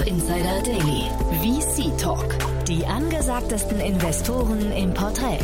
Startup 0.00 0.06
Insider 0.06 0.62
Daily. 0.62 1.10
VC 1.42 1.98
Talk. 1.98 2.24
Die 2.66 2.86
angesagtesten 2.86 3.80
Investoren 3.80 4.72
im 4.72 4.94
Porträt. 4.94 5.40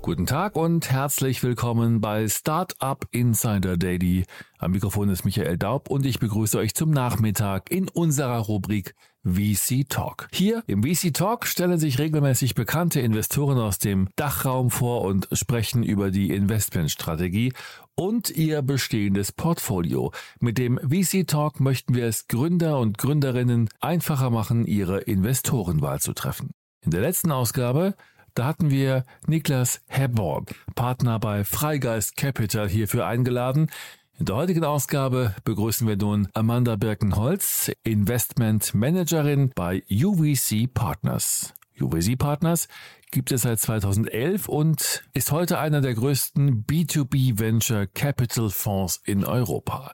Guten 0.00 0.26
Tag 0.26 0.56
und 0.56 0.90
herzlich 0.90 1.42
willkommen 1.42 2.00
bei 2.00 2.28
Startup 2.28 3.04
Insider 3.10 3.76
Daily. 3.76 4.24
Am 4.58 4.72
Mikrofon 4.72 5.08
ist 5.08 5.24
Michael 5.24 5.58
Daub 5.58 5.90
und 5.90 6.06
ich 6.06 6.18
begrüße 6.20 6.58
euch 6.58 6.74
zum 6.74 6.90
Nachmittag 6.90 7.70
in 7.70 7.88
unserer 7.88 8.38
Rubrik 8.38 8.94
VC 9.24 9.88
Talk. 9.88 10.28
Hier 10.32 10.64
im 10.66 10.82
VC 10.82 11.14
Talk 11.14 11.46
stellen 11.46 11.78
sich 11.78 12.00
regelmäßig 12.00 12.56
bekannte 12.56 13.00
Investoren 13.00 13.58
aus 13.58 13.78
dem 13.78 14.08
Dachraum 14.16 14.70
vor 14.70 15.02
und 15.02 15.28
sprechen 15.32 15.84
über 15.84 16.10
die 16.10 16.30
Investmentstrategie 16.30 17.52
und 17.94 18.30
ihr 18.30 18.62
bestehendes 18.62 19.32
Portfolio. 19.32 20.12
Mit 20.40 20.58
dem 20.58 20.78
VC 20.78 21.26
Talk 21.26 21.60
möchten 21.60 21.94
wir 21.94 22.06
es 22.06 22.28
Gründer 22.28 22.78
und 22.78 22.98
Gründerinnen 22.98 23.68
einfacher 23.80 24.30
machen, 24.30 24.66
ihre 24.66 25.00
Investorenwahl 25.00 26.00
zu 26.00 26.12
treffen. 26.12 26.50
In 26.84 26.90
der 26.90 27.00
letzten 27.00 27.30
Ausgabe 27.30 27.94
da 28.34 28.46
hatten 28.46 28.70
wir 28.70 29.04
Niklas 29.26 29.82
Herborg, 29.88 30.54
Partner 30.74 31.18
bei 31.18 31.44
Freigeist 31.44 32.16
Capital, 32.16 32.66
hierfür 32.66 33.06
eingeladen. 33.06 33.70
In 34.18 34.24
der 34.24 34.36
heutigen 34.36 34.64
Ausgabe 34.64 35.34
begrüßen 35.44 35.86
wir 35.86 35.96
nun 35.96 36.28
Amanda 36.32 36.76
Birkenholz, 36.76 37.70
Investment 37.84 38.74
Managerin 38.74 39.52
bei 39.54 39.82
UVC 39.90 40.72
Partners. 40.72 41.52
UVC 41.78 42.16
Partners 42.18 42.68
gibt 43.12 43.30
es 43.30 43.42
seit 43.42 43.60
2011 43.60 44.48
und 44.48 45.04
ist 45.12 45.30
heute 45.30 45.58
einer 45.58 45.80
der 45.80 45.94
größten 45.94 46.64
B2B 46.64 47.38
Venture 47.38 47.86
Capital 47.86 48.50
Fonds 48.50 49.00
in 49.04 49.24
Europa. 49.24 49.92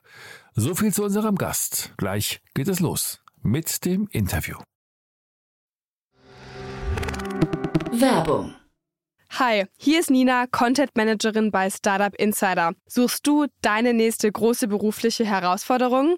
So 0.55 0.73
viel 0.73 0.91
zu 0.91 1.03
unserem 1.03 1.35
Gast. 1.35 1.93
Gleich 1.97 2.41
geht 2.55 2.67
es 2.67 2.79
los 2.79 3.21
mit 3.43 3.85
dem 3.85 4.07
Interview. 4.11 4.57
Werbung. 7.91 8.55
Hi, 9.37 9.65
hier 9.77 9.99
ist 9.99 10.09
Nina, 10.09 10.47
Content 10.47 10.95
Managerin 10.95 11.51
bei 11.51 11.69
Startup 11.69 12.15
Insider. 12.15 12.73
Suchst 12.87 13.27
du 13.27 13.45
deine 13.61 13.93
nächste 13.93 14.31
große 14.31 14.67
berufliche 14.67 15.23
Herausforderung? 15.23 16.17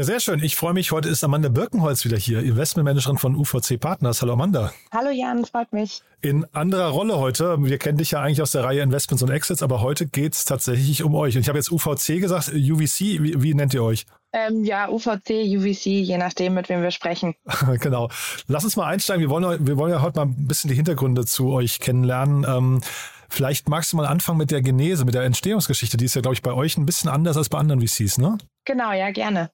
Ja, 0.00 0.04
sehr 0.04 0.20
schön. 0.20 0.42
Ich 0.42 0.56
freue 0.56 0.72
mich. 0.72 0.92
Heute 0.92 1.10
ist 1.10 1.22
Amanda 1.22 1.50
Birkenholz 1.50 2.06
wieder 2.06 2.16
hier, 2.16 2.40
Investmentmanagerin 2.40 3.18
von 3.18 3.36
UVC 3.36 3.78
Partners. 3.78 4.22
Hallo 4.22 4.32
Amanda. 4.32 4.72
Hallo 4.90 5.10
Jan, 5.10 5.44
freut 5.44 5.74
mich. 5.74 6.00
In 6.22 6.46
anderer 6.54 6.88
Rolle 6.88 7.18
heute. 7.18 7.62
Wir 7.62 7.76
kennen 7.76 7.98
dich 7.98 8.12
ja 8.12 8.22
eigentlich 8.22 8.40
aus 8.40 8.52
der 8.52 8.64
Reihe 8.64 8.80
Investments 8.80 9.22
und 9.22 9.28
Exits, 9.28 9.62
aber 9.62 9.82
heute 9.82 10.06
geht 10.06 10.32
es 10.32 10.46
tatsächlich 10.46 11.02
um 11.02 11.14
euch. 11.14 11.36
Und 11.36 11.42
ich 11.42 11.48
habe 11.50 11.58
jetzt 11.58 11.70
UVC 11.70 12.18
gesagt, 12.18 12.48
UVC, 12.48 13.20
wie, 13.20 13.42
wie 13.42 13.52
nennt 13.52 13.74
ihr 13.74 13.84
euch? 13.84 14.06
Ähm, 14.32 14.64
ja, 14.64 14.88
UVC, 14.88 15.28
UVC, 15.28 15.84
je 15.84 16.16
nachdem, 16.16 16.54
mit 16.54 16.70
wem 16.70 16.80
wir 16.80 16.92
sprechen. 16.92 17.34
genau. 17.80 18.08
Lass 18.46 18.64
uns 18.64 18.76
mal 18.76 18.86
einsteigen. 18.86 19.20
Wir 19.20 19.28
wollen, 19.28 19.66
wir 19.66 19.76
wollen 19.76 19.92
ja 19.92 20.00
heute 20.00 20.20
mal 20.20 20.26
ein 20.28 20.48
bisschen 20.48 20.70
die 20.70 20.76
Hintergründe 20.76 21.26
zu 21.26 21.50
euch 21.50 21.78
kennenlernen. 21.78 22.46
Ähm, 22.48 22.80
vielleicht 23.30 23.68
magst 23.68 23.92
du 23.92 23.96
mal 23.96 24.06
anfangen 24.06 24.38
mit 24.38 24.50
der 24.50 24.62
Genese, 24.62 25.04
mit 25.04 25.14
der 25.14 25.22
Entstehungsgeschichte. 25.22 25.96
Die 25.96 26.04
ist 26.04 26.14
ja, 26.14 26.20
glaube 26.20 26.34
ich, 26.34 26.42
bei 26.42 26.52
euch 26.52 26.76
ein 26.76 26.86
bisschen 26.86 27.10
anders 27.10 27.36
als 27.36 27.48
bei 27.48 27.58
anderen 27.58 27.80
VCs, 27.86 28.18
ne? 28.18 28.38
Genau, 28.64 28.92
ja, 28.92 29.10
gerne. 29.10 29.50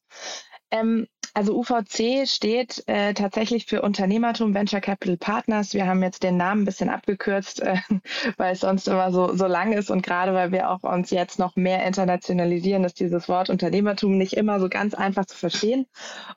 Ähm, 0.70 1.06
also 1.34 1.54
UVC 1.58 2.26
steht 2.26 2.82
äh, 2.86 3.12
tatsächlich 3.12 3.66
für 3.66 3.82
Unternehmertum 3.82 4.54
Venture 4.54 4.80
Capital 4.80 5.18
Partners. 5.18 5.74
Wir 5.74 5.86
haben 5.86 6.02
jetzt 6.02 6.22
den 6.22 6.38
Namen 6.38 6.62
ein 6.62 6.64
bisschen 6.64 6.88
abgekürzt, 6.88 7.60
äh, 7.60 7.76
weil 8.38 8.54
es 8.54 8.60
sonst 8.60 8.88
immer 8.88 9.12
so, 9.12 9.34
so 9.36 9.46
lang 9.46 9.72
ist 9.72 9.90
und 9.90 10.02
gerade 10.02 10.32
weil 10.32 10.50
wir 10.50 10.70
auch 10.70 10.82
uns 10.82 11.10
jetzt 11.10 11.38
noch 11.38 11.54
mehr 11.54 11.86
internationalisieren, 11.86 12.84
ist 12.84 13.00
dieses 13.00 13.28
Wort 13.28 13.50
Unternehmertum 13.50 14.16
nicht 14.16 14.32
immer 14.32 14.60
so 14.60 14.68
ganz 14.68 14.94
einfach 14.94 15.26
zu 15.26 15.36
verstehen. 15.36 15.86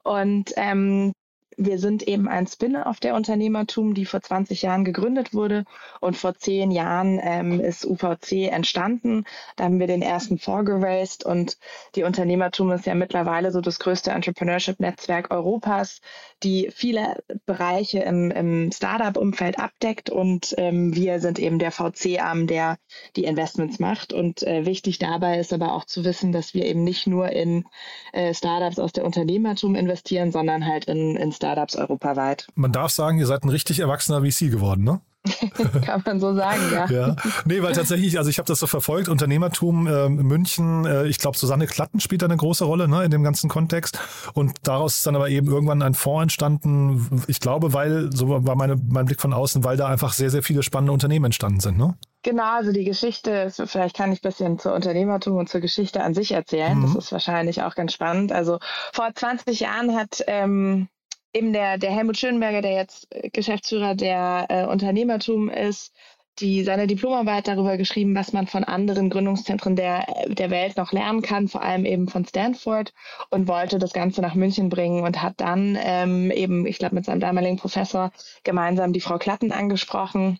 Und 0.03 0.51
ähm, 0.57 1.13
wir 1.59 1.77
sind 1.77 2.07
eben 2.07 2.29
ein 2.29 2.47
Spin-off 2.47 3.01
der 3.01 3.15
Unternehmertum, 3.15 3.93
die 3.93 4.05
vor 4.05 4.21
20 4.21 4.61
Jahren 4.61 4.85
gegründet 4.85 5.33
wurde. 5.33 5.65
Und 5.99 6.15
vor 6.15 6.35
zehn 6.35 6.71
Jahren 6.71 7.19
ähm, 7.21 7.59
ist 7.59 7.85
UVC 7.85 8.49
entstanden. 8.49 9.25
Da 9.57 9.65
haben 9.65 9.79
wir 9.79 9.87
den 9.87 10.01
ersten 10.01 10.39
vorgeraced. 10.39 11.25
Und 11.25 11.57
die 11.95 12.03
Unternehmertum 12.03 12.71
ist 12.71 12.85
ja 12.85 12.95
mittlerweile 12.95 13.51
so 13.51 13.59
das 13.59 13.79
größte 13.79 14.11
Entrepreneurship-Netzwerk 14.11 15.31
Europas, 15.31 15.99
die 16.43 16.71
viele 16.73 17.21
Bereiche 17.45 17.99
im, 17.99 18.31
im 18.31 18.71
Startup-Umfeld 18.71 19.59
abdeckt. 19.59 20.09
Und 20.09 20.55
ähm, 20.57 20.95
wir 20.95 21.19
sind 21.19 21.39
eben 21.39 21.59
der 21.59 21.71
VC-Arm, 21.71 22.47
der 22.47 22.77
die 23.17 23.25
Investments 23.25 23.79
macht. 23.79 24.13
Und 24.13 24.43
äh, 24.43 24.65
wichtig 24.65 24.97
dabei 24.97 25.39
ist 25.39 25.51
aber 25.51 25.73
auch 25.73 25.83
zu 25.83 26.05
wissen, 26.05 26.31
dass 26.31 26.53
wir 26.53 26.65
eben 26.65 26.85
nicht 26.85 27.05
nur 27.05 27.29
in 27.29 27.65
äh, 28.13 28.33
Startups 28.33 28.79
aus 28.79 28.93
der 28.93 29.03
Unternehmertum 29.03 29.75
investieren, 29.75 30.31
sondern 30.31 30.65
halt 30.65 30.85
in, 30.85 31.17
in 31.17 31.33
Startups 31.33 31.48
Startups 31.49 31.75
europaweit. 31.75 32.47
Man 32.55 32.71
darf 32.71 32.91
sagen, 32.91 33.17
ihr 33.17 33.25
seid 33.25 33.43
ein 33.43 33.49
richtig 33.49 33.79
erwachsener 33.79 34.21
VC 34.21 34.51
geworden, 34.51 34.83
ne? 34.83 35.01
Kann 35.85 36.01
man 36.05 36.19
so 36.19 36.33
sagen, 36.33 36.61
ja. 36.71 36.85
ja. 36.89 37.15
Nee, 37.43 37.61
weil 37.61 37.73
tatsächlich, 37.73 38.17
also 38.17 38.29
ich 38.29 38.37
habe 38.37 38.47
das 38.47 38.59
so 38.59 38.67
verfolgt, 38.67 39.09
Unternehmertum 39.09 39.85
äh, 39.85 40.07
München, 40.07 40.85
äh, 40.85 41.07
ich 41.07 41.19
glaube, 41.19 41.37
Susanne 41.37 41.67
Klatten 41.67 41.99
spielt 41.99 42.21
da 42.21 42.25
eine 42.27 42.37
große 42.37 42.63
Rolle 42.63 42.87
ne, 42.87 43.03
in 43.03 43.11
dem 43.11 43.23
ganzen 43.23 43.49
Kontext. 43.49 43.99
Und 44.33 44.55
daraus 44.63 44.95
ist 44.95 45.07
dann 45.07 45.15
aber 45.15 45.29
eben 45.29 45.47
irgendwann 45.47 45.81
ein 45.81 45.93
Fonds 45.93 46.21
entstanden, 46.23 47.23
ich 47.27 47.41
glaube, 47.41 47.73
weil, 47.73 48.09
so 48.13 48.29
war 48.29 48.55
meine, 48.55 48.77
mein 48.77 49.05
Blick 49.05 49.19
von 49.19 49.33
außen, 49.33 49.63
weil 49.63 49.75
da 49.75 49.87
einfach 49.87 50.13
sehr, 50.13 50.29
sehr 50.29 50.43
viele 50.43 50.63
spannende 50.63 50.93
Unternehmen 50.93 51.25
entstanden 51.25 51.59
sind, 51.59 51.77
ne? 51.77 51.95
Genau, 52.21 52.57
also 52.57 52.71
die 52.71 52.83
Geschichte, 52.83 53.51
vielleicht 53.65 53.95
kann 53.95 54.11
ich 54.11 54.19
ein 54.19 54.29
bisschen 54.29 54.59
zur 54.59 54.73
Unternehmertum 54.73 55.37
und 55.37 55.49
zur 55.49 55.61
Geschichte 55.61 56.03
an 56.03 56.13
sich 56.13 56.33
erzählen. 56.33 56.77
Mhm. 56.77 56.83
Das 56.83 56.95
ist 56.95 57.11
wahrscheinlich 57.11 57.63
auch 57.63 57.75
ganz 57.75 57.93
spannend. 57.93 58.31
Also 58.31 58.59
vor 58.93 59.09
20 59.13 59.61
Jahren 59.61 59.95
hat 59.95 60.23
ähm, 60.27 60.89
eben 61.33 61.53
der, 61.53 61.77
der 61.77 61.91
Helmut 61.91 62.17
Schönberger, 62.17 62.61
der 62.61 62.73
jetzt 62.73 63.07
äh, 63.11 63.29
Geschäftsführer 63.29 63.95
der 63.95 64.45
äh, 64.49 64.65
Unternehmertum 64.65 65.49
ist, 65.49 65.93
die 66.39 66.63
seine 66.63 66.87
Diplomarbeit 66.87 67.47
darüber 67.47 67.77
geschrieben, 67.77 68.15
was 68.15 68.33
man 68.33 68.47
von 68.47 68.63
anderen 68.63 69.09
Gründungszentren 69.09 69.75
der, 69.75 70.05
der 70.27 70.49
Welt 70.49 70.77
noch 70.77 70.91
lernen 70.91 71.21
kann, 71.21 71.47
vor 71.47 71.61
allem 71.61 71.85
eben 71.85 72.07
von 72.07 72.25
Stanford 72.25 72.93
und 73.29 73.47
wollte 73.47 73.77
das 73.77 73.93
Ganze 73.93 74.21
nach 74.21 74.35
München 74.35 74.69
bringen 74.69 75.03
und 75.03 75.21
hat 75.21 75.41
dann 75.41 75.77
ähm, 75.81 76.31
eben, 76.31 76.65
ich 76.65 76.77
glaube, 76.77 76.95
mit 76.95 77.05
seinem 77.05 77.19
damaligen 77.19 77.57
Professor 77.57 78.11
gemeinsam 78.43 78.93
die 78.93 79.01
Frau 79.01 79.17
Klatten 79.17 79.51
angesprochen, 79.51 80.39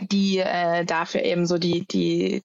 die 0.00 0.38
äh, 0.38 0.84
dafür 0.84 1.24
eben 1.24 1.46
so 1.46 1.58
die, 1.58 1.86
die, 1.86 2.42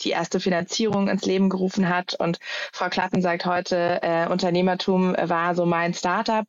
die 0.00 0.10
erste 0.10 0.40
Finanzierung 0.40 1.08
ins 1.08 1.24
Leben 1.24 1.48
gerufen 1.48 1.88
hat. 1.88 2.14
Und 2.14 2.38
Frau 2.72 2.88
Klatten 2.88 3.22
sagt 3.22 3.46
heute, 3.46 4.00
äh, 4.02 4.26
Unternehmertum 4.28 5.14
war 5.20 5.54
so 5.54 5.66
mein 5.66 5.94
Startup, 5.94 6.46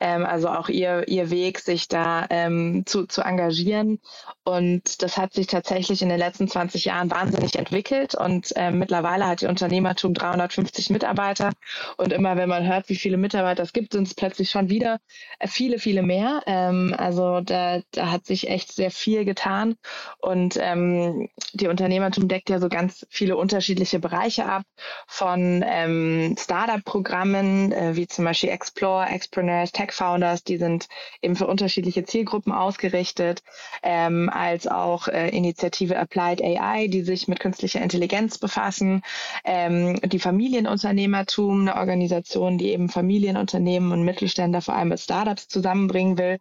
ähm, 0.00 0.24
also 0.24 0.48
auch 0.48 0.68
ihr, 0.68 1.06
ihr 1.08 1.30
Weg, 1.30 1.60
sich 1.60 1.88
da 1.88 2.26
ähm, 2.30 2.84
zu, 2.86 3.06
zu 3.06 3.22
engagieren. 3.22 4.00
Und 4.44 5.02
das 5.02 5.16
hat 5.16 5.34
sich 5.34 5.46
tatsächlich 5.46 6.02
in 6.02 6.08
den 6.08 6.18
letzten 6.18 6.48
20 6.48 6.84
Jahren 6.84 7.10
wahnsinnig 7.10 7.56
entwickelt. 7.56 8.14
Und 8.14 8.54
äh, 8.56 8.70
mittlerweile 8.70 9.26
hat 9.26 9.40
die 9.40 9.46
Unternehmertum 9.46 10.14
350 10.14 10.90
Mitarbeiter. 10.90 11.50
Und 11.96 12.12
immer 12.12 12.36
wenn 12.36 12.48
man 12.48 12.66
hört, 12.66 12.88
wie 12.88 12.96
viele 12.96 13.16
Mitarbeiter 13.16 13.62
es 13.62 13.72
gibt, 13.72 13.92
sind 13.92 14.06
es 14.06 14.14
plötzlich 14.14 14.50
schon 14.50 14.68
wieder 14.68 14.98
äh, 15.38 15.48
viele, 15.48 15.78
viele 15.78 16.02
mehr. 16.02 16.42
Ähm, 16.46 16.94
also 16.96 17.40
da, 17.40 17.80
da 17.90 18.10
hat 18.10 18.26
sich 18.26 18.48
echt 18.48 18.72
sehr 18.72 18.90
viel 18.90 19.24
getan. 19.24 19.76
Und 20.18 20.56
ähm, 20.60 21.28
die 21.52 21.68
Unternehmertum 21.68 22.28
deckt 22.28 22.50
ja 22.50 22.58
so 22.58 22.68
ganz 22.68 22.95
viele 23.10 23.36
unterschiedliche 23.36 23.98
Bereiche 23.98 24.46
ab, 24.46 24.62
von 25.06 25.64
ähm, 25.66 26.36
Startup-Programmen 26.38 27.72
äh, 27.72 27.96
wie 27.96 28.06
zum 28.06 28.24
Beispiel 28.24 28.50
Explore, 28.50 29.06
Expreneurs, 29.06 29.72
Tech 29.72 29.92
Founders, 29.92 30.44
die 30.44 30.56
sind 30.56 30.88
eben 31.22 31.36
für 31.36 31.46
unterschiedliche 31.46 32.04
Zielgruppen 32.04 32.52
ausgerichtet, 32.52 33.42
ähm, 33.82 34.30
als 34.32 34.66
auch 34.66 35.08
äh, 35.08 35.28
Initiative 35.30 35.98
Applied 35.98 36.42
AI, 36.42 36.88
die 36.88 37.02
sich 37.02 37.28
mit 37.28 37.40
künstlicher 37.40 37.80
Intelligenz 37.80 38.38
befassen, 38.38 39.02
ähm, 39.44 39.98
die 40.02 40.18
Familienunternehmertum, 40.18 41.62
eine 41.62 41.76
Organisation, 41.76 42.58
die 42.58 42.70
eben 42.70 42.88
Familienunternehmen 42.88 43.92
und 43.92 44.04
Mittelständler 44.04 44.62
vor 44.62 44.74
allem 44.74 44.88
mit 44.88 45.00
Startups 45.00 45.48
zusammenbringen 45.48 46.18
will. 46.18 46.38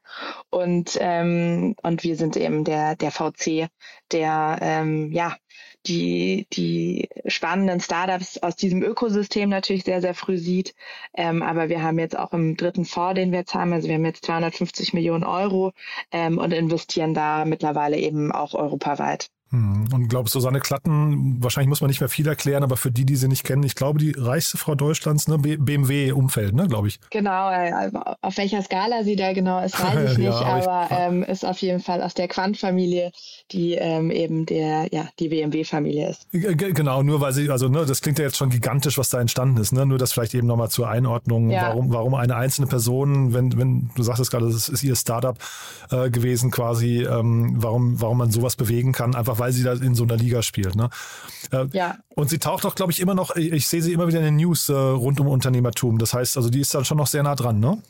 Und 0.49 0.97
ähm, 0.99 1.75
und 1.81 2.03
wir 2.03 2.15
sind 2.15 2.37
eben 2.37 2.63
der 2.63 2.95
der 2.95 3.11
VC, 3.11 3.69
der 4.11 4.57
ähm, 4.61 5.11
ja 5.11 5.35
die, 5.87 6.47
die 6.53 7.09
spannenden 7.27 7.79
Startups 7.79 8.37
aus 8.39 8.55
diesem 8.55 8.81
Ökosystem 8.83 9.49
natürlich 9.49 9.83
sehr, 9.83 10.01
sehr 10.01 10.13
früh 10.13 10.37
sieht. 10.37 10.75
Ähm, 11.13 11.41
aber 11.41 11.69
wir 11.69 11.81
haben 11.81 11.99
jetzt 11.99 12.17
auch 12.17 12.33
im 12.33 12.57
dritten 12.57 12.85
Fonds, 12.85 13.15
den 13.15 13.31
wir 13.31 13.39
jetzt 13.39 13.53
haben, 13.53 13.73
also 13.73 13.87
wir 13.87 13.95
haben 13.95 14.05
jetzt 14.05 14.25
250 14.25 14.93
Millionen 14.93 15.23
Euro 15.23 15.73
ähm, 16.11 16.37
und 16.37 16.51
investieren 16.53 17.13
da 17.13 17.45
mittlerweile 17.45 17.97
eben 17.97 18.31
auch 18.31 18.53
europaweit. 18.53 19.29
Hm, 19.51 19.87
und 19.93 20.07
glaube, 20.07 20.29
Susanne 20.29 20.59
Klatten, 20.59 21.43
wahrscheinlich 21.43 21.69
muss 21.69 21.81
man 21.81 21.89
nicht 21.89 21.99
mehr 21.99 22.09
viel 22.09 22.27
erklären, 22.27 22.63
aber 22.63 22.77
für 22.77 22.91
die, 22.91 23.05
die 23.05 23.15
sie 23.15 23.27
nicht 23.27 23.43
kennen, 23.43 23.61
ich 23.63 23.75
glaube, 23.75 23.99
die 23.99 24.15
reichste 24.17 24.57
Frau 24.57 24.73
Deutschlands, 24.73 25.27
ne, 25.27 25.37
BMW-Umfeld, 25.37 26.55
ne, 26.55 26.67
glaube 26.67 26.87
ich. 26.87 26.99
Genau, 27.11 27.51
äh, 27.51 27.91
auf 28.21 28.37
welcher 28.37 28.63
Skala 28.63 29.03
sie 29.03 29.15
da 29.15 29.33
genau 29.33 29.63
ist, 29.63 29.79
weiß 29.79 30.11
ich 30.11 30.17
nicht, 30.17 30.27
ja, 30.27 30.41
aber, 30.41 30.87
ich, 30.89 30.97
ähm, 30.97 31.23
ist 31.23 31.45
auf 31.45 31.59
jeden 31.59 31.79
Fall 31.79 32.01
aus 32.01 32.15
der 32.15 32.27
Quant-Familie, 32.27 33.11
die 33.51 33.75
ähm, 33.75 34.09
eben 34.09 34.47
der, 34.47 34.87
ja, 34.91 35.09
die 35.19 35.29
BMW-Familie 35.29 36.09
ist. 36.09 36.27
Genau, 36.31 37.03
nur 37.03 37.21
weil 37.21 37.33
sie, 37.33 37.49
also 37.51 37.69
ne, 37.69 37.85
das 37.85 38.01
klingt 38.01 38.17
ja 38.17 38.25
jetzt 38.25 38.37
schon 38.37 38.49
gigantisch, 38.49 38.97
was 38.97 39.09
da 39.09 39.21
entstanden 39.21 39.57
ist, 39.57 39.73
ne? 39.73 39.85
Nur 39.85 39.99
das 39.99 40.13
vielleicht 40.13 40.33
eben 40.33 40.47
nochmal 40.47 40.69
zur 40.69 40.89
Einordnung, 40.89 41.51
ja. 41.51 41.69
warum, 41.69 41.93
warum 41.93 42.15
eine 42.15 42.35
einzelne 42.35 42.67
Person, 42.67 43.33
wenn, 43.33 43.57
wenn 43.57 43.91
du 43.95 44.01
sagtest 44.01 44.31
gerade, 44.31 44.47
das 44.47 44.69
ist 44.69 44.83
ihr 44.83 44.95
Startup 44.95 45.37
äh, 45.91 46.09
gewesen 46.09 46.49
quasi, 46.49 47.03
ähm, 47.03 47.53
warum, 47.57 48.01
warum 48.01 48.17
man 48.17 48.31
sowas 48.31 48.55
bewegen 48.55 48.91
kann, 48.91 49.13
einfach 49.13 49.34
weil 49.39 49.51
sie 49.51 49.63
da 49.63 49.73
in 49.73 49.95
so 49.95 50.03
einer 50.03 50.17
Liga 50.17 50.41
spielt. 50.41 50.75
Ne? 50.75 50.89
Äh, 51.51 51.67
ja. 51.73 51.97
Und 52.09 52.29
sie 52.29 52.39
taucht 52.39 52.65
auch, 52.65 52.75
glaube 52.75 52.91
ich, 52.91 52.99
immer 52.99 53.15
noch, 53.15 53.35
ich, 53.35 53.51
ich, 53.51 53.67
sehe 53.67 53.81
sie 53.81 53.93
immer 53.93 54.07
wieder 54.07 54.19
in 54.19 54.25
den 54.25 54.35
News 54.37 54.69
äh, 54.69 54.73
rund 54.73 55.19
um 55.19 55.27
Unternehmertum. 55.27 55.97
Das 55.97 56.13
heißt, 56.13 56.37
also 56.37 56.49
die 56.49 56.61
ist 56.61 56.73
dann 56.73 56.85
schon 56.85 56.97
noch 56.97 57.07
sehr 57.07 57.23
nah 57.23 57.35
dran, 57.35 57.59
ne? 57.59 57.81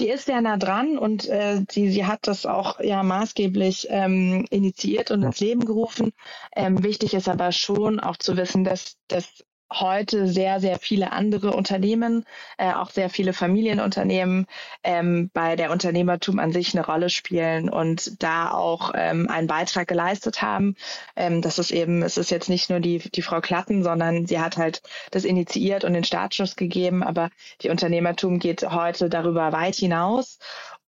Die 0.00 0.08
ist 0.08 0.26
sehr 0.26 0.40
nah 0.40 0.56
dran 0.56 0.98
und 0.98 1.28
äh, 1.28 1.64
sie, 1.70 1.88
sie 1.88 2.04
hat 2.04 2.26
das 2.26 2.46
auch 2.46 2.80
ja 2.80 3.04
maßgeblich 3.04 3.86
ähm, 3.90 4.44
initiiert 4.50 5.12
und 5.12 5.22
ins 5.22 5.38
Leben 5.38 5.64
gerufen. 5.64 6.12
Ähm, 6.56 6.82
wichtig 6.82 7.14
ist 7.14 7.28
aber 7.28 7.52
schon 7.52 8.00
auch 8.00 8.16
zu 8.16 8.36
wissen, 8.36 8.64
dass, 8.64 8.96
dass 9.06 9.44
heute 9.80 10.26
sehr, 10.26 10.60
sehr 10.60 10.78
viele 10.78 11.12
andere 11.12 11.52
Unternehmen, 11.52 12.24
äh, 12.58 12.72
auch 12.72 12.90
sehr 12.90 13.10
viele 13.10 13.32
Familienunternehmen 13.32 14.46
ähm, 14.82 15.30
bei 15.32 15.56
der 15.56 15.70
Unternehmertum 15.70 16.38
an 16.38 16.52
sich 16.52 16.74
eine 16.74 16.86
Rolle 16.86 17.10
spielen 17.10 17.68
und 17.68 18.22
da 18.22 18.50
auch 18.50 18.92
ähm, 18.94 19.28
einen 19.28 19.46
Beitrag 19.46 19.88
geleistet 19.88 20.42
haben. 20.42 20.76
Ähm, 21.16 21.42
das 21.42 21.58
ist 21.58 21.70
eben, 21.70 22.02
es 22.02 22.16
ist 22.16 22.30
jetzt 22.30 22.48
nicht 22.48 22.70
nur 22.70 22.80
die, 22.80 22.98
die 22.98 23.22
Frau 23.22 23.40
Klatten, 23.40 23.82
sondern 23.82 24.26
sie 24.26 24.40
hat 24.40 24.56
halt 24.56 24.82
das 25.10 25.24
initiiert 25.24 25.84
und 25.84 25.92
den 25.94 26.04
Startschuss 26.04 26.56
gegeben, 26.56 27.02
aber 27.02 27.30
die 27.62 27.70
Unternehmertum 27.70 28.38
geht 28.38 28.62
heute 28.70 29.08
darüber 29.08 29.52
weit 29.52 29.76
hinaus 29.76 30.38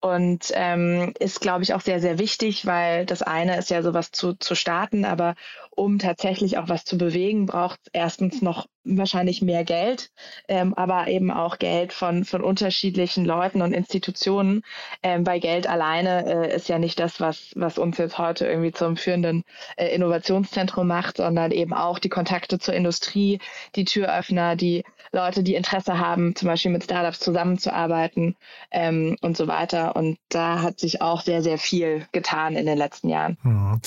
und 0.00 0.52
ähm, 0.54 1.14
ist, 1.18 1.40
glaube 1.40 1.62
ich, 1.62 1.74
auch 1.74 1.80
sehr, 1.80 2.00
sehr 2.00 2.18
wichtig, 2.18 2.66
weil 2.66 3.06
das 3.06 3.22
eine 3.22 3.56
ist 3.58 3.70
ja 3.70 3.82
sowas 3.82 4.12
zu, 4.12 4.34
zu 4.34 4.54
starten, 4.54 5.04
aber 5.04 5.34
um 5.70 5.98
tatsächlich 5.98 6.58
auch 6.58 6.68
was 6.68 6.84
zu 6.84 6.96
bewegen, 6.96 7.46
braucht 7.46 7.80
es 7.84 7.90
erstens 7.92 8.40
noch 8.42 8.66
wahrscheinlich 8.84 9.42
mehr 9.42 9.64
Geld, 9.64 10.10
ähm, 10.48 10.74
aber 10.74 11.08
eben 11.08 11.30
auch 11.30 11.58
Geld 11.58 11.92
von, 11.92 12.24
von 12.24 12.42
unterschiedlichen 12.42 13.24
Leuten 13.24 13.62
und 13.62 13.72
Institutionen, 13.72 14.62
ähm, 15.02 15.26
weil 15.26 15.40
Geld 15.40 15.66
alleine 15.68 16.26
äh, 16.26 16.56
ist 16.56 16.68
ja 16.68 16.78
nicht 16.78 17.00
das, 17.00 17.20
was, 17.20 17.50
was 17.56 17.78
uns 17.78 17.98
jetzt 17.98 18.18
heute 18.18 18.46
irgendwie 18.46 18.72
zum 18.72 18.96
führenden 18.96 19.44
äh, 19.76 19.88
Innovationszentrum 19.88 20.86
macht, 20.86 21.18
sondern 21.18 21.50
eben 21.50 21.74
auch 21.74 21.98
die 21.98 22.08
Kontakte 22.08 22.58
zur 22.58 22.74
Industrie, 22.74 23.40
die 23.74 23.84
Türöffner, 23.84 24.56
die 24.56 24.84
Leute, 25.16 25.42
die 25.42 25.54
Interesse 25.54 25.98
haben, 25.98 26.36
zum 26.36 26.46
Beispiel 26.46 26.70
mit 26.70 26.84
Startups 26.84 27.18
zusammenzuarbeiten 27.18 28.36
ähm, 28.70 29.16
und 29.22 29.36
so 29.36 29.48
weiter. 29.48 29.96
Und 29.96 30.18
da 30.28 30.62
hat 30.62 30.78
sich 30.78 31.02
auch 31.02 31.22
sehr, 31.22 31.42
sehr 31.42 31.58
viel 31.58 32.06
getan 32.12 32.54
in 32.54 32.66
den 32.66 32.78
letzten 32.78 33.08
Jahren. 33.08 33.38
Mhm. 33.42 33.80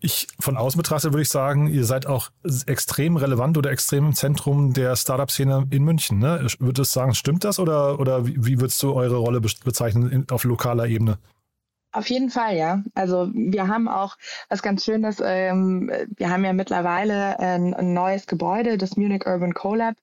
Ich 0.00 0.28
von 0.38 0.58
außen 0.58 0.76
betrachtet 0.76 1.12
würde 1.12 1.22
ich 1.22 1.30
sagen, 1.30 1.66
ihr 1.66 1.86
seid 1.86 2.06
auch 2.06 2.28
extrem 2.66 3.16
relevant 3.16 3.56
oder 3.56 3.70
extrem 3.70 4.08
im 4.08 4.14
Zentrum 4.14 4.74
der 4.74 4.94
Startup-Szene 4.96 5.66
in 5.70 5.82
München. 5.82 6.18
Ne? 6.18 6.46
Würdest 6.58 6.94
du 6.94 7.00
sagen, 7.00 7.14
stimmt 7.14 7.44
das 7.44 7.58
oder, 7.58 7.98
oder 7.98 8.26
wie 8.26 8.60
würdest 8.60 8.82
du 8.82 8.92
eure 8.92 9.16
Rolle 9.16 9.40
bezeichnen 9.40 10.26
auf 10.30 10.44
lokaler 10.44 10.86
Ebene? 10.86 11.18
Auf 11.94 12.10
jeden 12.10 12.28
Fall, 12.28 12.56
ja. 12.56 12.82
Also 12.94 13.30
wir 13.32 13.68
haben 13.68 13.86
auch 13.86 14.16
was 14.48 14.62
ganz 14.62 14.84
Schönes. 14.84 15.22
Ähm, 15.24 15.92
wir 16.16 16.28
haben 16.28 16.44
ja 16.44 16.52
mittlerweile 16.52 17.38
ein, 17.38 17.72
ein, 17.72 17.94
neues 17.94 18.26
Gebäude, 18.26 18.78
das 18.78 18.96
Munich 18.96 19.24
Urban 19.26 19.54
CoLab, 19.54 19.94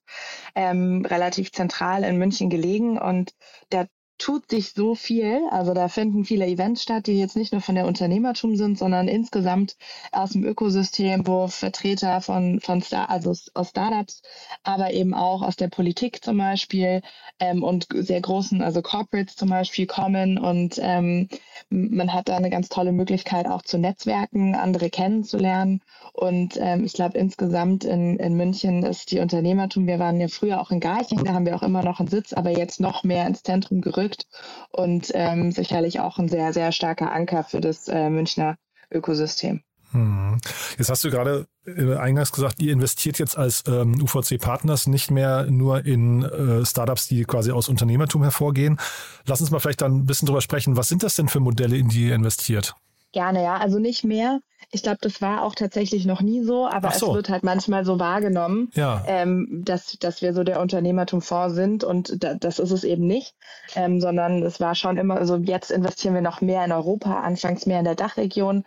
ähm, 0.54 1.04
relativ 1.04 1.52
zentral 1.52 2.02
in 2.04 2.16
München 2.16 2.48
gelegen 2.48 2.96
und 2.96 3.34
der 3.72 3.88
tut 4.22 4.48
sich 4.50 4.72
so 4.72 4.94
viel. 4.94 5.40
Also 5.50 5.74
da 5.74 5.88
finden 5.88 6.24
viele 6.24 6.46
Events 6.46 6.82
statt, 6.82 7.08
die 7.08 7.18
jetzt 7.18 7.36
nicht 7.36 7.52
nur 7.52 7.60
von 7.60 7.74
der 7.74 7.86
Unternehmertum 7.86 8.56
sind, 8.56 8.78
sondern 8.78 9.08
insgesamt 9.08 9.76
aus 10.12 10.30
dem 10.30 10.44
Ökosystem, 10.44 11.26
wo 11.26 11.48
Vertreter 11.48 12.20
von, 12.20 12.60
von 12.60 12.80
Star, 12.82 13.10
also 13.10 13.34
aus 13.54 13.70
Startups, 13.70 14.22
aber 14.62 14.92
eben 14.92 15.12
auch 15.12 15.42
aus 15.42 15.56
der 15.56 15.68
Politik 15.68 16.24
zum 16.24 16.38
Beispiel 16.38 17.02
ähm, 17.40 17.64
und 17.64 17.88
sehr 17.92 18.20
großen, 18.20 18.62
also 18.62 18.80
Corporates 18.80 19.34
zum 19.34 19.48
Beispiel 19.48 19.86
kommen 19.86 20.38
und 20.38 20.78
ähm, 20.80 21.28
man 21.70 22.12
hat 22.12 22.28
da 22.28 22.36
eine 22.36 22.50
ganz 22.50 22.68
tolle 22.68 22.92
Möglichkeit 22.92 23.46
auch 23.46 23.62
zu 23.62 23.78
netzwerken, 23.78 24.54
andere 24.54 24.90
kennenzulernen 24.90 25.80
und 26.12 26.56
ähm, 26.60 26.84
ich 26.84 26.92
glaube 26.92 27.18
insgesamt 27.18 27.84
in, 27.84 28.18
in 28.18 28.36
München 28.36 28.84
ist 28.84 29.10
die 29.10 29.18
Unternehmertum, 29.18 29.86
wir 29.86 29.98
waren 29.98 30.20
ja 30.20 30.28
früher 30.28 30.60
auch 30.60 30.70
in 30.70 30.80
Garching, 30.80 31.24
da 31.24 31.32
haben 31.32 31.46
wir 31.46 31.56
auch 31.56 31.62
immer 31.62 31.82
noch 31.82 31.98
einen 31.98 32.08
Sitz, 32.08 32.32
aber 32.32 32.50
jetzt 32.50 32.80
noch 32.80 33.02
mehr 33.02 33.26
ins 33.26 33.42
Zentrum 33.42 33.80
gerückt 33.80 34.11
wirkt 34.12 34.26
und 34.70 35.10
ähm, 35.14 35.52
sicherlich 35.52 36.00
auch 36.00 36.18
ein 36.18 36.28
sehr, 36.28 36.52
sehr 36.52 36.72
starker 36.72 37.12
Anker 37.12 37.44
für 37.44 37.60
das 37.60 37.88
äh, 37.88 38.10
Münchner 38.10 38.56
Ökosystem. 38.90 39.62
Hm. 39.92 40.38
Jetzt 40.78 40.88
hast 40.88 41.04
du 41.04 41.10
gerade 41.10 41.46
äh, 41.66 41.96
eingangs 41.96 42.32
gesagt, 42.32 42.62
ihr 42.62 42.72
investiert 42.72 43.18
jetzt 43.18 43.36
als 43.36 43.64
ähm, 43.66 44.00
UVC 44.00 44.40
Partners 44.40 44.86
nicht 44.86 45.10
mehr 45.10 45.46
nur 45.50 45.84
in 45.84 46.22
äh, 46.22 46.64
Startups, 46.64 47.08
die 47.08 47.24
quasi 47.24 47.52
aus 47.52 47.68
Unternehmertum 47.68 48.22
hervorgehen. 48.22 48.78
Lass 49.26 49.40
uns 49.42 49.50
mal 49.50 49.60
vielleicht 49.60 49.82
dann 49.82 49.98
ein 49.98 50.06
bisschen 50.06 50.26
drüber 50.26 50.40
sprechen. 50.40 50.76
Was 50.76 50.88
sind 50.88 51.02
das 51.02 51.16
denn 51.16 51.28
für 51.28 51.40
Modelle, 51.40 51.76
in 51.76 51.88
die 51.88 52.08
ihr 52.08 52.14
investiert? 52.14 52.74
Gerne, 53.12 53.42
ja. 53.42 53.58
Also 53.58 53.78
nicht 53.78 54.04
mehr. 54.04 54.40
Ich 54.74 54.82
glaube, 54.82 54.98
das 55.02 55.20
war 55.20 55.44
auch 55.44 55.54
tatsächlich 55.54 56.06
noch 56.06 56.22
nie 56.22 56.42
so, 56.42 56.66
aber 56.66 56.90
so. 56.92 57.08
es 57.08 57.14
wird 57.14 57.28
halt 57.28 57.44
manchmal 57.44 57.84
so 57.84 58.00
wahrgenommen, 58.00 58.70
ja. 58.72 59.04
ähm, 59.06 59.62
dass, 59.64 59.98
dass 59.98 60.22
wir 60.22 60.32
so 60.32 60.44
der 60.44 60.60
Unternehmertumfonds 60.60 61.54
sind 61.54 61.84
und 61.84 62.24
da, 62.24 62.34
das 62.34 62.58
ist 62.58 62.70
es 62.70 62.82
eben 62.82 63.06
nicht, 63.06 63.34
ähm, 63.74 64.00
sondern 64.00 64.42
es 64.42 64.60
war 64.60 64.74
schon 64.74 64.96
immer, 64.96 65.16
also 65.16 65.36
jetzt 65.36 65.70
investieren 65.70 66.14
wir 66.14 66.22
noch 66.22 66.40
mehr 66.40 66.64
in 66.64 66.72
Europa, 66.72 67.20
anfangs 67.20 67.66
mehr 67.66 67.80
in 67.80 67.84
der 67.84 67.96
Dachregion. 67.96 68.64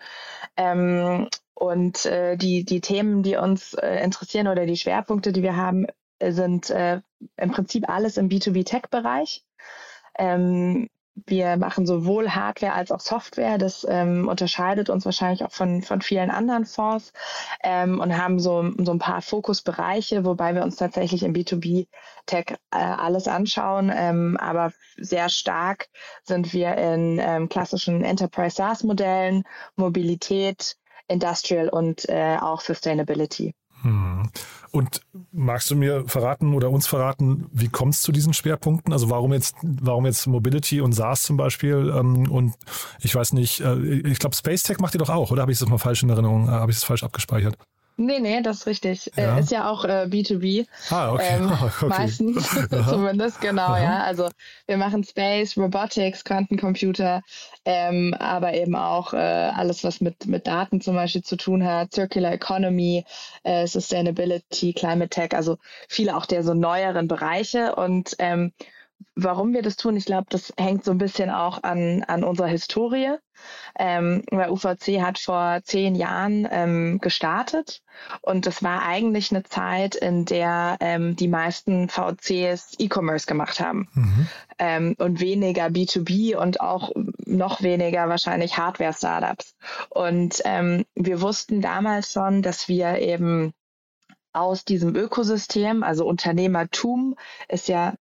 Ähm, 0.58 1.28
und 1.56 2.06
äh, 2.06 2.38
die, 2.38 2.66
die 2.66 2.82
Themen, 2.82 3.24
die 3.24 3.38
uns 3.38 3.74
äh, 3.74 4.04
interessieren 4.04 4.48
oder 4.48 4.68
die 4.68 4.78
Schwerpunkte, 4.78 5.32
die 5.32 5.42
wir 5.42 5.56
haben, 5.56 5.88
sind 6.22 6.70
äh, 6.70 7.02
im 7.38 7.52
Prinzip 7.52 7.90
alles 7.90 8.18
im 8.18 8.30
B2B-Tech-Bereich. 8.30 9.44
Ähm, 10.18 10.90
wir 11.28 11.56
machen 11.58 11.86
sowohl 11.86 12.30
Hardware 12.32 12.74
als 12.74 12.92
auch 12.92 13.00
Software. 13.00 13.58
Das 13.58 13.86
ähm, 13.90 14.28
unterscheidet 14.28 14.90
uns 14.90 15.06
wahrscheinlich 15.06 15.44
auch 15.44 15.52
von, 15.52 15.82
von 15.82 16.02
vielen 16.02 16.30
anderen 16.30 16.66
Fonds 16.66 17.14
ähm, 17.64 18.00
und 18.00 18.18
haben 18.18 18.40
so, 18.40 18.72
so 18.78 18.92
ein 18.92 19.00
paar 19.00 19.22
Fokusbereiche, 19.22 20.26
wobei 20.26 20.54
wir 20.56 20.64
uns 20.64 20.76
tatsächlich 20.76 21.24
im 21.24 21.34
B2B-Tech 21.34 22.58
äh, 22.72 22.78
alles 22.78 23.28
anschauen. 23.28 23.92
Ähm, 23.96 24.38
aber 24.40 24.74
sehr 24.98 25.30
stark 25.30 25.88
sind 26.24 26.54
wir 26.54 26.76
in 26.78 27.20
ähm, 27.20 27.50
klassischen 27.50 28.04
Enterprise 28.04 28.58
SaaS-Modellen, 28.58 29.44
Mobilität, 29.76 30.76
Industrial 31.08 31.70
und 31.70 32.10
äh, 32.10 32.38
auch 32.42 32.62
Sustainability. 32.62 33.54
Hm. 33.82 34.30
Und 34.75 35.00
magst 35.32 35.72
du 35.72 35.75
mir 35.77 36.03
verraten 36.05 36.53
oder 36.53 36.70
uns 36.70 36.86
verraten, 36.86 37.48
wie 37.53 37.70
kommt 37.70 37.94
es 37.94 38.01
zu 38.01 38.12
diesen 38.12 38.34
Schwerpunkten? 38.34 38.91
Also 38.91 39.10
warum 39.10 39.32
jetzt, 39.32 39.55
warum 39.62 40.05
jetzt 40.05 40.27
Mobility 40.27 40.82
und 40.82 40.91
SaaS 40.91 41.24
zum 41.24 41.38
Beispiel? 41.38 41.94
Ähm, 41.96 42.29
und 42.29 42.55
ich 43.00 43.15
weiß 43.15 43.32
nicht, 43.32 43.62
äh, 43.62 43.77
ich 44.00 44.20
glaube, 44.20 44.36
Space 44.36 44.63
Tech 44.63 44.79
macht 44.79 44.94
ihr 44.94 45.00
doch 45.00 45.10
auch, 45.10 45.32
oder 45.32 45.44
habe 45.44 45.53
ich 45.53 45.60
das 45.60 45.70
mal 45.70 45.77
falsch 45.77 46.03
in 46.03 46.10
Erinnerung? 46.10 46.50
Äh, 46.50 46.51
habe 46.51 46.72
ich 46.72 46.77
das 46.77 46.84
falsch 46.84 47.03
abgespeichert? 47.03 47.58
Nee, 47.98 48.20
nee, 48.20 48.42
das 48.42 48.58
ist 48.58 48.68
richtig. 48.68 49.12
Ja. 49.16 49.38
Äh, 49.38 49.40
ist 49.40 49.52
ja 49.52 49.70
auch 49.70 49.86
äh, 49.86 50.08
B2B. 50.10 50.68
Ah, 50.90 51.14
okay. 51.14 51.38
Ähm, 51.38 51.52
okay. 51.64 51.86
Meistens 51.88 52.50
zumindest, 52.90 53.40
genau, 53.40 53.68
Aha. 53.68 53.84
ja. 53.84 54.04
Also 54.04 54.30
wir 54.68 54.78
machen 54.78 55.04
Space, 55.04 55.58
Robotics, 55.58 56.24
Quantencomputer, 56.25 57.22
ähm, 57.64 58.14
aber 58.20 58.54
eben 58.54 58.75
auch 58.75 59.14
äh, 59.14 59.18
alles, 59.18 59.84
was 59.84 60.02
mit, 60.02 60.25
mit 60.25 60.46
Daten 60.46 60.82
zum 60.82 60.96
Beispiel 60.96 61.24
zu 61.24 61.38
tun 61.38 61.64
hat, 61.66 61.94
Circular 61.94 62.34
Economy, 62.34 63.06
äh, 63.44 63.66
Sustainability, 63.66 64.74
Climate 64.74 65.10
Tech, 65.10 65.34
also 65.34 65.58
viele 65.88 66.18
auch 66.18 66.25
der 66.25 66.44
so 66.44 66.54
neueren 66.54 67.08
Bereiche. 67.08 67.75
Und 67.75 68.16
ähm, 68.20 68.52
warum 69.16 69.54
wir 69.54 69.62
das 69.62 69.78
tun, 69.78 69.96
ich 69.96 70.06
glaube, 70.06 70.28
das 70.30 70.54
hängt 70.58 70.84
so 70.84 70.92
ein 70.92 70.98
bisschen 70.98 71.30
auch 71.30 71.64
an, 71.64 72.04
an 72.04 72.24
unserer 72.24 72.48
Historie. 72.48 73.16
Ähm, 73.78 74.24
weil 74.32 74.50
UVC 74.50 75.02
hat 75.02 75.20
vor 75.20 75.60
zehn 75.64 75.94
Jahren 75.94 76.48
ähm, 76.50 77.00
gestartet 77.02 77.82
und 78.22 78.46
das 78.46 78.64
war 78.64 78.84
eigentlich 78.84 79.32
eine 79.32 79.44
Zeit, 79.44 79.96
in 79.96 80.24
der 80.24 80.78
ähm, 80.80 81.18
die 81.18 81.28
meisten 81.28 81.90
VCs 81.90 82.75
E-Commerce 82.80 83.28
gemacht 83.28 83.60
haben 83.60 83.90
Mhm. 83.94 84.28
ähm, 84.58 84.96
und 85.00 85.20
weniger 85.20 85.66
B2B 85.66 86.38
und 86.38 86.62
auch 86.62 86.92
noch 87.25 87.62
weniger 87.62 88.08
wahrscheinlich 88.08 88.58
Hardware-Startups. 88.58 89.56
Und 89.90 90.42
ähm, 90.46 90.86
wir 90.96 91.22
wussten 91.22 91.60
damals 91.60 92.14
schon, 92.14 92.42
dass 92.42 92.70
wir 92.70 93.00
eben 93.00 93.52
aus 94.32 94.64
diesem 94.64 94.96
Ökosystem, 94.96 95.84
also 95.84 96.06
Unternehmertum 96.06 97.16
ist 97.50 97.68
ja 97.68 97.96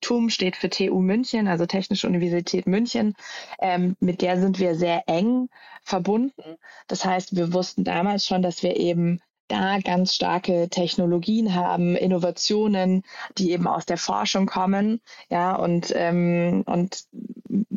TUM 0.00 0.30
steht 0.30 0.56
für 0.56 0.70
TU 0.70 1.00
München, 1.00 1.48
also 1.48 1.66
Technische 1.66 2.06
Universität 2.06 2.66
München. 2.66 3.14
Ähm, 3.60 3.96
mit 4.00 4.22
der 4.22 4.40
sind 4.40 4.58
wir 4.58 4.74
sehr 4.74 5.04
eng 5.08 5.48
verbunden. 5.82 6.56
Das 6.88 7.04
heißt, 7.04 7.36
wir 7.36 7.52
wussten 7.52 7.84
damals 7.84 8.26
schon, 8.26 8.42
dass 8.42 8.62
wir 8.62 8.76
eben 8.76 9.20
da 9.48 9.78
ganz 9.78 10.14
starke 10.14 10.68
Technologien 10.68 11.54
haben, 11.54 11.96
Innovationen, 11.96 13.02
die 13.38 13.52
eben 13.52 13.66
aus 13.66 13.86
der 13.86 13.98
Forschung 13.98 14.46
kommen, 14.46 15.00
ja, 15.30 15.54
und, 15.54 15.92
ähm, 15.94 16.64
und 16.66 17.04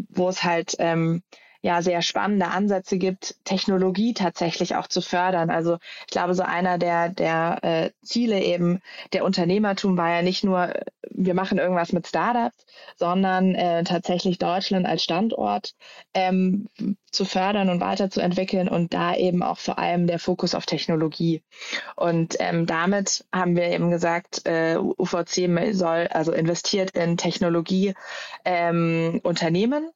wo 0.09 0.29
es 0.29 0.43
halt 0.43 0.75
ähm, 0.79 1.21
ja 1.61 1.81
sehr 1.81 2.01
spannende 2.01 2.47
Ansätze 2.47 2.97
gibt, 2.97 3.35
Technologie 3.43 4.13
tatsächlich 4.13 4.75
auch 4.75 4.87
zu 4.87 5.01
fördern. 5.01 5.49
Also 5.49 5.77
ich 6.01 6.11
glaube, 6.11 6.33
so 6.33 6.43
einer 6.43 6.77
der, 6.77 7.09
der 7.09 7.59
äh, 7.63 7.91
Ziele 8.01 8.41
eben 8.41 8.79
der 9.11 9.25
Unternehmertum 9.25 9.97
war 9.97 10.09
ja 10.09 10.21
nicht 10.21 10.43
nur, 10.43 10.75
äh, 10.75 10.85
wir 11.11 11.33
machen 11.33 11.57
irgendwas 11.57 11.91
mit 11.91 12.07
Startups, 12.07 12.65
sondern 12.95 13.55
äh, 13.55 13.83
tatsächlich 13.83 14.37
Deutschland 14.37 14.85
als 14.85 15.03
Standort 15.03 15.75
ähm, 16.13 16.69
zu 17.11 17.25
fördern 17.25 17.69
und 17.69 17.81
weiterzuentwickeln 17.81 18.69
und 18.69 18.93
da 18.93 19.15
eben 19.15 19.43
auch 19.43 19.57
vor 19.57 19.79
allem 19.79 20.07
der 20.07 20.19
Fokus 20.19 20.55
auf 20.55 20.65
Technologie. 20.65 21.43
Und 21.95 22.35
ähm, 22.39 22.67
damit 22.67 23.25
haben 23.33 23.55
wir 23.55 23.65
eben 23.65 23.89
gesagt, 23.91 24.45
äh, 24.45 24.77
UVC 24.77 25.73
soll 25.73 26.07
also 26.07 26.31
investiert 26.31 26.91
in 26.91 27.17
Technologie 27.17 27.95
ähm, 28.45 29.19
Unternehmen 29.23 29.89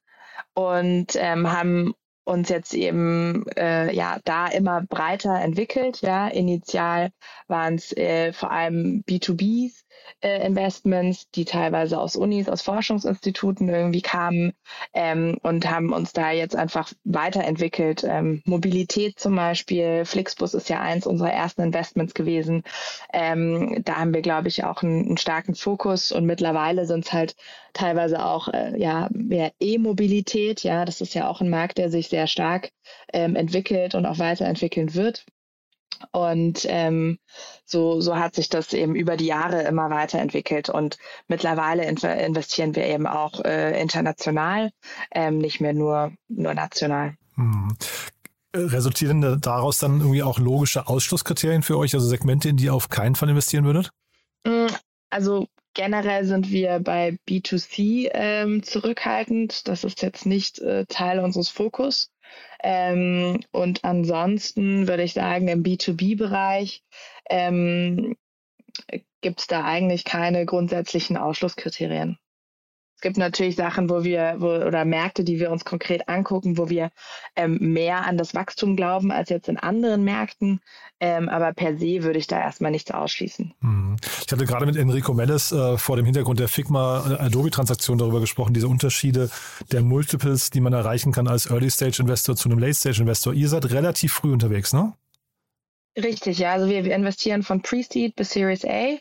und 0.53 1.15
ähm, 1.15 1.51
haben 1.51 1.93
uns 2.25 2.49
jetzt 2.49 2.73
eben 2.73 3.45
äh, 3.57 3.93
ja 3.93 4.19
da 4.23 4.47
immer 4.47 4.81
breiter 4.81 5.39
entwickelt. 5.41 6.01
Ja, 6.01 6.27
initial 6.27 7.11
waren 7.47 7.75
es 7.75 7.95
äh, 7.97 8.33
vor 8.33 8.51
allem 8.51 9.03
B2Bs 9.07 9.83
äh, 10.21 10.45
Investments, 10.45 11.29
die 11.31 11.45
teilweise 11.45 11.99
aus 11.99 12.15
Unis, 12.15 12.49
aus 12.49 12.61
Forschungsinstituten 12.61 13.69
irgendwie 13.69 14.01
kamen 14.01 14.53
ähm, 14.93 15.37
und 15.41 15.69
haben 15.69 15.93
uns 15.93 16.13
da 16.13 16.31
jetzt 16.31 16.55
einfach 16.55 16.91
weiterentwickelt. 17.03 18.03
Ähm, 18.03 18.41
Mobilität 18.45 19.19
zum 19.19 19.35
Beispiel, 19.35 20.05
Flixbus 20.05 20.53
ist 20.53 20.69
ja 20.69 20.81
eins 20.81 21.05
unserer 21.05 21.31
ersten 21.31 21.61
Investments 21.61 22.13
gewesen. 22.13 22.63
Ähm, 23.11 23.81
da 23.83 23.97
haben 23.97 24.13
wir, 24.13 24.21
glaube 24.21 24.47
ich, 24.47 24.63
auch 24.63 24.81
einen, 24.81 25.05
einen 25.05 25.17
starken 25.17 25.55
Fokus 25.55 26.11
und 26.11 26.25
mittlerweile 26.25 26.85
sind 26.85 27.05
es 27.05 27.13
halt 27.13 27.35
teilweise 27.73 28.23
auch 28.23 28.47
äh, 28.47 28.79
ja 28.79 29.09
mehr 29.11 29.51
E-Mobilität. 29.59 30.63
Ja, 30.63 30.85
das 30.85 31.01
ist 31.01 31.13
ja 31.13 31.27
auch 31.27 31.41
ein 31.41 31.49
Markt, 31.49 31.77
der 31.77 31.89
sich 31.89 32.07
sehr 32.07 32.27
stark 32.27 32.69
ähm, 33.11 33.35
entwickelt 33.35 33.95
und 33.95 34.05
auch 34.05 34.19
weiterentwickeln 34.19 34.93
wird. 34.93 35.25
Und 36.11 36.65
ähm, 36.69 37.17
so, 37.65 38.01
so 38.01 38.17
hat 38.17 38.35
sich 38.35 38.49
das 38.49 38.73
eben 38.73 38.95
über 38.95 39.17
die 39.17 39.25
Jahre 39.25 39.63
immer 39.63 39.89
weiterentwickelt. 39.89 40.69
Und 40.69 40.97
mittlerweile 41.27 41.85
in, 41.85 41.97
investieren 41.97 42.75
wir 42.75 42.85
eben 42.85 43.07
auch 43.07 43.43
äh, 43.43 43.79
international, 43.81 44.71
ähm, 45.11 45.37
nicht 45.37 45.61
mehr 45.61 45.73
nur, 45.73 46.11
nur 46.27 46.53
national. 46.53 47.15
Hm. 47.35 47.75
Resultieren 48.55 49.41
daraus 49.41 49.79
dann 49.79 49.99
irgendwie 49.99 50.21
auch 50.21 50.37
logische 50.37 50.87
Ausschlusskriterien 50.87 51.63
für 51.63 51.77
euch, 51.77 51.95
also 51.95 52.07
Segmente, 52.07 52.49
in 52.49 52.57
die 52.57 52.65
ihr 52.65 52.73
auf 52.73 52.89
keinen 52.89 53.15
Fall 53.15 53.29
investieren 53.29 53.65
würdet? 53.65 53.89
Also 55.09 55.47
generell 55.73 56.25
sind 56.25 56.49
wir 56.51 56.79
bei 56.79 57.17
B2C 57.27 58.09
ähm, 58.13 58.63
zurückhaltend. 58.63 59.67
Das 59.67 59.83
ist 59.83 60.01
jetzt 60.01 60.25
nicht 60.25 60.59
äh, 60.59 60.85
Teil 60.87 61.19
unseres 61.19 61.49
Fokus. 61.49 62.09
Ähm, 62.63 63.39
und 63.51 63.83
ansonsten 63.83 64.87
würde 64.87 65.03
ich 65.03 65.13
sagen, 65.13 65.47
im 65.47 65.63
B2B-Bereich 65.63 66.83
ähm, 67.29 68.15
gibt 69.21 69.39
es 69.41 69.47
da 69.47 69.63
eigentlich 69.63 70.05
keine 70.05 70.45
grundsätzlichen 70.45 71.17
Ausschlusskriterien. 71.17 72.17
Es 73.03 73.05
gibt 73.05 73.17
natürlich 73.17 73.57
Sachen, 73.57 73.89
wo 73.89 74.05
wir, 74.05 74.35
wo, 74.37 74.47
oder 74.47 74.85
Märkte, 74.85 75.25
die 75.25 75.37
wir 75.37 75.51
uns 75.51 75.65
konkret 75.65 76.07
angucken, 76.07 76.57
wo 76.57 76.69
wir 76.69 76.89
ähm, 77.35 77.57
mehr 77.59 78.07
an 78.07 78.15
das 78.15 78.33
Wachstum 78.33 78.77
glauben 78.77 79.11
als 79.11 79.27
jetzt 79.27 79.49
in 79.49 79.57
anderen 79.57 80.05
Märkten. 80.05 80.61
Ähm, 81.01 81.27
aber 81.27 81.51
per 81.51 81.77
se 81.77 82.03
würde 82.03 82.17
ich 82.17 82.27
da 82.27 82.39
erstmal 82.39 82.71
nichts 82.71 82.91
ausschließen. 82.91 83.53
Hm. 83.59 83.97
Ich 84.25 84.31
hatte 84.31 84.45
gerade 84.45 84.65
mit 84.65 84.77
Enrico 84.77 85.13
Melles 85.13 85.51
äh, 85.51 85.77
vor 85.77 85.97
dem 85.97 86.05
Hintergrund 86.05 86.39
der 86.39 86.47
Figma-Adobe-Transaktion 86.47 87.97
darüber 87.97 88.21
gesprochen, 88.21 88.53
diese 88.53 88.69
Unterschiede 88.69 89.29
der 89.73 89.81
Multiples, 89.81 90.49
die 90.49 90.61
man 90.61 90.71
erreichen 90.71 91.11
kann 91.11 91.27
als 91.27 91.51
Early-Stage-Investor 91.51 92.37
zu 92.37 92.47
einem 92.47 92.59
Late-Stage-Investor. 92.59 93.33
Ihr 93.33 93.49
seid 93.49 93.69
relativ 93.71 94.13
früh 94.13 94.31
unterwegs, 94.31 94.71
ne? 94.71 94.93
Richtig, 95.97 96.39
ja. 96.39 96.53
Also 96.53 96.69
wir, 96.69 96.85
wir 96.85 96.95
investieren 96.95 97.43
von 97.43 97.61
Pre-Seed 97.61 98.15
bis 98.15 98.29
Series 98.29 98.63
A 98.63 98.97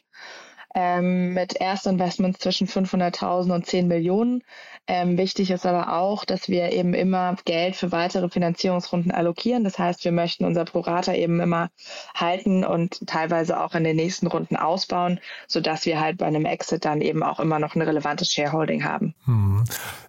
ähm, 0.75 1.35
mit 1.35 1.57
Erstinvestments 1.57 2.41
zwischen 2.41 2.67
500.000 2.67 3.55
und 3.55 3.67
10 3.67 3.89
Millionen. 3.89 4.43
Ähm, 4.89 5.17
wichtig 5.17 5.51
ist 5.51 5.65
aber 5.65 5.93
auch, 5.93 6.25
dass 6.25 6.49
wir 6.49 6.73
eben 6.73 6.93
immer 6.93 7.37
Geld 7.45 7.77
für 7.77 7.93
weitere 7.93 8.29
Finanzierungsrunden 8.29 9.13
allokieren. 9.13 9.63
Das 9.63 9.79
heißt, 9.79 10.05
wir 10.05 10.11
möchten 10.11 10.45
unser 10.45 10.65
Prorata 10.65 11.15
eben 11.15 11.41
immer 11.41 11.71
halten 12.15 12.65
und 12.65 13.07
teilweise 13.07 13.61
auch 13.61 13.75
in 13.75 13.85
den 13.85 13.97
nächsten 13.97 14.27
Runden 14.27 14.57
ausbauen, 14.57 15.21
sodass 15.47 15.87
wir 15.87 16.01
halt 16.01 16.19
bei 16.19 16.27
einem 16.27 16.47
Exit 16.47 16.85
dann 16.85 17.01
eben 17.01 17.23
auch 17.23 17.39
immer 17.39 17.61
noch 17.61 17.77
ein 17.77 17.83
relevantes 17.83 18.33
Shareholding 18.33 18.85
haben. 18.85 19.15
Hm. 19.25 19.65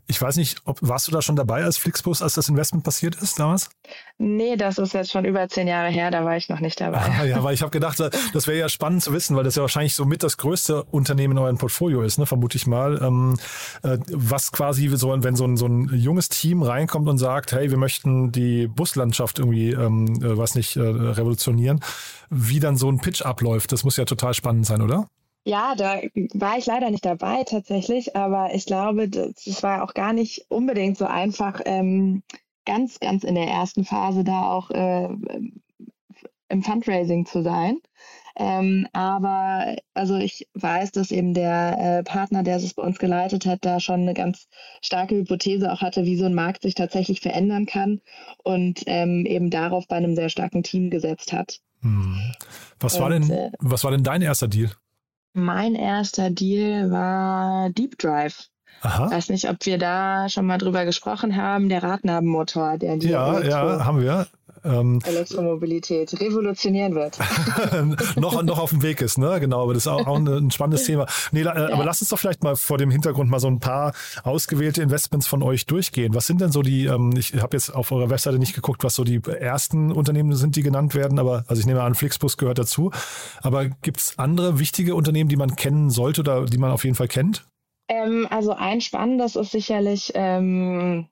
Ich 0.08 0.22
weiß 0.22 0.36
nicht, 0.36 0.62
ob 0.66 0.80
warst 0.82 1.08
du 1.08 1.12
da 1.12 1.22
schon 1.22 1.36
dabei 1.36 1.64
als 1.64 1.78
Flixbus, 1.78 2.22
als 2.22 2.34
das 2.34 2.50
Investment 2.50 2.84
passiert 2.84 3.16
ist 3.16 3.40
damals? 3.40 3.70
Nee, 4.18 4.58
das 4.58 4.78
ist 4.78 4.94
jetzt 4.94 5.12
schon 5.12 5.26
über 5.26 5.48
zehn 5.48 5.68
Jahre 5.68 5.90
her, 5.90 6.12
da 6.12 6.26
war 6.26 6.36
ich 6.36 6.50
noch 6.50 6.60
nicht 6.60 6.80
dabei. 6.80 7.00
Ah, 7.00 7.24
ja, 7.24 7.44
weil 7.44 7.54
ich 7.54 7.62
habe 7.62 7.72
gedacht, 7.72 8.00
das 8.00 8.48
wäre 8.48 8.58
ja 8.58 8.70
spannend 8.70 9.02
zu 9.02 9.14
wissen, 9.14 9.36
weil 9.36 9.44
das 9.44 9.56
ja 9.56 9.62
wahrscheinlich 9.62 9.96
so 9.96 10.06
mit 10.06 10.24
das 10.24 10.38
größte 10.38 10.53
Unternehmen 10.92 11.38
in 11.38 11.44
eurem 11.44 11.58
Portfolio 11.58 12.02
ist, 12.02 12.18
ne, 12.18 12.26
vermute 12.26 12.58
ich 12.58 12.68
mal. 12.68 13.02
Ähm, 13.02 13.36
äh, 13.84 13.98
was 14.10 14.52
quasi 14.52 14.88
so, 14.90 15.10
wenn 15.24 15.36
so 15.36 15.46
ein, 15.46 15.58
so 15.58 15.68
ein 15.68 15.90
junges 15.94 16.30
Team 16.30 16.62
reinkommt 16.62 17.08
und 17.08 17.18
sagt, 17.18 17.52
hey, 17.52 17.70
wir 17.70 17.78
möchten 17.78 18.32
die 18.32 18.68
Buslandschaft 18.68 19.40
irgendwie, 19.40 19.72
ähm, 19.72 20.08
äh, 20.22 20.38
was 20.38 20.56
nicht, 20.56 20.76
äh, 20.76 20.82
revolutionieren, 20.82 21.80
wie 22.30 22.60
dann 22.60 22.78
so 22.78 22.90
ein 22.90 23.00
Pitch 23.00 23.22
abläuft, 23.22 23.72
das 23.72 23.84
muss 23.84 23.98
ja 23.98 24.06
total 24.06 24.34
spannend 24.34 24.66
sein, 24.66 24.82
oder? 24.82 25.08
Ja, 25.46 25.76
da 25.76 26.00
war 26.34 26.58
ich 26.58 26.66
leider 26.66 26.90
nicht 26.90 27.06
dabei 27.06 27.44
tatsächlich, 27.44 28.16
aber 28.16 28.56
ich 28.56 28.66
glaube, 28.66 29.10
das 29.10 29.62
war 29.62 29.84
auch 29.84 29.94
gar 29.94 30.14
nicht 30.14 30.46
unbedingt 30.48 30.98
so 30.98 31.06
einfach, 31.06 31.60
ähm, 31.66 32.24
ganz, 32.66 33.00
ganz 33.00 33.24
in 33.24 33.36
der 33.36 33.48
ersten 33.48 33.86
Phase 33.86 34.24
da 34.24 34.44
auch 34.52 34.70
äh, 34.72 35.10
im 36.50 36.64
Fundraising 36.64 37.26
zu 37.26 37.44
sein. 37.44 37.80
Ähm, 38.36 38.88
aber 38.94 39.76
also 39.94 40.18
ich 40.18 40.48
weiß, 40.56 40.92
dass 40.92 41.12
eben 41.12 41.34
der 41.34 41.78
äh, 42.00 42.04
Partner, 42.04 42.42
der 42.42 42.58
es 42.58 42.74
bei 42.74 42.82
uns 42.82 42.98
geleitet 42.98 43.46
hat, 43.46 43.60
da 43.64 43.80
schon 43.80 44.02
eine 44.02 44.16
ganz 44.16 44.48
starke 44.82 45.16
Hypothese 45.16 45.72
auch 45.72 45.82
hatte, 45.82 46.06
wie 46.06 46.16
so 46.16 46.26
ein 46.26 46.34
Markt 46.34 46.64
sich 46.64 46.74
tatsächlich 46.74 47.22
verändern 47.22 47.68
kann 47.68 48.02
und 48.44 48.82
ähm, 48.88 49.26
eben 49.28 49.52
darauf 49.52 49.88
bei 49.88 49.98
einem 49.98 50.16
sehr 50.16 50.30
starken 50.30 50.64
Team 50.64 50.90
gesetzt 50.90 51.32
hat. 51.32 51.60
Hm. 51.82 52.18
Was, 52.80 52.96
und, 52.96 53.02
war 53.02 53.10
denn, 53.12 53.30
äh, 53.30 53.52
was 53.60 53.84
war 53.84 53.92
denn 53.92 54.04
dein 54.04 54.24
erster 54.24 54.48
Deal? 54.48 54.72
Mein 55.34 55.76
erster 55.76 56.30
Deal 56.30 56.90
war 56.92 57.70
Deep 57.70 57.98
Drive. 58.00 58.50
Aha. 58.82 59.06
Ich 59.06 59.12
weiß 59.12 59.30
nicht, 59.30 59.50
ob 59.50 59.66
wir 59.66 59.78
da 59.78 60.28
schon 60.28 60.46
mal 60.46 60.58
drüber 60.58 60.86
gesprochen 60.86 61.36
haben, 61.36 61.70
der 61.70 61.84
Radnabenmotor. 61.84 62.78
Der 62.78 62.98
ja, 62.98 63.42
ja, 63.42 63.86
haben 63.86 64.02
wir. 64.02 64.28
Ähm, 64.64 65.00
Elektromobilität 65.06 66.20
revolutionieren 66.20 66.96
wird. 66.96 67.18
noch, 68.16 68.42
noch 68.44 68.60
auf 68.60 68.70
dem 68.70 68.82
Weg 68.82 69.02
ist, 69.02 69.18
ne? 69.18 69.40
Genau, 69.40 69.64
aber 69.64 69.74
das 69.74 69.84
ist 69.84 69.88
auch, 69.88 70.06
auch 70.08 70.18
ein 70.18 70.52
spannendes 70.52 70.86
Thema. 70.86 71.06
Nee, 71.32 71.42
äh, 71.42 71.46
ja. 71.46 71.70
aber 71.74 71.86
lass 71.86 72.02
uns 72.02 72.10
doch 72.10 72.20
vielleicht 72.20 72.44
mal 72.44 72.56
vor 72.56 72.78
dem 72.78 72.92
Hintergrund 72.92 73.30
mal 73.30 73.40
so 73.40 73.48
ein 73.48 73.60
paar 73.60 73.94
ausgewählte 74.24 74.82
Investments 74.82 75.28
von 75.28 75.44
euch 75.44 75.66
durchgehen. 75.66 76.14
Was 76.14 76.28
sind 76.28 76.42
denn 76.42 76.52
so 76.52 76.62
die, 76.62 76.86
ähm, 76.86 77.14
ich 77.18 77.34
habe 77.36 77.56
jetzt 77.56 77.74
auf 77.74 77.92
eurer 77.92 78.10
Webseite 78.10 78.40
nicht 78.40 78.56
geguckt, 78.56 78.84
was 78.84 78.96
so 78.96 79.04
die 79.04 79.22
ersten 79.24 79.92
Unternehmen 79.92 80.36
sind, 80.36 80.56
die 80.56 80.64
genannt 80.64 80.96
werden, 80.96 81.20
aber 81.20 81.44
also 81.48 81.60
ich 81.60 81.66
nehme 81.66 81.82
an, 81.82 81.96
Flixbus 81.96 82.38
gehört 82.38 82.60
dazu. 82.60 82.92
Aber 83.42 83.66
gibt 83.66 84.00
es 84.00 84.18
andere 84.18 84.60
wichtige 84.60 84.96
Unternehmen, 84.96 85.30
die 85.30 85.36
man 85.36 85.56
kennen 85.56 85.90
sollte 85.90 86.22
oder 86.22 86.46
die 86.46 86.58
man 86.58 86.72
auf 86.72 86.84
jeden 86.84 86.96
Fall 86.96 87.08
kennt? 87.08 87.46
Ähm, 87.90 88.28
also 88.30 88.54
ein 88.54 88.82
spannendes 88.82 89.36
ist 89.36 89.52
sicherlich 89.52 90.12
ähm, 90.16 91.08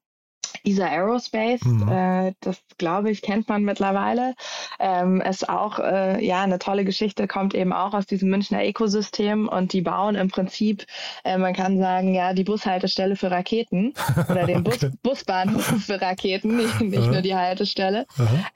ESA 0.64 0.88
Aerospace, 0.88 1.64
mhm. 1.64 1.90
äh, 1.90 2.34
das 2.42 2.62
glaube 2.78 3.10
ich, 3.10 3.22
kennt 3.22 3.50
man 3.50 3.64
mittlerweile. 3.64 4.36
Ähm, 4.80 5.22
ist 5.22 5.50
auch 5.50 5.80
äh, 5.80 6.24
ja 6.24 6.42
eine 6.44 6.60
tolle 6.60 6.86
Geschichte, 6.86 7.28
kommt 7.28 7.54
eben 7.54 7.74
auch 7.74 7.94
aus 7.94 8.06
diesem 8.06 8.30
Münchner 8.30 8.64
Ökosystem 8.66 9.48
und 9.48 9.74
die 9.74 9.82
bauen 9.82 10.16
im 10.16 10.30
Prinzip, 10.30 10.86
äh, 11.24 11.38
man 11.38 11.54
kann 11.54 11.80
sagen, 11.80 12.14
ja, 12.14 12.34
die 12.34 12.44
Bushaltestelle 12.44 13.16
für 13.16 13.32
Raketen 13.32 13.94
oder 14.30 14.46
den 14.46 14.64
Bus 14.64 14.84
okay. 14.84 14.92
Busbahnhof 15.04 15.64
für 15.86 16.02
Raketen, 16.02 16.58
nicht, 16.58 16.82
nicht 16.82 17.08
nur 17.08 17.22
die 17.22 17.36
Haltestelle. 17.36 18.06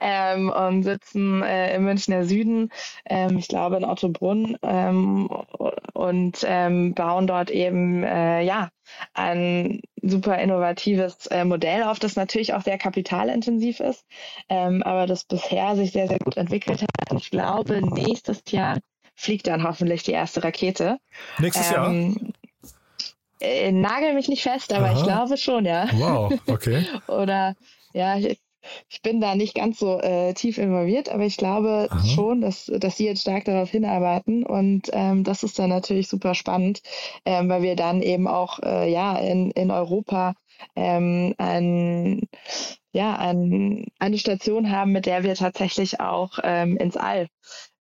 Ähm, 0.00 0.50
und 0.50 0.82
sitzen 0.82 1.42
äh, 1.42 1.74
im 1.74 1.84
Münchner 1.84 2.24
Süden, 2.24 2.70
ähm, 3.04 3.38
ich 3.38 3.48
glaube 3.48 3.76
in 3.76 3.84
Ottobrunn, 3.84 4.56
ähm, 4.62 5.28
und 5.92 6.44
ähm, 6.46 6.94
bauen 6.94 7.26
dort 7.26 7.50
eben 7.50 8.02
äh, 8.04 8.42
ja 8.42 8.70
ein 9.14 9.80
super 10.02 10.38
innovatives 10.38 11.26
äh, 11.26 11.44
Modell 11.44 11.82
auf, 11.84 11.98
das 11.98 12.16
natürlich 12.16 12.54
auch 12.54 12.62
sehr 12.62 12.78
kapitalintensiv 12.78 13.80
ist, 13.80 14.04
ähm, 14.48 14.82
aber 14.82 15.06
das 15.06 15.24
bisher 15.24 15.76
sich 15.76 15.92
sehr, 15.92 16.08
sehr 16.08 16.18
gut 16.18 16.36
entwickelt 16.36 16.82
hat. 16.82 17.20
Ich 17.20 17.30
glaube, 17.30 17.80
nächstes 17.82 18.42
Jahr 18.50 18.78
fliegt 19.14 19.46
dann 19.46 19.64
hoffentlich 19.64 20.02
die 20.02 20.12
erste 20.12 20.44
Rakete. 20.44 20.98
Nächstes 21.38 21.70
ähm, 21.72 21.72
Jahr? 21.72 22.32
Äh, 23.40 23.72
nagel 23.72 24.14
mich 24.14 24.28
nicht 24.28 24.42
fest, 24.42 24.72
aber 24.72 24.86
Aha. 24.86 24.96
ich 24.96 25.02
glaube 25.02 25.36
schon, 25.36 25.66
ja. 25.66 25.88
Wow, 25.92 26.32
okay. 26.46 26.86
Oder 27.06 27.54
ja, 27.92 28.16
ich, 28.16 28.38
ich 28.88 29.02
bin 29.02 29.20
da 29.20 29.34
nicht 29.34 29.54
ganz 29.54 29.78
so 29.78 30.00
äh, 30.00 30.34
tief 30.34 30.58
involviert, 30.58 31.08
aber 31.08 31.24
ich 31.24 31.36
glaube 31.36 31.88
Aha. 31.90 32.04
schon, 32.06 32.40
dass, 32.40 32.66
dass 32.66 32.96
sie 32.96 33.06
jetzt 33.06 33.22
stark 33.22 33.44
darauf 33.44 33.70
hinarbeiten 33.70 34.44
und 34.44 34.90
ähm, 34.92 35.24
das 35.24 35.42
ist 35.42 35.58
dann 35.58 35.70
natürlich 35.70 36.08
super 36.08 36.34
spannend, 36.34 36.82
ähm, 37.24 37.48
weil 37.48 37.62
wir 37.62 37.76
dann 37.76 38.02
eben 38.02 38.28
auch 38.28 38.60
äh, 38.62 38.90
ja 38.90 39.16
in, 39.16 39.50
in 39.50 39.70
Europa 39.70 40.34
ähm, 40.74 41.34
ein, 41.38 42.28
ja, 42.92 43.16
ein, 43.16 43.86
eine 43.98 44.18
Station 44.18 44.70
haben, 44.70 44.92
mit 44.92 45.06
der 45.06 45.22
wir 45.22 45.34
tatsächlich 45.34 46.00
auch 46.00 46.38
ähm, 46.42 46.76
ins 46.76 46.96
All 46.96 47.28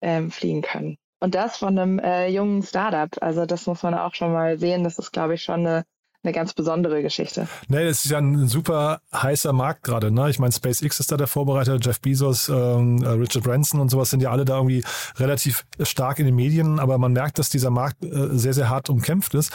ähm, 0.00 0.30
fliegen 0.30 0.62
können. 0.62 0.98
Und 1.20 1.34
das 1.34 1.56
von 1.56 1.78
einem 1.78 1.98
äh, 1.98 2.28
jungen 2.28 2.62
Startup. 2.62 3.10
Also 3.22 3.46
das 3.46 3.66
muss 3.66 3.82
man 3.82 3.94
auch 3.94 4.14
schon 4.14 4.32
mal 4.32 4.58
sehen. 4.58 4.84
Das 4.84 4.98
ist, 4.98 5.12
glaube 5.12 5.34
ich, 5.34 5.42
schon 5.42 5.66
eine 5.66 5.84
eine 6.24 6.32
ganz 6.32 6.54
besondere 6.54 7.02
Geschichte. 7.02 7.46
Nee, 7.68 7.82
es 7.82 8.04
ist 8.04 8.10
ja 8.10 8.18
ein 8.18 8.48
super 8.48 9.00
heißer 9.12 9.52
Markt 9.52 9.82
gerade. 9.82 10.10
Ne? 10.10 10.30
Ich 10.30 10.38
meine, 10.38 10.52
SpaceX 10.52 11.00
ist 11.00 11.12
da 11.12 11.16
der 11.16 11.26
Vorbereiter, 11.26 11.78
Jeff 11.80 12.00
Bezos, 12.00 12.48
ähm, 12.48 13.02
äh, 13.02 13.08
Richard 13.08 13.44
Branson 13.44 13.80
und 13.80 13.90
sowas 13.90 14.10
sind 14.10 14.22
ja 14.22 14.30
alle 14.30 14.44
da 14.44 14.56
irgendwie 14.56 14.82
relativ 15.16 15.64
stark 15.80 16.18
in 16.18 16.26
den 16.26 16.34
Medien, 16.34 16.78
aber 16.78 16.98
man 16.98 17.12
merkt, 17.12 17.38
dass 17.38 17.50
dieser 17.50 17.70
Markt 17.70 18.04
äh, 18.04 18.28
sehr, 18.32 18.54
sehr 18.54 18.70
hart 18.70 18.90
umkämpft 18.90 19.34
ist. 19.34 19.52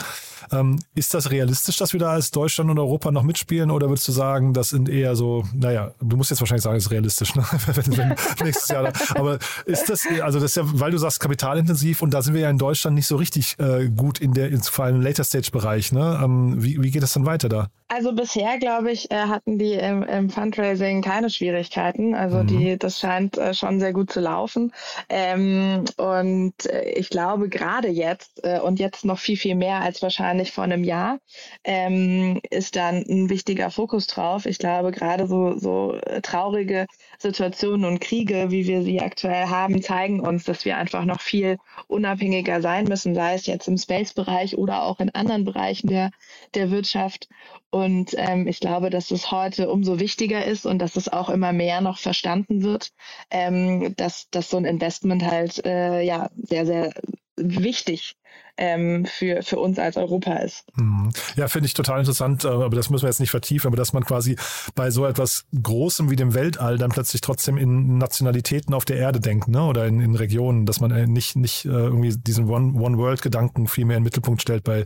Ähm, 0.52 0.78
ist 0.94 1.14
das 1.14 1.30
realistisch, 1.30 1.76
dass 1.76 1.92
wir 1.92 2.00
da 2.00 2.10
als 2.10 2.30
Deutschland 2.30 2.70
und 2.70 2.78
Europa 2.78 3.10
noch 3.10 3.22
mitspielen 3.22 3.70
oder 3.70 3.88
würdest 3.88 4.08
du 4.08 4.12
sagen, 4.12 4.54
das 4.54 4.70
sind 4.70 4.88
eher 4.88 5.16
so, 5.16 5.44
naja, 5.52 5.92
du 6.00 6.16
musst 6.16 6.30
jetzt 6.30 6.40
wahrscheinlich 6.40 6.62
sagen, 6.62 6.76
es 6.76 6.86
ist 6.86 6.90
realistisch, 6.90 7.34
ne? 7.34 7.44
nächstes 8.44 8.68
Jahr. 8.68 8.92
Aber 9.14 9.38
ist 9.66 9.88
das, 9.88 10.06
also 10.22 10.40
das 10.40 10.52
ist 10.52 10.56
ja, 10.56 10.62
weil 10.66 10.90
du 10.90 10.98
sagst, 10.98 11.20
kapitalintensiv 11.20 12.02
und 12.02 12.12
da 12.12 12.22
sind 12.22 12.34
wir 12.34 12.42
ja 12.42 12.50
in 12.50 12.58
Deutschland 12.58 12.94
nicht 12.94 13.06
so 13.06 13.16
richtig 13.16 13.58
äh, 13.58 13.88
gut 13.88 14.20
in 14.20 14.32
der, 14.32 14.50
vor 14.62 14.84
allem 14.84 14.96
im 14.96 15.02
Later-Stage-Bereich. 15.02 15.92
Ne? 15.92 16.20
Ähm, 16.22 16.59
wie, 16.62 16.82
wie 16.82 16.90
geht 16.90 17.02
es 17.02 17.12
dann 17.12 17.26
weiter 17.26 17.48
da? 17.48 17.68
Also 17.88 18.12
bisher, 18.12 18.58
glaube 18.58 18.92
ich, 18.92 19.10
äh, 19.10 19.16
hatten 19.16 19.58
die 19.58 19.72
im, 19.72 20.04
im, 20.04 20.30
Fundraising 20.30 21.02
keine 21.02 21.28
Schwierigkeiten. 21.28 22.14
Also 22.14 22.38
mhm. 22.38 22.46
die, 22.46 22.78
das 22.78 23.00
scheint 23.00 23.36
äh, 23.36 23.52
schon 23.52 23.80
sehr 23.80 23.92
gut 23.92 24.12
zu 24.12 24.20
laufen. 24.20 24.72
Ähm, 25.08 25.84
und 25.96 26.54
äh, 26.66 26.90
ich 26.90 27.10
glaube, 27.10 27.48
gerade 27.48 27.88
jetzt 27.88 28.46
und 28.62 28.78
jetzt 28.78 29.04
noch 29.04 29.18
viel, 29.18 29.36
viel 29.36 29.54
mehr 29.54 29.80
als 29.80 30.02
wahrscheinlich 30.02 30.52
vor 30.52 30.64
einem 30.64 30.84
Jahr, 30.84 31.18
ähm, 31.64 32.40
ist 32.50 32.76
dann 32.76 33.04
ein 33.08 33.28
wichtiger 33.28 33.70
Fokus 33.70 34.06
drauf. 34.06 34.46
Ich 34.46 34.58
glaube, 34.58 34.92
gerade 34.92 35.26
so, 35.26 35.58
so 35.58 35.98
traurige 36.22 36.86
Situationen 37.18 37.84
und 37.84 38.00
Kriege, 38.00 38.46
wie 38.50 38.66
wir 38.66 38.82
sie 38.82 39.00
aktuell 39.00 39.46
haben, 39.46 39.82
zeigen 39.82 40.20
uns, 40.20 40.44
dass 40.44 40.64
wir 40.64 40.76
einfach 40.76 41.04
noch 41.04 41.20
viel 41.20 41.58
unabhängiger 41.86 42.62
sein 42.62 42.84
müssen, 42.84 43.14
sei 43.14 43.34
es 43.34 43.46
jetzt 43.46 43.68
im 43.68 43.76
Space-Bereich 43.76 44.56
oder 44.56 44.82
auch 44.82 45.00
in 45.00 45.10
anderen 45.10 45.44
Bereichen 45.44 45.88
der, 45.88 46.10
der 46.54 46.70
Wirtschaft. 46.70 47.28
Und 47.70 48.14
ähm, 48.16 48.46
ich 48.46 48.60
glaube, 48.60 48.90
dass 48.90 49.10
es 49.10 49.30
heute 49.30 49.70
umso 49.70 50.00
wichtiger 50.00 50.44
ist 50.44 50.66
und 50.66 50.78
dass 50.78 50.96
es 50.96 51.08
auch 51.08 51.28
immer 51.28 51.52
mehr 51.52 51.80
noch 51.80 51.98
verstanden 51.98 52.62
wird, 52.62 52.92
ähm, 53.30 53.94
dass, 53.96 54.28
dass 54.30 54.50
so 54.50 54.56
ein 54.56 54.64
Investment 54.64 55.24
halt 55.24 55.64
äh, 55.64 56.02
ja 56.02 56.30
sehr, 56.36 56.66
sehr 56.66 56.92
wichtig 57.36 58.16
ähm, 58.60 59.06
für, 59.06 59.42
für 59.42 59.58
uns 59.58 59.78
als 59.78 59.96
Europa 59.96 60.34
ist. 60.34 60.64
Mhm. 60.76 61.10
Ja, 61.34 61.48
finde 61.48 61.66
ich 61.66 61.74
total 61.74 62.00
interessant, 62.00 62.44
äh, 62.44 62.48
aber 62.48 62.76
das 62.76 62.90
müssen 62.90 63.04
wir 63.04 63.08
jetzt 63.08 63.18
nicht 63.18 63.30
vertiefen, 63.30 63.68
aber 63.68 63.76
dass 63.76 63.92
man 63.92 64.04
quasi 64.04 64.36
bei 64.74 64.90
so 64.90 65.06
etwas 65.06 65.46
Großem 65.60 66.10
wie 66.10 66.16
dem 66.16 66.34
Weltall 66.34 66.76
dann 66.76 66.90
plötzlich 66.90 67.22
trotzdem 67.22 67.56
in 67.56 67.96
Nationalitäten 67.96 68.74
auf 68.74 68.84
der 68.84 68.98
Erde 68.98 69.18
denkt, 69.18 69.48
ne? 69.48 69.64
oder 69.64 69.86
in, 69.86 70.00
in 70.00 70.14
Regionen, 70.14 70.66
dass 70.66 70.80
man 70.80 70.90
äh, 70.90 71.06
nicht, 71.06 71.36
nicht 71.36 71.64
äh, 71.64 71.68
irgendwie 71.68 72.14
diesen 72.16 72.48
One-World-Gedanken 72.48 73.66
viel 73.66 73.86
mehr 73.86 73.96
in 73.96 74.02
den 74.02 74.04
Mittelpunkt 74.04 74.42
stellt 74.42 74.62
bei 74.62 74.84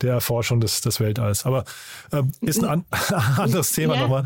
der 0.00 0.14
Erforschung 0.14 0.60
des, 0.60 0.80
des 0.80 0.98
Weltalls. 0.98 1.46
Aber 1.46 1.64
äh, 2.10 2.22
ist 2.40 2.64
ein 2.64 2.68
an 2.68 2.84
anderes 3.38 3.70
Thema 3.70 3.94
ja, 3.94 4.00
nochmal. 4.00 4.24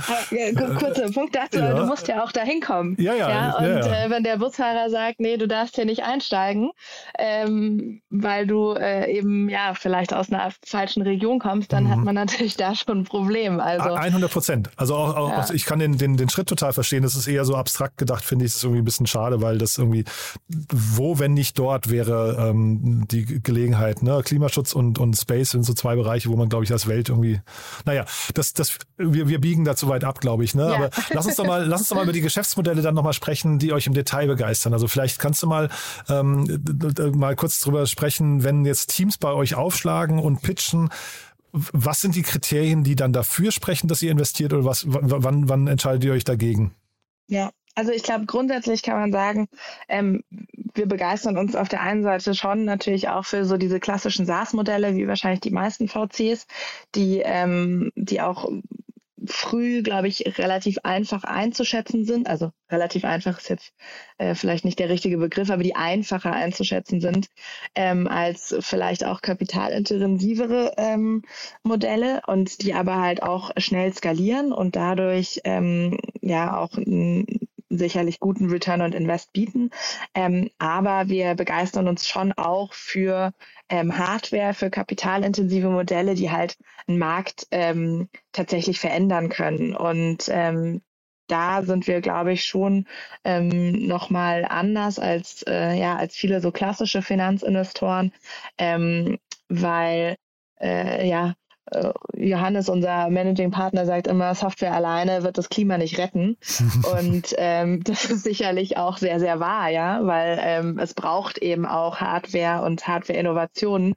Kurzer 0.78 1.10
Punkt 1.12 1.36
dazu, 1.36 1.58
ja. 1.58 1.74
du 1.74 1.84
musst 1.84 2.08
ja 2.08 2.24
auch 2.24 2.32
da 2.32 2.42
hinkommen. 2.42 2.96
Ja, 2.98 3.14
ja. 3.14 3.28
ja 3.28 3.56
und 3.58 3.64
ja, 3.64 4.04
Äh, 4.04 4.10
wenn 4.10 4.24
der 4.24 4.38
Busfahrer 4.38 4.88
sagt, 4.88 5.20
nee, 5.20 5.36
du 5.36 5.46
darfst 5.46 5.74
hier 5.74 5.84
nicht 5.84 6.02
einsteigen, 6.02 6.70
ähm, 7.18 8.00
weil 8.08 8.46
du 8.46 8.55
äh, 8.74 9.10
eben 9.10 9.48
ja 9.48 9.74
vielleicht 9.74 10.12
aus 10.12 10.30
einer 10.30 10.50
falschen 10.64 11.02
Region 11.02 11.38
kommst, 11.38 11.72
dann 11.72 11.84
mhm. 11.84 11.90
hat 11.90 11.98
man 11.98 12.14
natürlich 12.14 12.56
da 12.56 12.74
schon 12.74 13.00
ein 13.00 13.04
Problem. 13.04 13.60
Also 13.60 13.94
100 13.94 14.30
Prozent. 14.30 14.70
Also 14.76 14.94
auch, 14.94 15.16
auch 15.16 15.30
ja. 15.30 15.36
also 15.36 15.54
ich 15.54 15.64
kann 15.64 15.78
den, 15.78 15.98
den, 15.98 16.16
den 16.16 16.28
Schritt 16.28 16.48
total 16.48 16.72
verstehen. 16.72 17.02
Das 17.02 17.16
ist 17.16 17.26
eher 17.26 17.44
so 17.44 17.56
abstrakt 17.56 17.98
gedacht, 17.98 18.24
finde 18.24 18.44
ich. 18.44 18.52
Das 18.52 18.58
ist 18.58 18.64
irgendwie 18.64 18.82
ein 18.82 18.84
bisschen 18.84 19.06
schade, 19.06 19.40
weil 19.42 19.58
das 19.58 19.78
irgendwie, 19.78 20.04
wo, 20.48 21.18
wenn 21.18 21.34
nicht 21.34 21.58
dort, 21.58 21.90
wäre 21.90 22.48
ähm, 22.50 23.06
die 23.08 23.42
Gelegenheit. 23.42 24.02
Ne? 24.02 24.20
Klimaschutz 24.24 24.72
und, 24.72 24.98
und 24.98 25.14
Space 25.14 25.50
sind 25.50 25.64
so 25.64 25.74
zwei 25.74 25.96
Bereiche, 25.96 26.28
wo 26.30 26.36
man, 26.36 26.48
glaube 26.48 26.64
ich, 26.64 26.72
als 26.72 26.86
Welt 26.86 27.08
irgendwie, 27.08 27.40
naja, 27.84 28.04
das, 28.34 28.52
das, 28.52 28.78
wir, 28.96 29.28
wir 29.28 29.40
biegen 29.40 29.64
da 29.64 29.76
zu 29.76 29.88
weit 29.88 30.04
ab, 30.04 30.20
glaube 30.20 30.44
ich. 30.44 30.54
Ne? 30.54 30.68
Ja. 30.68 30.74
Aber 30.74 30.90
lass 31.10 31.26
uns 31.26 31.36
doch 31.36 31.46
mal, 31.46 31.64
lass 31.64 31.80
uns 31.80 31.88
doch 31.88 31.96
mal 31.96 32.04
über 32.04 32.12
die 32.12 32.20
Geschäftsmodelle 32.20 32.82
dann 32.82 32.94
nochmal 32.94 33.12
sprechen, 33.12 33.58
die 33.58 33.72
euch 33.72 33.86
im 33.86 33.94
Detail 33.94 34.26
begeistern. 34.26 34.72
Also 34.72 34.88
vielleicht 34.88 35.18
kannst 35.18 35.42
du 35.42 35.46
mal, 35.46 35.68
ähm, 36.08 36.62
mal 37.14 37.36
kurz 37.36 37.60
drüber 37.60 37.86
sprechen, 37.86 38.42
wenn 38.46 38.64
jetzt 38.64 38.94
Teams 38.94 39.18
bei 39.18 39.32
euch 39.32 39.56
aufschlagen 39.56 40.20
und 40.20 40.40
pitchen, 40.40 40.88
was 41.52 42.00
sind 42.00 42.14
die 42.14 42.22
Kriterien, 42.22 42.84
die 42.84 42.94
dann 42.96 43.12
dafür 43.12 43.50
sprechen, 43.50 43.88
dass 43.88 44.02
ihr 44.02 44.12
investiert 44.12 44.52
oder 44.52 44.64
was, 44.64 44.84
wann, 44.86 45.48
wann 45.48 45.66
entscheidet 45.66 46.04
ihr 46.04 46.12
euch 46.12 46.24
dagegen? 46.24 46.74
Ja, 47.28 47.50
also 47.74 47.92
ich 47.92 48.04
glaube, 48.04 48.26
grundsätzlich 48.26 48.82
kann 48.82 48.98
man 48.98 49.12
sagen, 49.12 49.48
ähm, 49.88 50.22
wir 50.74 50.86
begeistern 50.86 51.36
uns 51.36 51.56
auf 51.56 51.68
der 51.68 51.82
einen 51.82 52.02
Seite 52.02 52.34
schon 52.34 52.64
natürlich 52.64 53.08
auch 53.08 53.24
für 53.24 53.44
so 53.44 53.56
diese 53.56 53.80
klassischen 53.80 54.26
SaaS-Modelle, 54.26 54.94
wie 54.94 55.08
wahrscheinlich 55.08 55.40
die 55.40 55.50
meisten 55.50 55.88
VCs, 55.88 56.46
die, 56.94 57.20
ähm, 57.24 57.90
die 57.96 58.20
auch 58.20 58.48
früh, 59.26 59.82
glaube 59.82 60.08
ich, 60.08 60.38
relativ 60.38 60.78
einfach 60.82 61.24
einzuschätzen 61.24 62.04
sind. 62.04 62.28
Also 62.28 62.50
relativ 62.70 63.04
einfach 63.04 63.38
ist 63.38 63.48
jetzt 63.48 63.72
äh, 64.18 64.34
vielleicht 64.34 64.64
nicht 64.64 64.78
der 64.78 64.88
richtige 64.88 65.18
Begriff, 65.18 65.50
aber 65.50 65.62
die 65.62 65.76
einfacher 65.76 66.32
einzuschätzen 66.32 67.00
sind 67.00 67.28
ähm, 67.74 68.08
als 68.08 68.54
vielleicht 68.60 69.04
auch 69.04 69.22
kapitalintensivere 69.22 70.74
ähm, 70.76 71.22
Modelle 71.62 72.22
und 72.26 72.62
die 72.62 72.74
aber 72.74 73.00
halt 73.00 73.22
auch 73.22 73.50
schnell 73.56 73.92
skalieren 73.92 74.52
und 74.52 74.76
dadurch 74.76 75.40
ähm, 75.44 75.98
ja 76.20 76.58
auch 76.58 76.76
sicherlich 77.68 78.20
guten 78.20 78.50
Return 78.50 78.80
on 78.80 78.92
Invest 78.92 79.32
bieten. 79.32 79.70
Ähm, 80.14 80.50
aber 80.58 81.08
wir 81.08 81.34
begeistern 81.34 81.88
uns 81.88 82.08
schon 82.08 82.32
auch 82.32 82.72
für 82.72 83.32
ähm, 83.68 83.98
Hardware, 83.98 84.54
für 84.54 84.70
kapitalintensive 84.70 85.68
Modelle, 85.68 86.14
die 86.14 86.30
halt 86.30 86.56
einen 86.86 86.98
Markt 86.98 87.46
ähm, 87.50 88.08
tatsächlich 88.32 88.78
verändern 88.78 89.28
können. 89.28 89.74
Und 89.74 90.28
ähm, 90.30 90.82
da 91.28 91.62
sind 91.62 91.86
wir, 91.86 92.00
glaube 92.00 92.32
ich, 92.32 92.44
schon 92.44 92.86
ähm, 93.24 93.86
nochmal 93.86 94.44
anders 94.44 94.98
als, 94.98 95.42
äh, 95.42 95.74
ja, 95.74 95.96
als 95.96 96.16
viele 96.16 96.40
so 96.40 96.52
klassische 96.52 97.02
Finanzinvestoren, 97.02 98.12
ähm, 98.58 99.18
weil 99.48 100.16
äh, 100.60 101.08
ja, 101.08 101.34
Johannes, 102.14 102.68
unser 102.68 103.10
Managing 103.10 103.50
Partner, 103.50 103.86
sagt 103.86 104.06
immer, 104.06 104.34
Software 104.34 104.74
alleine 104.74 105.22
wird 105.22 105.38
das 105.38 105.48
Klima 105.48 105.78
nicht 105.78 105.98
retten. 105.98 106.36
und 107.00 107.34
ähm, 107.38 107.82
das 107.82 108.04
ist 108.04 108.24
sicherlich 108.24 108.76
auch 108.76 108.98
sehr, 108.98 109.18
sehr 109.20 109.40
wahr, 109.40 109.68
ja, 109.68 110.00
weil 110.06 110.38
ähm, 110.40 110.78
es 110.78 110.94
braucht 110.94 111.38
eben 111.38 111.66
auch 111.66 112.00
Hardware 112.00 112.64
und 112.64 112.86
Hardware-Innovationen, 112.86 113.94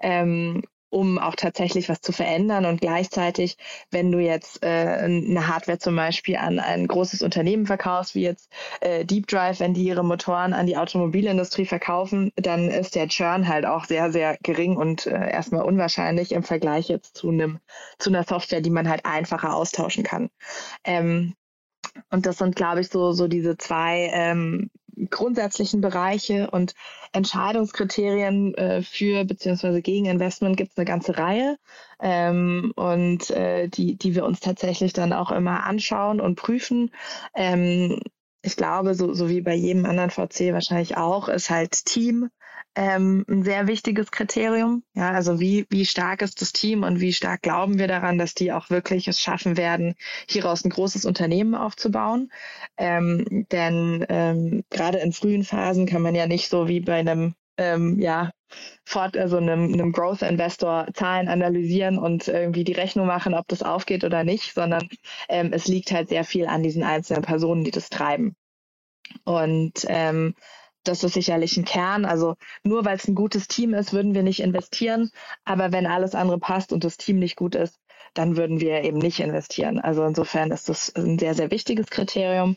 ähm, 0.00 0.62
um 0.90 1.18
auch 1.18 1.34
tatsächlich 1.34 1.88
was 1.88 2.00
zu 2.00 2.12
verändern. 2.12 2.64
Und 2.64 2.80
gleichzeitig, 2.80 3.56
wenn 3.90 4.10
du 4.10 4.18
jetzt 4.18 4.62
äh, 4.62 4.68
eine 4.68 5.46
Hardware 5.48 5.78
zum 5.78 5.96
Beispiel 5.96 6.36
an 6.36 6.58
ein 6.58 6.86
großes 6.86 7.22
Unternehmen 7.22 7.66
verkaufst, 7.66 8.14
wie 8.14 8.22
jetzt 8.22 8.50
äh, 8.80 9.04
Deep 9.04 9.26
Drive, 9.26 9.60
wenn 9.60 9.74
die 9.74 9.84
ihre 9.84 10.04
Motoren 10.04 10.52
an 10.52 10.66
die 10.66 10.76
Automobilindustrie 10.76 11.66
verkaufen, 11.66 12.32
dann 12.36 12.68
ist 12.70 12.94
der 12.94 13.08
Churn 13.08 13.48
halt 13.48 13.66
auch 13.66 13.84
sehr, 13.84 14.12
sehr 14.12 14.38
gering 14.42 14.76
und 14.76 15.06
äh, 15.06 15.30
erstmal 15.30 15.62
unwahrscheinlich 15.62 16.32
im 16.32 16.42
Vergleich 16.42 16.88
jetzt 16.88 17.16
zu 17.16 17.30
einem 17.30 17.60
zu 17.98 18.10
einer 18.10 18.24
Software, 18.24 18.60
die 18.60 18.70
man 18.70 18.88
halt 18.88 19.04
einfacher 19.04 19.54
austauschen 19.54 20.04
kann. 20.04 20.30
Ähm, 20.84 21.34
und 22.10 22.26
das 22.26 22.38
sind, 22.38 22.56
glaube 22.56 22.80
ich, 22.80 22.88
so, 22.88 23.12
so 23.12 23.28
diese 23.28 23.56
zwei 23.56 24.10
ähm, 24.12 24.70
grundsätzlichen 25.06 25.80
Bereiche 25.80 26.50
und 26.50 26.74
Entscheidungskriterien 27.12 28.54
äh, 28.54 28.82
für 28.82 29.24
beziehungsweise 29.24 29.82
gegen 29.82 30.06
Investment 30.06 30.56
gibt 30.56 30.72
es 30.72 30.76
eine 30.76 30.84
ganze 30.86 31.16
Reihe 31.16 31.58
ähm, 32.00 32.72
und 32.76 33.30
äh, 33.30 33.68
die, 33.68 33.96
die 33.96 34.14
wir 34.14 34.24
uns 34.24 34.40
tatsächlich 34.40 34.92
dann 34.92 35.12
auch 35.12 35.30
immer 35.30 35.64
anschauen 35.64 36.20
und 36.20 36.36
prüfen. 36.36 36.90
Ähm, 37.34 38.00
ich 38.42 38.56
glaube, 38.56 38.94
so, 38.94 39.14
so 39.14 39.28
wie 39.28 39.40
bei 39.40 39.54
jedem 39.54 39.84
anderen 39.84 40.10
VC 40.10 40.52
wahrscheinlich 40.52 40.96
auch, 40.96 41.28
ist 41.28 41.50
halt 41.50 41.84
Team 41.84 42.30
ähm, 42.78 43.24
ein 43.28 43.42
sehr 43.42 43.66
wichtiges 43.66 44.12
Kriterium. 44.12 44.84
Ja, 44.94 45.10
also 45.10 45.40
wie, 45.40 45.66
wie 45.68 45.84
stark 45.84 46.22
ist 46.22 46.40
das 46.40 46.52
Team 46.52 46.84
und 46.84 47.00
wie 47.00 47.12
stark 47.12 47.42
glauben 47.42 47.76
wir 47.80 47.88
daran, 47.88 48.18
dass 48.18 48.34
die 48.34 48.52
auch 48.52 48.70
wirklich 48.70 49.08
es 49.08 49.20
schaffen 49.20 49.56
werden, 49.56 49.96
hieraus 50.30 50.64
ein 50.64 50.70
großes 50.70 51.04
Unternehmen 51.04 51.56
aufzubauen. 51.56 52.30
Ähm, 52.76 53.46
denn 53.50 54.06
ähm, 54.08 54.62
gerade 54.70 54.98
in 54.98 55.12
frühen 55.12 55.42
Phasen 55.42 55.86
kann 55.86 56.02
man 56.02 56.14
ja 56.14 56.28
nicht 56.28 56.48
so 56.48 56.68
wie 56.68 56.78
bei 56.78 57.00
einem 57.00 57.34
ähm, 57.56 57.98
ja, 57.98 58.30
fort, 58.84 59.16
also 59.16 59.38
einem, 59.38 59.72
einem 59.72 59.90
Growth 59.90 60.22
Investor 60.22 60.86
Zahlen 60.94 61.26
analysieren 61.26 61.98
und 61.98 62.28
irgendwie 62.28 62.62
die 62.62 62.74
Rechnung 62.74 63.08
machen, 63.08 63.34
ob 63.34 63.48
das 63.48 63.64
aufgeht 63.64 64.04
oder 64.04 64.22
nicht, 64.22 64.54
sondern 64.54 64.88
ähm, 65.28 65.52
es 65.52 65.66
liegt 65.66 65.90
halt 65.90 66.10
sehr 66.10 66.22
viel 66.22 66.46
an 66.46 66.62
diesen 66.62 66.84
einzelnen 66.84 67.22
Personen, 67.22 67.64
die 67.64 67.72
das 67.72 67.90
treiben. 67.90 68.36
Und 69.24 69.84
ähm, 69.88 70.36
das 70.88 71.04
ist 71.04 71.14
sicherlich 71.14 71.56
ein 71.56 71.64
Kern. 71.64 72.04
Also 72.04 72.36
nur 72.62 72.84
weil 72.84 72.96
es 72.96 73.06
ein 73.06 73.14
gutes 73.14 73.48
Team 73.48 73.74
ist, 73.74 73.92
würden 73.92 74.14
wir 74.14 74.22
nicht 74.22 74.40
investieren. 74.40 75.10
Aber 75.44 75.72
wenn 75.72 75.86
alles 75.86 76.14
andere 76.14 76.38
passt 76.38 76.72
und 76.72 76.84
das 76.84 76.96
Team 76.96 77.18
nicht 77.18 77.36
gut 77.36 77.54
ist, 77.54 77.78
dann 78.14 78.36
würden 78.36 78.60
wir 78.60 78.82
eben 78.84 78.98
nicht 78.98 79.20
investieren. 79.20 79.78
Also 79.78 80.04
insofern 80.04 80.50
ist 80.50 80.68
das 80.68 80.94
ein 80.96 81.18
sehr, 81.18 81.34
sehr 81.34 81.50
wichtiges 81.50 81.86
Kriterium. 81.86 82.56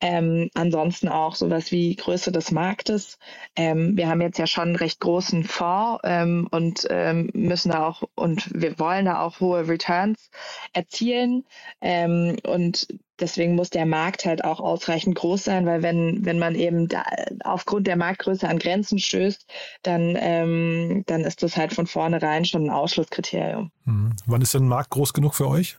Ähm, 0.00 0.50
ansonsten 0.54 1.08
auch 1.08 1.34
sowas 1.34 1.72
wie 1.72 1.96
Größe 1.96 2.32
des 2.32 2.50
Marktes. 2.50 3.18
Ähm, 3.56 3.96
wir 3.96 4.08
haben 4.08 4.20
jetzt 4.20 4.38
ja 4.38 4.46
schon 4.46 4.68
einen 4.68 4.76
recht 4.76 5.00
großen 5.00 5.44
Fonds 5.44 6.00
ähm, 6.04 6.48
und 6.50 6.86
ähm, 6.90 7.30
müssen 7.32 7.70
da 7.70 7.86
auch 7.86 8.02
und 8.14 8.50
wir 8.54 8.78
wollen 8.78 9.06
da 9.06 9.20
auch 9.20 9.40
hohe 9.40 9.66
Returns 9.66 10.30
erzielen. 10.72 11.44
Ähm, 11.80 12.36
und 12.46 12.86
deswegen 13.20 13.54
muss 13.54 13.70
der 13.70 13.86
Markt 13.86 14.24
halt 14.24 14.44
auch 14.44 14.60
ausreichend 14.60 15.14
groß 15.16 15.44
sein, 15.44 15.66
weil 15.66 15.82
wenn, 15.82 16.24
wenn 16.24 16.38
man 16.38 16.54
eben 16.54 16.88
da 16.88 17.04
aufgrund 17.44 17.86
der 17.86 17.96
Marktgröße 17.96 18.48
an 18.48 18.58
Grenzen 18.58 18.98
stößt, 18.98 19.46
dann, 19.82 20.16
ähm, 20.18 21.04
dann 21.06 21.22
ist 21.22 21.42
das 21.42 21.56
halt 21.56 21.72
von 21.72 21.86
vornherein 21.86 22.44
schon 22.44 22.66
ein 22.66 22.70
Ausschlusskriterium. 22.70 23.70
Mhm. 23.84 24.16
Wann 24.26 24.42
ist 24.42 24.54
denn 24.54 24.64
ein 24.64 24.68
Markt 24.68 24.90
groß 24.90 25.12
genug 25.12 25.34
für 25.34 25.48
euch? 25.48 25.78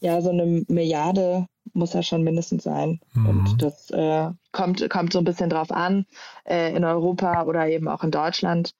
Ja, 0.00 0.20
so 0.20 0.30
eine 0.30 0.64
Milliarde 0.68 1.46
muss 1.74 1.92
ja 1.92 2.02
schon 2.02 2.22
mindestens 2.22 2.64
sein. 2.64 3.00
Mhm. 3.14 3.26
Und 3.26 3.62
das 3.62 3.90
äh, 3.90 4.30
kommt, 4.50 4.88
kommt 4.90 5.12
so 5.12 5.20
ein 5.20 5.24
bisschen 5.24 5.50
drauf 5.50 5.70
an, 5.70 6.06
äh, 6.44 6.74
in 6.74 6.84
Europa 6.84 7.44
oder 7.44 7.68
eben 7.68 7.88
auch 7.88 8.02
in 8.02 8.10
Deutschland, 8.10 8.72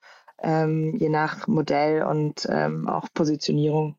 ähm, 0.43 0.97
je 0.97 1.09
nach 1.09 1.47
Modell 1.47 2.03
und 2.03 2.47
ähm, 2.51 2.89
auch 2.89 3.07
Positionierung. 3.15 3.97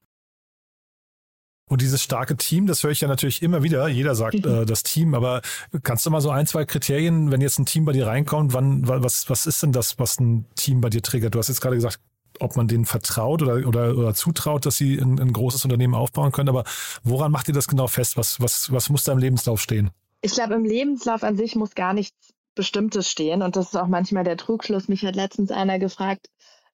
Und 1.73 1.81
dieses 1.81 2.03
starke 2.03 2.38
Team, 2.38 2.67
das 2.67 2.83
höre 2.83 2.91
ich 2.91 3.01
ja 3.01 3.07
natürlich 3.07 3.41
immer 3.41 3.63
wieder. 3.63 3.88
Jeder 3.88 4.13
sagt 4.13 4.45
mhm. 4.45 4.62
äh, 4.62 4.65
das 4.67 4.83
Team, 4.83 5.15
aber 5.15 5.41
kannst 5.81 6.05
du 6.05 6.12
mal 6.12 6.21
so 6.21 6.29
ein, 6.29 6.45
zwei 6.45 6.65
Kriterien, 6.65 7.31
wenn 7.31 7.41
jetzt 7.41 7.57
ein 7.57 7.65
Team 7.65 7.83
bei 7.83 7.93
dir 7.93 8.05
reinkommt, 8.05 8.53
wann, 8.53 8.88
was, 8.88 9.27
was 9.27 9.47
ist 9.47 9.63
denn 9.63 9.71
das, 9.71 9.97
was 9.97 10.19
ein 10.19 10.45
Team 10.53 10.81
bei 10.81 10.91
dir 10.91 11.01
triggert? 11.01 11.33
Du 11.33 11.39
hast 11.39 11.47
jetzt 11.47 11.62
gerade 11.62 11.75
gesagt, 11.75 11.99
ob 12.39 12.55
man 12.55 12.67
denen 12.67 12.86
vertraut 12.86 13.41
oder, 13.41 13.67
oder, 13.67 13.97
oder 13.97 14.13
zutraut, 14.13 14.67
dass 14.67 14.77
sie 14.77 14.99
ein, 14.99 15.19
ein 15.19 15.33
großes 15.33 15.63
Unternehmen 15.65 15.95
aufbauen 15.95 16.31
können. 16.31 16.49
Aber 16.49 16.63
woran 17.03 17.31
macht 17.31 17.47
ihr 17.47 17.55
das 17.55 17.67
genau 17.67 17.88
fest? 17.88 18.17
Was, 18.17 18.39
was, 18.39 18.71
was 18.71 18.91
muss 18.91 19.03
da 19.05 19.12
im 19.12 19.17
Lebenslauf 19.17 19.59
stehen? 19.59 19.89
Ich 20.21 20.33
glaube, 20.33 20.53
im 20.53 20.65
Lebenslauf 20.65 21.23
an 21.23 21.38
sich 21.38 21.55
muss 21.55 21.73
gar 21.73 21.95
nichts 21.95 22.36
Bestimmtes 22.53 23.09
stehen. 23.09 23.41
Und 23.41 23.55
das 23.55 23.69
ist 23.69 23.75
auch 23.75 23.88
manchmal 23.88 24.25
der 24.25 24.38
Trugschluss. 24.38 24.89
Mich 24.89 25.03
hat 25.03 25.15
letztens 25.15 25.49
einer 25.49 25.79
gefragt, 25.79 26.27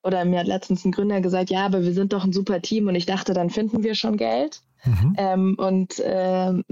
oder 0.04 0.26
mir 0.26 0.40
hat 0.40 0.48
letztens 0.48 0.84
ein 0.84 0.92
Gründer 0.92 1.22
gesagt, 1.22 1.50
ja, 1.52 1.66
aber 1.66 1.84
wir 1.84 1.94
sind 1.94 2.12
doch 2.12 2.26
ein 2.26 2.34
super 2.34 2.62
Team 2.62 2.90
und 2.90 2.96
ich 2.96 3.06
dachte, 3.06 3.34
dann 3.34 3.50
finden 3.50 3.82
wir 3.82 3.96
schon 3.96 4.18
Geld. 4.18 4.62
Mhm. 4.86 5.16
Ähm, 5.18 5.56
und 5.58 6.02
ähm, 6.04 6.64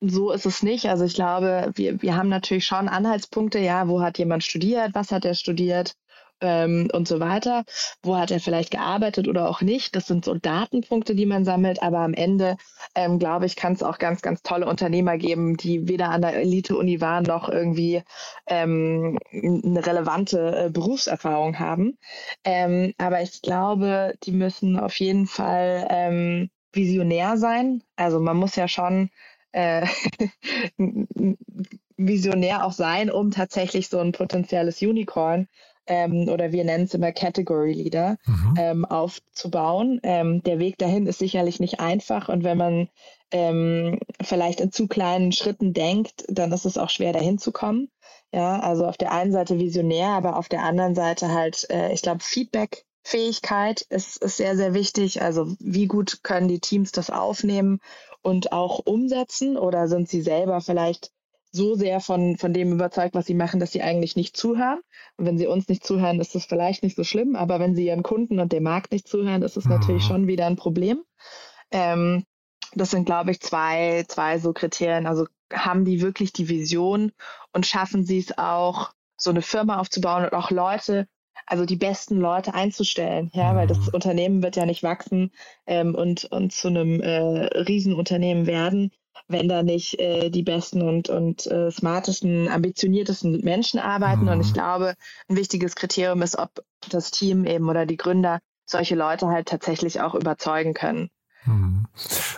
so 0.00 0.30
ist 0.30 0.46
es 0.46 0.62
nicht. 0.62 0.86
Also 0.86 1.04
ich 1.04 1.14
glaube, 1.14 1.72
wir, 1.74 2.02
wir 2.02 2.16
haben 2.16 2.28
natürlich 2.28 2.66
schon 2.66 2.88
Anhaltspunkte, 2.88 3.58
ja, 3.58 3.88
wo 3.88 4.00
hat 4.02 4.18
jemand 4.18 4.44
studiert, 4.44 4.94
was 4.94 5.10
hat 5.10 5.24
er 5.24 5.34
studiert, 5.34 5.96
ähm, 6.40 6.88
und 6.92 7.08
so 7.08 7.20
weiter. 7.20 7.64
Wo 8.02 8.16
hat 8.16 8.30
er 8.30 8.40
vielleicht 8.40 8.70
gearbeitet 8.70 9.28
oder 9.28 9.48
auch 9.48 9.62
nicht? 9.62 9.96
Das 9.96 10.06
sind 10.06 10.24
so 10.24 10.34
Datenpunkte, 10.34 11.14
die 11.14 11.26
man 11.26 11.44
sammelt. 11.44 11.82
Aber 11.82 11.98
am 11.98 12.14
Ende, 12.14 12.56
ähm, 12.94 13.18
glaube 13.18 13.46
ich, 13.46 13.56
kann 13.56 13.72
es 13.72 13.82
auch 13.82 13.98
ganz, 13.98 14.22
ganz 14.22 14.42
tolle 14.42 14.66
Unternehmer 14.66 15.18
geben, 15.18 15.56
die 15.56 15.88
weder 15.88 16.10
an 16.10 16.22
der 16.22 16.34
Elite-Uni 16.34 17.00
waren 17.00 17.24
noch 17.24 17.48
irgendwie 17.48 18.02
ähm, 18.46 19.18
eine 19.32 19.86
relevante 19.86 20.66
äh, 20.66 20.70
Berufserfahrung 20.70 21.58
haben. 21.58 21.98
Ähm, 22.44 22.92
aber 22.98 23.22
ich 23.22 23.42
glaube, 23.42 24.14
die 24.24 24.32
müssen 24.32 24.78
auf 24.78 24.98
jeden 25.00 25.26
Fall 25.26 25.86
ähm, 25.90 26.50
visionär 26.76 27.36
sein. 27.36 27.82
Also 27.96 28.20
man 28.20 28.36
muss 28.36 28.56
ja 28.56 28.68
schon 28.68 29.10
äh, 29.52 29.86
visionär 31.96 32.64
auch 32.64 32.72
sein, 32.72 33.10
um 33.10 33.30
tatsächlich 33.30 33.88
so 33.88 33.98
ein 33.98 34.12
potenzielles 34.12 34.82
Unicorn 34.82 35.48
ähm, 35.86 36.28
oder 36.28 36.52
wir 36.52 36.64
nennen 36.64 36.84
es 36.84 36.94
immer 36.94 37.12
Category 37.12 37.72
Leader 37.72 38.18
mhm. 38.26 38.54
ähm, 38.58 38.84
aufzubauen. 38.84 40.00
Ähm, 40.02 40.42
der 40.42 40.58
Weg 40.58 40.78
dahin 40.78 41.06
ist 41.06 41.18
sicherlich 41.18 41.60
nicht 41.60 41.80
einfach 41.80 42.28
und 42.28 42.44
wenn 42.44 42.58
man 42.58 42.88
ähm, 43.32 43.98
vielleicht 44.22 44.60
in 44.60 44.72
zu 44.72 44.86
kleinen 44.88 45.32
Schritten 45.32 45.72
denkt, 45.72 46.24
dann 46.28 46.52
ist 46.52 46.64
es 46.64 46.78
auch 46.78 46.90
schwer 46.90 47.12
dahin 47.12 47.38
zu 47.38 47.52
kommen. 47.52 47.88
Ja, 48.32 48.60
also 48.60 48.86
auf 48.86 48.96
der 48.96 49.12
einen 49.12 49.32
Seite 49.32 49.58
visionär, 49.58 50.08
aber 50.08 50.36
auf 50.36 50.48
der 50.48 50.62
anderen 50.62 50.94
Seite 50.94 51.32
halt, 51.32 51.66
äh, 51.70 51.92
ich 51.92 52.02
glaube, 52.02 52.22
Feedback 52.22 52.84
Fähigkeit 53.06 53.82
ist, 53.82 54.16
ist 54.20 54.36
sehr, 54.36 54.56
sehr 54.56 54.74
wichtig. 54.74 55.22
Also 55.22 55.54
wie 55.60 55.86
gut 55.86 56.24
können 56.24 56.48
die 56.48 56.58
Teams 56.58 56.90
das 56.90 57.08
aufnehmen 57.08 57.78
und 58.20 58.50
auch 58.50 58.80
umsetzen 58.80 59.56
oder 59.56 59.86
sind 59.86 60.08
sie 60.08 60.22
selber 60.22 60.60
vielleicht 60.60 61.12
so 61.52 61.76
sehr 61.76 62.00
von, 62.00 62.36
von 62.36 62.52
dem 62.52 62.72
überzeugt, 62.72 63.14
was 63.14 63.26
sie 63.26 63.34
machen, 63.34 63.60
dass 63.60 63.70
sie 63.70 63.80
eigentlich 63.80 64.16
nicht 64.16 64.36
zuhören. 64.36 64.80
Und 65.16 65.24
wenn 65.24 65.38
sie 65.38 65.46
uns 65.46 65.68
nicht 65.68 65.86
zuhören, 65.86 66.20
ist 66.20 66.34
das 66.34 66.46
vielleicht 66.46 66.82
nicht 66.82 66.96
so 66.96 67.04
schlimm, 67.04 67.36
aber 67.36 67.60
wenn 67.60 67.76
sie 67.76 67.86
ihren 67.86 68.02
Kunden 68.02 68.40
und 68.40 68.52
dem 68.52 68.64
Markt 68.64 68.90
nicht 68.90 69.06
zuhören, 69.06 69.42
ist 69.42 69.56
es 69.56 69.66
mhm. 69.66 69.70
natürlich 69.70 70.02
schon 70.02 70.26
wieder 70.26 70.46
ein 70.46 70.56
Problem. 70.56 71.04
Ähm, 71.70 72.24
das 72.74 72.90
sind, 72.90 73.04
glaube 73.04 73.30
ich, 73.30 73.40
zwei, 73.40 74.04
zwei 74.08 74.40
so 74.40 74.52
Kriterien. 74.52 75.06
Also 75.06 75.28
haben 75.52 75.84
die 75.84 76.00
wirklich 76.02 76.32
die 76.32 76.48
Vision 76.48 77.12
und 77.52 77.66
schaffen 77.66 78.04
sie 78.04 78.18
es 78.18 78.36
auch, 78.36 78.90
so 79.16 79.30
eine 79.30 79.42
Firma 79.42 79.78
aufzubauen 79.78 80.24
und 80.24 80.34
auch 80.34 80.50
Leute, 80.50 81.06
also 81.46 81.64
die 81.64 81.76
besten 81.76 82.18
Leute 82.18 82.54
einzustellen, 82.54 83.30
ja, 83.32 83.52
mhm. 83.52 83.56
weil 83.56 83.66
das 83.66 83.78
mhm. 83.78 83.88
Unternehmen 83.92 84.42
wird 84.42 84.56
ja 84.56 84.66
nicht 84.66 84.82
wachsen 84.82 85.32
ähm, 85.66 85.94
und, 85.94 86.24
und 86.24 86.52
zu 86.52 86.68
einem 86.68 87.00
äh, 87.00 87.18
Riesenunternehmen 87.18 88.46
werden, 88.46 88.90
wenn 89.28 89.48
da 89.48 89.62
nicht 89.62 89.98
äh, 89.98 90.30
die 90.30 90.42
besten 90.42 90.82
und, 90.82 91.08
und 91.08 91.46
äh, 91.46 91.70
smartesten, 91.70 92.48
ambitioniertesten 92.48 93.40
Menschen 93.42 93.80
arbeiten. 93.80 94.22
Mhm. 94.22 94.28
Und 94.28 94.40
ich 94.40 94.50
mhm. 94.50 94.54
glaube, 94.54 94.94
ein 95.28 95.36
wichtiges 95.36 95.76
Kriterium 95.76 96.22
ist, 96.22 96.38
ob 96.38 96.50
das 96.90 97.10
Team 97.10 97.44
eben 97.44 97.68
oder 97.68 97.86
die 97.86 97.96
Gründer 97.96 98.40
solche 98.64 98.96
Leute 98.96 99.28
halt 99.28 99.46
tatsächlich 99.48 100.00
auch 100.00 100.14
überzeugen 100.14 100.74
können. 100.74 101.08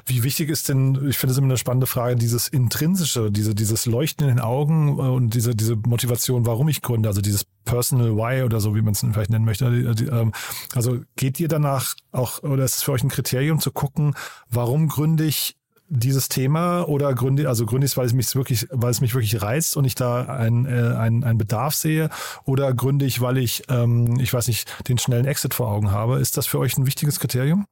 Wie 0.06 0.22
wichtig 0.22 0.48
ist 0.50 0.68
denn, 0.68 1.08
ich 1.08 1.18
finde 1.18 1.32
es 1.32 1.38
immer 1.38 1.46
eine 1.46 1.56
spannende 1.56 1.86
Frage, 1.86 2.16
dieses 2.16 2.48
Intrinsische, 2.48 3.30
diese, 3.30 3.54
dieses 3.54 3.86
Leuchten 3.86 4.28
in 4.28 4.36
den 4.36 4.44
Augen 4.44 4.98
äh, 4.98 5.02
und 5.02 5.34
diese, 5.34 5.54
diese 5.54 5.76
Motivation, 5.76 6.46
warum 6.46 6.68
ich 6.68 6.82
gründe, 6.82 7.08
also 7.08 7.20
dieses 7.20 7.44
Personal 7.64 8.16
Why 8.16 8.42
oder 8.42 8.60
so, 8.60 8.74
wie 8.74 8.82
man 8.82 8.92
es 8.92 9.00
vielleicht 9.00 9.30
nennen 9.30 9.44
möchte. 9.44 9.66
Ähm, 9.66 10.32
also 10.74 11.00
geht 11.16 11.40
ihr 11.40 11.48
danach 11.48 11.94
auch, 12.12 12.42
oder 12.42 12.64
ist 12.64 12.76
es 12.76 12.82
für 12.82 12.92
euch 12.92 13.02
ein 13.02 13.10
Kriterium 13.10 13.60
zu 13.60 13.70
gucken, 13.70 14.14
warum 14.48 14.88
gründe 14.88 15.24
ich 15.24 15.56
dieses 15.90 16.28
Thema 16.28 16.82
oder 16.82 17.14
gründe, 17.14 17.48
also 17.48 17.64
gründe 17.64 17.86
ich 17.86 17.92
es, 17.92 17.96
weil 17.96 18.06
es 18.06 18.12
mich 18.12 18.34
wirklich, 18.34 18.66
weil 18.70 18.90
es 18.90 19.00
mich 19.00 19.14
wirklich 19.14 19.40
reizt 19.40 19.76
und 19.76 19.84
ich 19.84 19.94
da 19.94 20.24
einen 20.24 20.66
äh, 20.66 20.94
ein 20.94 21.38
Bedarf 21.38 21.74
sehe 21.74 22.10
oder 22.44 22.74
gründe 22.74 23.06
ich, 23.06 23.20
weil 23.20 23.38
ich, 23.38 23.62
ähm, 23.68 24.20
ich 24.20 24.32
weiß 24.32 24.48
nicht, 24.48 24.70
den 24.88 24.98
schnellen 24.98 25.24
Exit 25.24 25.54
vor 25.54 25.68
Augen 25.68 25.90
habe. 25.90 26.18
Ist 26.18 26.36
das 26.36 26.46
für 26.46 26.58
euch 26.58 26.76
ein 26.76 26.86
wichtiges 26.86 27.20
Kriterium? 27.20 27.66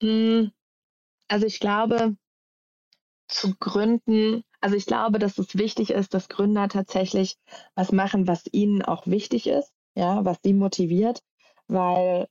Hm, 0.00 0.52
also 1.28 1.46
ich 1.46 1.60
glaube, 1.60 2.16
zu 3.28 3.54
gründen, 3.58 4.42
also 4.60 4.74
ich 4.76 4.86
glaube, 4.86 5.18
dass 5.18 5.38
es 5.38 5.56
wichtig 5.56 5.90
ist, 5.90 6.14
dass 6.14 6.28
Gründer 6.28 6.68
tatsächlich 6.68 7.36
was 7.74 7.92
machen, 7.92 8.26
was 8.26 8.44
ihnen 8.50 8.82
auch 8.82 9.06
wichtig 9.06 9.46
ist, 9.46 9.72
ja, 9.94 10.24
was 10.24 10.38
sie 10.42 10.54
motiviert, 10.54 11.22
weil 11.68 12.26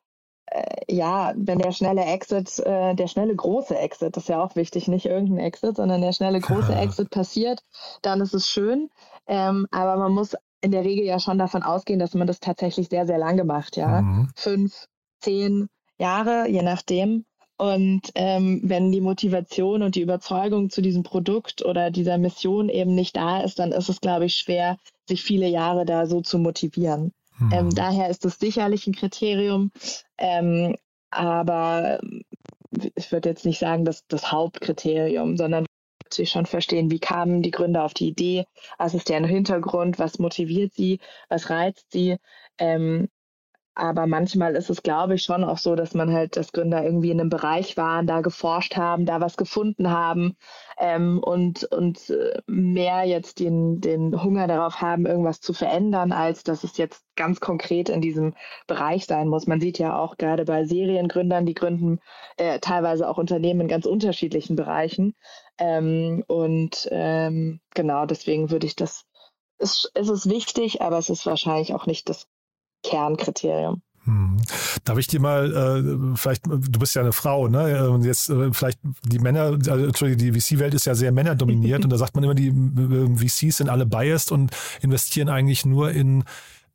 äh, 0.47 0.93
ja, 0.93 1.34
wenn 1.36 1.60
der 1.60 1.71
schnelle 1.71 2.06
Exit, 2.06 2.60
äh, 2.60 2.95
der 2.95 3.08
schnelle 3.08 3.36
große 3.36 3.77
Exit, 3.77 4.15
das 4.15 4.23
ist 4.23 4.30
ja 4.30 4.43
auch 4.43 4.56
wichtig, 4.56 4.88
nicht 4.88 5.06
irgendein 5.06 5.45
Exit, 5.45 5.75
sondern 5.77 6.01
der 6.01 6.13
schnelle 6.13 6.39
große 6.39 6.73
Exit 6.75 7.10
passiert, 7.10 7.62
dann 8.01 8.21
ist 8.21 8.34
es 8.34 8.47
schön. 8.47 8.89
Ähm, 9.27 9.67
aber 9.71 9.97
man 9.97 10.13
muss 10.13 10.36
in 10.62 10.71
der 10.71 10.84
Regel 10.84 11.06
ja 11.06 11.19
schon 11.19 11.38
davon 11.38 11.63
ausgehen, 11.63 11.99
dass 11.99 12.13
man 12.15 12.27
das 12.27 12.39
tatsächlich 12.39 12.89
sehr, 12.89 13.06
sehr 13.06 13.17
lange 13.17 13.43
macht, 13.43 13.77
ja. 13.77 14.01
Mhm. 14.01 14.30
Fünf, 14.36 14.88
zehn 15.19 15.69
Jahre, 15.97 16.47
je 16.47 16.63
nachdem. 16.63 17.25
Und 17.58 18.12
ähm, 18.13 18.62
wenn 18.63 18.91
die 18.91 19.02
Motivation 19.02 19.82
und 19.82 19.96
die 19.96 20.02
Überzeugung 20.02 20.70
zu 20.70 20.82
diesem 20.82 21.04
Produkt 21.04 21.65
oder 21.65 21.89
dieser 21.89 22.20
Mission 22.20 22.70
eben 22.70 22.93
nicht 22.93 23.15
da 23.15 23.41
ist, 23.41 23.58
dann 23.58 23.72
ist 23.72 23.89
es, 23.89 24.00
glaube 24.00 24.26
ich, 24.26 24.36
schwer, 24.36 24.78
sich 25.08 25.24
viele 25.24 25.48
Jahre 25.48 25.86
da 25.86 26.06
so 26.06 26.22
zu 26.22 26.38
motivieren. 26.38 27.13
Mhm. 27.39 27.52
Ähm, 27.52 27.70
daher 27.76 28.10
ist 28.10 28.26
es 28.26 28.38
sicherlich 28.38 28.86
ein 28.86 28.93
Kriterium, 28.93 29.72
ähm, 30.20 30.76
aber 31.10 32.00
ich 32.96 33.12
würde 33.12 33.30
jetzt 33.30 33.46
nicht 33.46 33.60
sagen, 33.60 33.86
dass 33.86 34.06
das 34.08 34.32
Hauptkriterium, 34.32 35.38
sondern 35.38 35.65
natürlich 36.04 36.32
schon 36.32 36.46
verstehen, 36.46 36.91
wie 36.91 37.00
kamen 37.00 37.41
die 37.41 37.52
Gründer 37.52 37.84
auf 37.84 37.93
die 37.93 38.08
Idee, 38.08 38.46
was 38.78 38.93
ist 38.93 39.10
deren 39.10 39.26
Hintergrund, 39.26 40.00
was 40.00 40.20
motiviert 40.20 40.74
sie, 40.74 41.00
was 41.28 41.50
reizt 41.50 41.91
sie. 41.91 42.17
Ähm, 42.60 43.10
aber 43.78 44.08
manchmal 44.08 44.56
ist 44.56 44.72
es, 44.72 44.82
glaube 44.82 45.16
ich, 45.16 45.24
schon 45.24 45.44
auch 45.44 45.60
so, 45.60 45.76
dass 45.76 45.94
man 45.94 46.12
halt, 46.12 46.36
dass 46.36 46.52
Gründer 46.52 46.84
irgendwie 46.84 47.12
in 47.12 47.20
einem 47.20 47.30
Bereich 47.30 47.78
waren, 47.78 48.08
da 48.08 48.22
geforscht 48.22 48.76
haben, 48.76 49.06
da 49.06 49.22
was 49.22 49.38
gefunden 49.38 49.92
haben 49.92 50.36
ähm, 50.80 51.20
und, 51.24 51.63
und 51.66 52.10
äh, 52.10 52.42
mehr 52.48 53.04
jetzt 53.04 53.40
den, 53.40 53.80
den 53.80 54.24
Hunger 54.24 54.48
darauf 54.48 54.82
haben, 54.82 55.06
irgendwas 55.06 55.42
zu 55.42 55.54
verändern, 55.54 56.12
als 56.12 56.44
dass 56.44 56.63
es 56.63 56.78
jetzt 56.78 57.04
ganz 57.16 57.40
konkret 57.40 57.90
in 57.90 58.02
diesem 58.02 58.34
Bereich 58.66 59.06
sein 59.06 59.28
muss. 59.28 59.46
Man 59.46 59.62
sieht 59.62 59.78
ja 59.78 59.96
auch 59.98 60.18
gerade 60.18 60.46
bei 60.46 60.66
Seriengründern, 60.66 61.46
die 61.46 61.54
gründen 61.54 62.00
äh, 62.38 62.60
teilweise 62.60 63.08
auch 63.08 63.20
Unternehmen 63.20 63.62
in 63.62 63.68
ganz 63.68 63.86
unterschiedlichen 63.86 64.56
Bereichen. 64.56 65.13
Ähm, 65.60 66.24
und 66.28 66.88
ähm, 66.92 67.60
genau 67.76 68.08
deswegen 68.08 68.50
würde 68.50 68.66
ich 68.66 68.76
das 68.76 69.06
es, 69.60 69.90
es 69.96 70.10
ist 70.10 70.30
wichtig, 70.30 70.82
aber 70.82 70.98
es 70.98 71.10
ist 71.10 71.26
wahrscheinlich 71.26 71.74
auch 71.74 71.88
nicht 71.88 72.10
das 72.10 72.28
Kernkriterium. 72.88 73.82
Hm. 74.06 74.38
Darf 74.86 74.97
ich 74.97 75.08
dir 75.08 75.19
mal, 75.19 75.54
äh, 75.54 76.15
vielleicht, 76.15 76.45
du 76.45 76.80
bist 76.80 76.95
ja 76.95 77.02
eine 77.02 77.12
Frau, 77.12 77.50
ne? 77.50 77.89
Und 77.89 78.06
jetzt 78.06 78.30
äh, 78.30 78.54
vielleicht 78.54 78.80
die 79.04 79.19
Männer, 79.19 79.58
also, 79.67 79.86
Entschuldigung, 79.86 80.34
die 80.34 80.39
VC-Welt 80.39 80.73
ist 80.73 80.86
ja 80.86 80.95
sehr 80.95 81.12
männerdominiert 81.12 81.84
und 81.84 81.91
da 81.91 81.97
sagt 81.97 82.15
man 82.15 82.23
immer, 82.23 82.34
die 82.34 82.47
äh, 82.47 83.17
VCs 83.17 83.58
sind 83.58 83.69
alle 83.69 83.86
biased 83.86 84.32
und 84.32 84.52
investieren 84.82 85.28
eigentlich 85.28 85.65
nur 85.65 85.91
in 85.91 86.23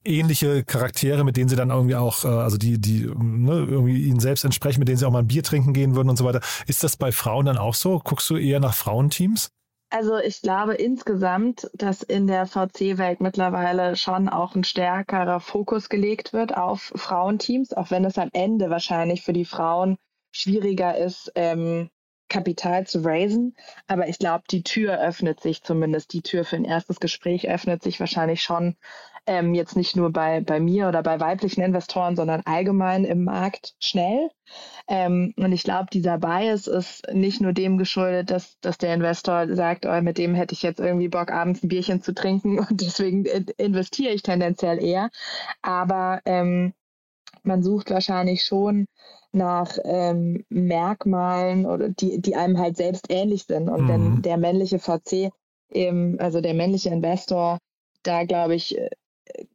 ähnliche 0.05 0.63
Charaktere, 0.65 1.25
mit 1.25 1.39
denen 1.39 1.49
sie 1.49 1.57
dann 1.57 1.71
irgendwie 1.71 1.95
auch, 1.97 2.25
äh, 2.25 2.29
also 2.29 2.59
die, 2.59 2.79
die 2.79 3.07
ne, 3.07 3.67
irgendwie 3.71 4.03
ihnen 4.03 4.21
selbst 4.21 4.45
entsprechen, 4.45 4.81
mit 4.81 4.89
denen 4.89 4.99
sie 4.99 5.07
auch 5.07 5.13
mal 5.13 5.21
ein 5.21 5.29
Bier 5.29 5.43
trinken 5.43 5.73
gehen 5.73 5.95
würden 5.95 6.11
und 6.11 6.17
so 6.17 6.27
weiter. 6.27 6.41
Ist 6.67 6.85
das 6.85 6.99
bei 6.99 7.13
Frauen 7.13 7.47
dann 7.47 7.57
auch 7.57 7.75
so? 7.75 7.99
Guckst 7.99 8.29
du 8.29 8.37
eher 8.37 8.61
nach 8.61 8.75
Frauenteams? 8.75 9.51
Also 9.95 10.17
ich 10.17 10.41
glaube 10.41 10.73
insgesamt, 10.73 11.69
dass 11.75 12.03
in 12.03 12.27
der 12.27 12.47
VC-Welt 12.47 13.21
mittlerweile 13.21 13.95
schon 13.95 14.31
auch 14.31 14.55
ein 14.55 14.65
stärkerer 14.65 15.39
Fokus 15.39 15.91
gelegt 15.91 16.33
wird 16.33 16.57
auf 16.57 16.95
Frauenteams, 16.97 17.75
auch 17.75 17.91
wenn 17.91 18.07
es 18.07 18.17
am 18.17 18.31
Ende 18.33 18.71
wahrscheinlich 18.71 19.21
für 19.21 19.35
die 19.35 19.45
Frauen 19.45 19.99
schwieriger 20.31 20.97
ist, 20.97 21.31
ähm, 21.35 21.91
Kapital 22.31 22.87
zu 22.87 23.05
raisen. 23.05 23.55
Aber 23.87 24.09
ich 24.09 24.19
glaube, 24.19 24.45
die 24.51 24.63
Tür 24.63 24.99
öffnet 24.99 25.41
sich 25.41 25.63
zumindest, 25.63 26.15
die 26.15 26.23
Tür 26.23 26.47
für 26.47 26.57
ein 26.57 26.65
erstes 26.65 26.99
Gespräch 26.99 27.51
öffnet 27.51 27.83
sich 27.83 28.01
wahrscheinlich 28.01 28.43
schon 28.43 28.77
ähm, 29.27 29.55
jetzt 29.55 29.77
nicht 29.77 29.97
nur 29.97 30.11
bei, 30.11 30.41
bei 30.41 30.59
mir 30.59 30.89
oder 30.89 31.03
bei 31.03 31.21
weiblichen 31.21 31.63
Investoren, 31.63 32.17
sondern 32.17 32.43
allgemein 32.45 33.05
im 33.05 33.25
Markt 33.25 33.75
schnell. 33.79 34.31
Ähm, 34.89 35.33
und 35.37 35.53
ich 35.53 35.63
glaube, 35.63 35.87
dieser 35.93 36.19
Bias 36.19 36.67
ist 36.67 37.07
nicht 37.13 37.41
nur 37.41 37.53
dem 37.53 37.79
geschuldet, 37.79 38.31
dass, 38.31 38.59
dass 38.61 38.79
der 38.79 38.95
Investor 38.95 39.55
sagt, 39.55 39.87
oh, 39.87 40.01
mit 40.01 40.19
dem 40.19 40.35
hätte 40.35 40.55
ich 40.55 40.63
jetzt 40.63 40.81
irgendwie 40.81 41.09
Bock, 41.09 41.31
abends 41.31 41.63
ein 41.63 41.69
Bierchen 41.69 42.03
zu 42.03 42.15
trinken 42.15 42.59
und 42.69 42.81
deswegen 42.81 43.25
investiere 43.25 44.13
ich 44.13 44.23
tendenziell 44.23 44.83
eher. 44.83 45.11
Aber 45.63 46.21
ähm, 46.25 46.73
man 47.45 47.63
sucht 47.63 47.91
wahrscheinlich 47.91 48.45
schon 48.45 48.87
nach 49.33 49.79
ähm, 49.85 50.45
Merkmalen 50.49 51.67
oder 51.67 51.89
die, 51.89 52.21
die 52.21 52.37
einem 52.37 52.59
halt 52.59 52.77
selbst 52.77 53.07
ähnlich 53.09 53.45
sind. 53.45 53.69
Und 53.69 53.85
mhm. 53.85 53.89
wenn 53.89 54.23
der 54.23 54.37
männliche 54.37 54.79
VC 54.79 55.33
eben, 55.71 56.19
also 56.21 56.41
der 56.41 56.55
männliche 56.55 56.91
Investor, 56.91 57.59
da 58.03 58.25
glaube 58.25 58.55
ich, 58.55 58.79
äh, 58.79 58.91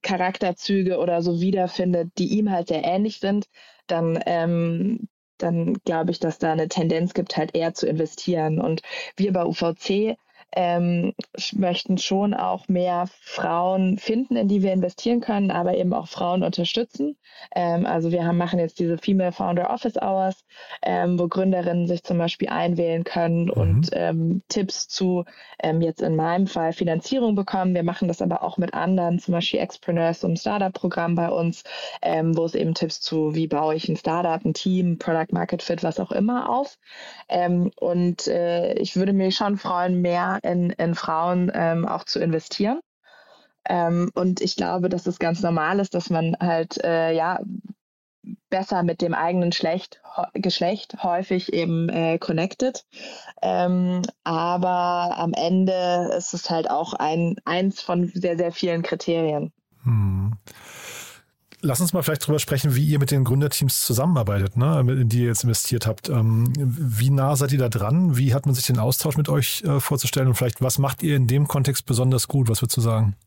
Charakterzüge 0.02 0.98
oder 1.00 1.22
so 1.22 1.42
wiederfindet, 1.42 2.12
die 2.18 2.38
ihm 2.38 2.52
halt 2.52 2.68
sehr 2.70 2.84
ähnlich 2.84 3.20
sind, 3.20 3.48
dann, 3.88 4.20
ähm, 4.26 5.08
dann 5.38 5.74
glaube 5.86 6.12
ich, 6.12 6.20
dass 6.20 6.40
da 6.40 6.52
eine 6.52 6.68
Tendenz 6.68 7.14
gibt, 7.14 7.38
halt 7.38 7.56
eher 7.56 7.74
zu 7.74 7.88
investieren. 7.88 8.60
Und 8.60 8.82
wir 9.16 9.34
bei 9.34 9.46
UVC 9.46 10.18
ähm, 10.56 11.14
möchten 11.54 11.98
schon 11.98 12.34
auch 12.34 12.68
mehr 12.68 13.06
Frauen 13.22 13.98
finden, 13.98 14.38
in 14.38 14.48
die 14.48 14.62
wir 14.64 14.72
investieren 14.72 15.20
können, 15.20 15.52
aber 15.52 15.76
eben 15.76 15.94
auch 15.94 16.08
Frauen 16.08 16.44
unterstützen. 16.44 17.18
Ähm, 17.54 17.86
also 17.86 18.12
wir 18.12 18.26
haben, 18.26 18.38
machen 18.38 18.60
jetzt 18.60 18.80
diese 18.80 18.98
Female 18.98 19.32
Founder 19.32 19.70
Office 19.70 19.98
Hours, 20.02 20.46
ähm, 20.82 21.20
wo 21.20 21.28
Gründerinnen 21.28 21.88
sich 21.88 22.04
zum 22.04 22.18
Beispiel 22.18 22.50
einwählen 22.50 23.04
können 23.04 23.46
mhm. 23.46 23.52
und 23.52 23.90
ähm, 23.92 24.42
Tipps 24.48 24.88
zu 24.88 25.26
ähm, 25.62 25.82
jetzt 25.82 26.02
in 26.02 26.16
meinem 26.16 26.48
Fall 26.48 26.72
Finanzierung 26.74 27.36
bekommen. 27.36 27.76
Wir 27.76 27.84
machen 27.84 28.08
das 28.08 28.22
aber 28.22 28.42
auch 28.42 28.58
mit 28.58 28.74
anderen, 28.74 29.20
zum 29.20 29.34
Beispiel 29.34 29.60
Expreneurs, 29.60 30.24
ein 30.24 30.38
Startup-Programm 30.38 31.16
bei 31.16 31.30
uns, 31.30 31.64
ähm, 32.02 32.38
wo 32.38 32.46
es 32.46 32.56
eben 32.56 32.74
Tipps 32.74 33.02
zu, 33.02 33.36
wie 33.36 33.48
baue 33.48 33.76
ich 33.76 33.90
ein 33.90 33.98
Startup, 33.98 34.44
ein 34.44 34.54
Team, 34.54 34.98
Product 34.98 35.32
Market 35.32 35.62
Fit, 35.62 35.84
was 35.84 36.00
auch 36.00 36.12
immer 36.12 36.50
auf. 36.50 36.78
und 37.30 38.28
äh, 38.28 38.74
ich 38.74 38.96
würde 38.96 39.14
mich 39.14 39.36
schon 39.36 39.58
freuen, 39.58 40.02
mehr 40.02 40.37
in, 40.44 40.72
in 40.72 40.96
Frauen 40.96 41.52
ähm, 41.54 41.88
auch 41.88 42.04
zu 42.04 42.20
investieren. 42.20 42.80
Ähm, 43.68 44.12
und 44.14 44.42
ich 44.42 44.56
glaube, 44.56 44.90
dass 44.90 45.08
es 45.08 45.20
ganz 45.20 45.42
normal 45.42 45.80
ist, 45.80 45.94
dass 45.94 46.10
man 46.10 46.38
halt 46.40 46.84
äh, 46.84 47.12
ja 47.12 47.40
besser 48.50 48.84
mit 48.84 49.02
dem 49.02 49.14
eigenen 49.14 49.52
Schlecht, 49.52 50.02
Geschlecht 50.34 51.04
häufig 51.04 51.54
eben 51.54 51.90
äh, 51.90 52.18
connected. 52.18 52.86
Ähm, 53.42 54.02
aber 54.24 55.18
am 55.18 55.34
Ende 55.34 56.12
ist 56.18 56.34
es 56.34 56.50
halt 56.50 56.70
auch 56.70 56.94
ein, 56.94 57.36
eins 57.46 57.82
von 57.82 58.08
sehr, 58.08 58.38
sehr 58.38 58.52
vielen 58.52 58.84
Kriterien. 58.84 59.52
Hm. 59.84 60.34
Lass 61.68 61.82
uns 61.82 61.92
mal 61.92 62.02
vielleicht 62.02 62.26
drüber 62.26 62.40
sprechen, 62.40 62.76
wie 62.76 62.86
ihr 62.86 62.98
mit 62.98 63.12
den 63.12 63.26
Gründerteams 63.26 63.86
zusammenarbeitet, 63.86 64.56
ne, 64.56 64.80
in 64.80 65.10
die 65.10 65.24
ihr 65.24 65.28
jetzt 65.28 65.44
investiert 65.44 65.86
habt. 65.86 66.08
Ähm, 66.08 66.54
wie 66.56 67.10
nah 67.10 67.36
seid 67.36 67.52
ihr 67.52 67.58
da 67.58 67.68
dran? 67.68 68.16
Wie 68.16 68.34
hat 68.34 68.46
man 68.46 68.56
sich 68.56 68.66
den 68.68 68.80
Austausch 68.80 69.18
mit 69.18 69.28
euch 69.28 69.64
äh, 69.66 69.82
vorzustellen? 69.82 70.30
Und 70.30 70.36
vielleicht, 70.36 70.62
was 70.62 70.78
macht 70.78 71.04
ihr 71.04 71.18
in 71.18 71.28
dem 71.28 71.46
Kontext 71.50 71.86
besonders 71.86 72.30
gut? 72.30 72.48
Was 72.48 72.62
würdest 72.62 72.78
du 72.78 72.82
sagen? 72.82 73.18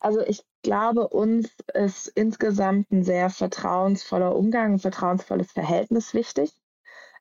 Also 0.00 0.20
ich 0.26 0.40
glaube, 0.62 1.08
uns 1.08 1.50
ist 1.74 2.08
insgesamt 2.08 2.90
ein 2.90 3.04
sehr 3.04 3.28
vertrauensvoller 3.28 4.34
Umgang, 4.34 4.72
ein 4.72 4.78
vertrauensvolles 4.78 5.52
Verhältnis 5.52 6.14
wichtig. 6.14 6.52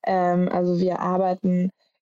Ähm, 0.06 0.48
also 0.50 0.80
wir 0.80 1.02
arbeiten 1.02 1.72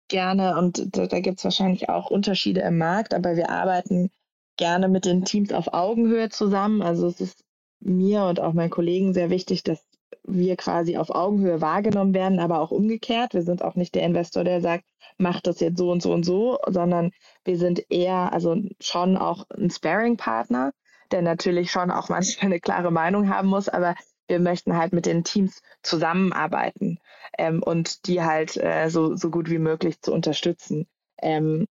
gerne 0.08 0.56
und 0.60 0.96
da, 0.96 1.08
da 1.08 1.20
gibt 1.20 1.40
es 1.40 1.44
wahrscheinlich 1.46 1.90
auch 1.90 2.12
Unterschiede 2.12 2.62
im 2.62 2.78
Markt, 2.78 3.16
aber 3.16 3.36
wir 3.38 3.50
arbeiten 3.50 4.12
gerne 4.58 4.88
mit 4.88 5.06
den 5.06 5.26
Teams 5.26 5.52
auf 5.52 5.74
Augenhöhe 5.74 6.30
zusammen. 6.30 6.84
Also 6.84 7.08
es 7.08 7.20
ist 7.20 7.45
mir 7.86 8.24
und 8.26 8.40
auch 8.40 8.54
meinen 8.54 8.70
Kollegen 8.70 9.14
sehr 9.14 9.30
wichtig, 9.30 9.64
dass 9.64 9.86
wir 10.24 10.56
quasi 10.58 10.98
auf 10.98 11.10
Augenhöhe 11.12 11.62
wahrgenommen 11.62 12.14
werden, 12.14 12.40
aber 12.40 12.60
auch 12.60 12.72
umgekehrt. 12.72 13.34
Wir 13.34 13.44
sind 13.44 13.64
auch 13.64 13.76
nicht 13.76 13.96
der 13.96 14.04
Investor, 14.04 14.44
der 14.44 14.62
sagt, 14.62 14.86
mach 15.18 15.40
das 15.42 15.60
jetzt 15.60 15.78
so 15.78 15.92
und 15.92 16.02
so 16.02 16.14
und 16.14 16.24
so, 16.24 16.58
sondern 16.68 17.12
wir 17.44 17.58
sind 17.58 17.86
eher, 17.90 18.34
also 18.34 18.58
schon 18.82 19.18
auch 19.18 19.46
ein 19.52 19.70
Sparing-Partner, 19.70 20.74
der 21.12 21.22
natürlich 21.22 21.72
schon 21.72 21.92
auch 21.92 22.10
manchmal 22.10 22.48
eine 22.48 22.60
klare 22.60 22.92
Meinung 22.92 23.30
haben 23.30 23.48
muss, 23.48 23.70
aber 23.70 23.96
wir 24.28 24.40
möchten 24.40 24.76
halt 24.76 24.92
mit 24.92 25.06
den 25.06 25.24
Teams 25.24 25.62
zusammenarbeiten 25.84 26.98
ähm, 27.38 27.62
und 27.62 28.08
die 28.08 28.24
halt 28.24 28.58
äh, 28.58 28.90
so, 28.90 29.16
so 29.16 29.30
gut 29.30 29.50
wie 29.50 29.60
möglich 29.60 30.02
zu 30.02 30.12
unterstützen. 30.12 30.88
Ähm, 31.22 31.68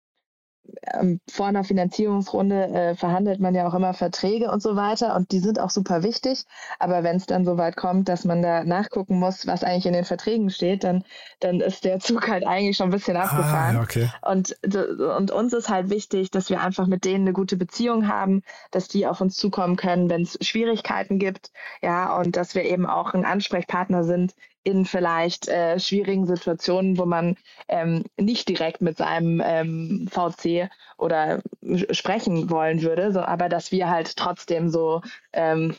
ähm, 0.94 1.20
vor 1.30 1.46
einer 1.46 1.64
Finanzierungsrunde 1.64 2.68
äh, 2.68 2.94
verhandelt 2.94 3.40
man 3.40 3.54
ja 3.54 3.66
auch 3.66 3.74
immer 3.74 3.94
Verträge 3.94 4.50
und 4.50 4.62
so 4.62 4.76
weiter 4.76 5.14
und 5.16 5.32
die 5.32 5.38
sind 5.38 5.60
auch 5.60 5.70
super 5.70 6.02
wichtig. 6.02 6.44
Aber 6.78 7.02
wenn 7.02 7.16
es 7.16 7.26
dann 7.26 7.44
so 7.44 7.56
weit 7.56 7.76
kommt, 7.76 8.08
dass 8.08 8.24
man 8.24 8.42
da 8.42 8.64
nachgucken 8.64 9.18
muss, 9.18 9.46
was 9.46 9.64
eigentlich 9.64 9.86
in 9.86 9.92
den 9.92 10.04
Verträgen 10.04 10.50
steht, 10.50 10.84
dann, 10.84 11.04
dann 11.40 11.60
ist 11.60 11.84
der 11.84 11.98
Zug 12.00 12.28
halt 12.28 12.46
eigentlich 12.46 12.76
schon 12.76 12.88
ein 12.88 12.92
bisschen 12.92 13.16
ah, 13.16 13.22
abgefahren. 13.22 13.76
Ah, 13.76 13.82
okay. 13.82 14.10
und, 14.22 14.56
und 14.64 15.30
uns 15.30 15.52
ist 15.52 15.68
halt 15.68 15.90
wichtig, 15.90 16.30
dass 16.30 16.50
wir 16.50 16.60
einfach 16.60 16.86
mit 16.86 17.04
denen 17.04 17.24
eine 17.24 17.32
gute 17.32 17.56
Beziehung 17.56 18.08
haben, 18.08 18.42
dass 18.70 18.88
die 18.88 19.06
auf 19.06 19.20
uns 19.20 19.36
zukommen 19.36 19.76
können, 19.76 20.10
wenn 20.10 20.22
es 20.22 20.38
Schwierigkeiten 20.40 21.18
gibt, 21.18 21.52
ja, 21.80 22.16
und 22.16 22.36
dass 22.36 22.54
wir 22.54 22.64
eben 22.64 22.86
auch 22.86 23.14
ein 23.14 23.24
Ansprechpartner 23.24 24.04
sind, 24.04 24.34
in 24.64 24.84
vielleicht 24.84 25.48
äh, 25.48 25.78
schwierigen 25.78 26.26
Situationen, 26.26 26.98
wo 26.98 27.04
man 27.04 27.36
ähm, 27.68 28.04
nicht 28.18 28.48
direkt 28.48 28.80
mit 28.80 28.96
seinem 28.96 29.42
ähm, 29.44 30.08
VC 30.10 30.70
oder 30.98 31.42
sprechen 31.90 32.50
wollen 32.50 32.82
würde, 32.82 33.12
so, 33.12 33.20
aber 33.20 33.48
dass 33.48 33.72
wir 33.72 33.90
halt 33.90 34.16
trotzdem 34.16 34.68
so 34.68 35.02
ähm, 35.32 35.74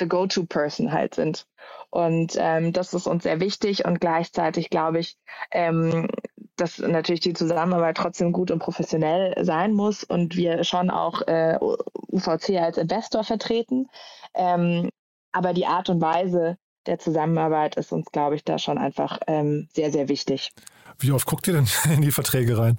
the 0.00 0.08
go-to-person 0.08 0.92
halt 0.92 1.14
sind. 1.14 1.46
Und 1.90 2.36
ähm, 2.38 2.72
das 2.72 2.94
ist 2.94 3.06
uns 3.06 3.22
sehr 3.22 3.40
wichtig 3.40 3.84
und 3.84 4.00
gleichzeitig 4.00 4.70
glaube 4.70 4.98
ich, 4.98 5.16
ähm, 5.50 6.08
dass 6.56 6.78
natürlich 6.78 7.20
die 7.20 7.32
Zusammenarbeit 7.34 7.96
trotzdem 7.96 8.32
gut 8.32 8.50
und 8.50 8.58
professionell 8.58 9.34
sein 9.44 9.72
muss 9.72 10.04
und 10.04 10.36
wir 10.36 10.64
schon 10.64 10.90
auch 10.90 11.22
äh, 11.22 11.58
UVC 11.60 12.60
als 12.60 12.78
Investor 12.78 13.24
vertreten. 13.24 13.88
Ähm, 14.34 14.90
aber 15.32 15.54
die 15.54 15.66
Art 15.66 15.88
und 15.88 16.00
Weise, 16.00 16.58
der 16.86 16.98
Zusammenarbeit 16.98 17.76
ist 17.76 17.92
uns, 17.92 18.10
glaube 18.10 18.36
ich, 18.36 18.44
da 18.44 18.58
schon 18.58 18.78
einfach 18.78 19.20
ähm, 19.26 19.68
sehr, 19.72 19.92
sehr 19.92 20.08
wichtig. 20.08 20.50
Wie 20.98 21.12
oft 21.12 21.26
guckt 21.26 21.46
ihr 21.48 21.54
denn 21.54 21.68
in 21.94 22.02
die 22.02 22.12
Verträge 22.12 22.58
rein? 22.58 22.78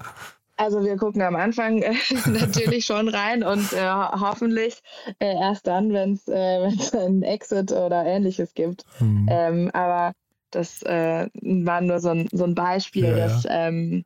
Also 0.55 0.83
wir 0.83 0.97
gucken 0.97 1.21
am 1.23 1.35
Anfang 1.35 1.81
äh, 1.81 1.95
natürlich 2.27 2.85
schon 2.85 3.07
rein 3.07 3.43
und 3.43 3.73
äh, 3.73 3.89
hoffentlich 3.89 4.81
äh, 5.19 5.33
erst 5.35 5.65
dann, 5.67 5.91
wenn 5.93 6.13
es 6.13 6.27
äh, 6.27 6.97
einen 6.97 7.23
Exit 7.23 7.71
oder 7.71 8.05
ähnliches 8.05 8.53
gibt. 8.53 8.85
Mhm. 8.99 9.27
Ähm, 9.29 9.71
aber 9.73 10.13
das 10.51 10.83
äh, 10.83 11.27
war 11.41 11.81
nur 11.81 11.99
so 11.99 12.09
ein, 12.09 12.29
so 12.31 12.43
ein 12.43 12.53
Beispiel, 12.53 13.05
ja, 13.05 13.15
dass 13.15 13.47
ähm, 13.49 14.05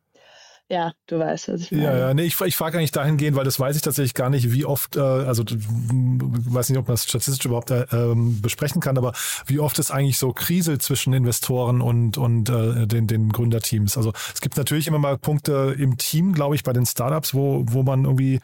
ja, 0.70 0.92
du 1.06 1.18
weißt, 1.18 1.48
was 1.48 1.62
ich 1.62 1.72
meine. 1.72 1.84
Ja, 1.84 1.98
ja, 1.98 2.14
nee, 2.14 2.24
ich, 2.24 2.38
ich 2.40 2.56
frage 2.56 2.76
eigentlich 2.76 2.92
dahingehend, 2.92 3.36
weil 3.36 3.44
das 3.44 3.58
weiß 3.58 3.74
ich 3.74 3.80
tatsächlich 3.80 4.12
gar 4.12 4.28
nicht, 4.28 4.52
wie 4.52 4.66
oft, 4.66 4.96
äh, 4.96 5.00
also 5.00 5.42
weiß 5.44 6.68
nicht, 6.68 6.78
ob 6.78 6.88
man 6.88 6.94
das 6.94 7.04
statistisch 7.04 7.46
überhaupt 7.46 7.70
äh, 7.70 7.86
ähm, 7.90 8.42
besprechen 8.42 8.82
kann, 8.82 8.98
aber 8.98 9.12
wie 9.46 9.60
oft 9.60 9.78
es 9.78 9.90
eigentlich 9.90 10.18
so 10.18 10.32
kriselt 10.32 10.82
zwischen 10.82 11.14
Investoren 11.14 11.80
und, 11.80 12.18
und 12.18 12.50
äh, 12.50 12.86
den, 12.86 13.06
den 13.06 13.30
Gründerteams. 13.30 13.96
Also 13.96 14.12
es 14.34 14.42
gibt 14.42 14.58
natürlich 14.58 14.86
immer 14.86 14.98
mal 14.98 15.16
Punkte 15.16 15.74
im 15.78 15.96
Team, 15.96 16.34
glaube 16.34 16.54
ich, 16.54 16.64
bei 16.64 16.74
den 16.74 16.84
Startups, 16.84 17.32
wo, 17.32 17.64
wo 17.66 17.82
man 17.82 18.04
irgendwie 18.04 18.40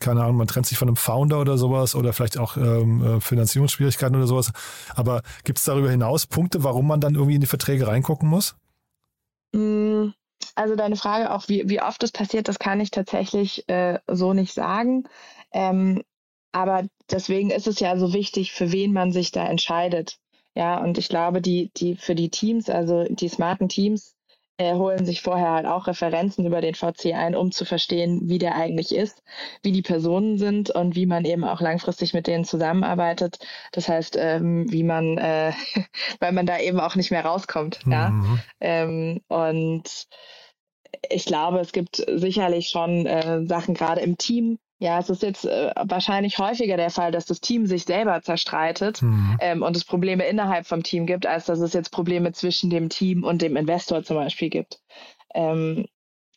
keine 0.00 0.22
Ahnung, 0.22 0.36
man 0.36 0.46
trennt 0.46 0.66
sich 0.66 0.78
von 0.78 0.88
einem 0.88 0.96
Founder 0.96 1.40
oder 1.40 1.58
sowas 1.58 1.96
oder 1.96 2.12
vielleicht 2.12 2.38
auch 2.38 2.56
ähm, 2.56 3.04
äh, 3.04 3.20
Finanzierungsschwierigkeiten 3.20 4.14
oder 4.14 4.28
sowas. 4.28 4.52
Aber 4.94 5.22
gibt 5.42 5.58
es 5.58 5.64
darüber 5.64 5.90
hinaus 5.90 6.26
Punkte, 6.26 6.62
warum 6.62 6.86
man 6.86 7.00
dann 7.00 7.14
irgendwie 7.14 7.34
in 7.34 7.40
die 7.40 7.48
Verträge 7.48 7.88
reingucken 7.88 8.28
muss? 8.28 8.54
Also 10.54 10.76
deine 10.76 10.96
Frage 10.96 11.32
auch, 11.32 11.48
wie, 11.48 11.68
wie 11.68 11.80
oft 11.80 12.02
das 12.02 12.12
passiert, 12.12 12.48
das 12.48 12.58
kann 12.58 12.80
ich 12.80 12.90
tatsächlich 12.90 13.68
äh, 13.68 13.98
so 14.08 14.32
nicht 14.32 14.54
sagen. 14.54 15.04
Ähm, 15.52 16.02
aber 16.52 16.84
deswegen 17.10 17.50
ist 17.50 17.66
es 17.66 17.80
ja 17.80 17.96
so 17.96 18.12
wichtig, 18.12 18.52
für 18.52 18.72
wen 18.72 18.92
man 18.92 19.12
sich 19.12 19.30
da 19.30 19.46
entscheidet. 19.46 20.18
Ja, 20.54 20.78
und 20.82 20.98
ich 20.98 21.08
glaube, 21.08 21.40
die, 21.40 21.70
die 21.76 21.96
für 21.96 22.14
die 22.14 22.30
Teams, 22.30 22.68
also 22.68 23.04
die 23.04 23.28
smarten 23.28 23.68
Teams, 23.68 24.16
äh, 24.58 24.74
holen 24.74 25.06
sich 25.06 25.22
vorher 25.22 25.52
halt 25.52 25.66
auch 25.66 25.86
Referenzen 25.86 26.44
über 26.44 26.60
den 26.60 26.74
VC 26.74 27.14
ein, 27.14 27.36
um 27.36 27.52
zu 27.52 27.64
verstehen, 27.64 28.28
wie 28.28 28.38
der 28.38 28.56
eigentlich 28.56 28.94
ist, 28.94 29.22
wie 29.62 29.72
die 29.72 29.82
Personen 29.82 30.36
sind 30.36 30.70
und 30.70 30.96
wie 30.96 31.06
man 31.06 31.24
eben 31.24 31.44
auch 31.44 31.60
langfristig 31.60 32.12
mit 32.12 32.26
denen 32.26 32.44
zusammenarbeitet. 32.44 33.38
Das 33.72 33.88
heißt, 33.88 34.16
ähm, 34.18 34.70
wie 34.70 34.82
man, 34.82 35.16
äh, 35.16 35.52
weil 36.20 36.32
man 36.32 36.46
da 36.46 36.58
eben 36.58 36.80
auch 36.80 36.96
nicht 36.96 37.10
mehr 37.10 37.24
rauskommt. 37.24 37.86
Mhm. 37.86 37.92
Ja? 37.92 38.12
Ähm, 38.60 39.20
und 39.28 40.08
ich 41.08 41.24
glaube, 41.24 41.60
es 41.60 41.72
gibt 41.72 42.04
sicherlich 42.06 42.68
schon 42.68 43.06
äh, 43.06 43.46
Sachen 43.46 43.74
gerade 43.74 44.00
im 44.00 44.18
Team, 44.18 44.58
ja, 44.78 44.98
es 44.98 45.10
ist 45.10 45.22
jetzt 45.22 45.44
äh, 45.44 45.72
wahrscheinlich 45.76 46.38
häufiger 46.38 46.76
der 46.76 46.90
Fall, 46.90 47.10
dass 47.10 47.26
das 47.26 47.40
Team 47.40 47.66
sich 47.66 47.84
selber 47.84 48.22
zerstreitet 48.22 49.02
mhm. 49.02 49.36
ähm, 49.40 49.62
und 49.62 49.76
es 49.76 49.84
Probleme 49.84 50.26
innerhalb 50.26 50.66
vom 50.66 50.82
Team 50.82 51.06
gibt, 51.06 51.26
als 51.26 51.46
dass 51.46 51.58
es 51.58 51.72
jetzt 51.72 51.90
Probleme 51.90 52.32
zwischen 52.32 52.70
dem 52.70 52.88
Team 52.88 53.24
und 53.24 53.42
dem 53.42 53.56
Investor 53.56 54.04
zum 54.04 54.16
Beispiel 54.16 54.50
gibt. 54.50 54.80
Ähm, 55.34 55.86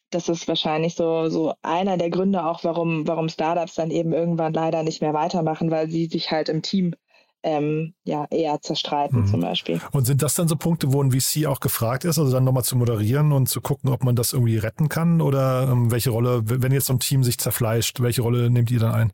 das 0.10 0.28
ist 0.28 0.48
wahrscheinlich 0.48 0.96
so, 0.96 1.30
so 1.30 1.54
einer 1.62 1.98
der 1.98 2.10
Gründe 2.10 2.46
auch, 2.46 2.64
warum, 2.64 3.08
warum 3.08 3.30
Startups 3.30 3.76
dann 3.76 3.92
eben 3.92 4.12
irgendwann 4.12 4.54
leider 4.54 4.84
nicht 4.84 5.02
mehr 5.02 5.14
weitermachen, 5.14 5.72
weil 5.72 5.90
sie 5.90 6.08
sich 6.08 6.32
halt 6.32 6.50
im 6.50 6.62
Team 6.62 6.96
ähm, 7.44 7.94
ja, 8.04 8.26
eher 8.30 8.62
zerstreiten 8.62 9.22
mhm. 9.22 9.28
zum 9.28 9.42
Beispiel. 9.42 9.80
Und 9.92 10.06
sind 10.06 10.22
das 10.22 10.36
dann 10.36 10.48
so 10.48 10.56
Punkte, 10.56 10.94
wo 10.94 11.02
ein 11.02 11.12
VC 11.12 11.46
auch 11.48 11.60
gefragt 11.60 12.06
ist, 12.06 12.20
also 12.20 12.32
dann 12.32 12.44
nochmal 12.44 12.64
zu 12.64 12.78
moderieren 12.78 13.32
und 13.32 13.48
zu 13.48 13.62
gucken, 13.62 13.90
ob 13.90 14.04
man 14.04 14.16
das 14.16 14.34
irgendwie 14.34 14.58
retten 14.58 14.90
kann? 14.90 15.22
Oder 15.22 15.70
ähm, 15.72 15.92
welche 15.92 16.12
Rolle, 16.12 16.42
wenn 16.44 16.72
jetzt 16.72 16.88
so 16.88 16.94
ein 16.94 17.00
Team 17.00 17.24
sich 17.24 17.38
zerfleischt, 17.38 18.02
welche 18.02 18.22
Rolle 18.22 18.50
nehmt 18.50 18.72
ihr 18.72 18.80
dann 18.80 18.94
ein? 18.94 19.14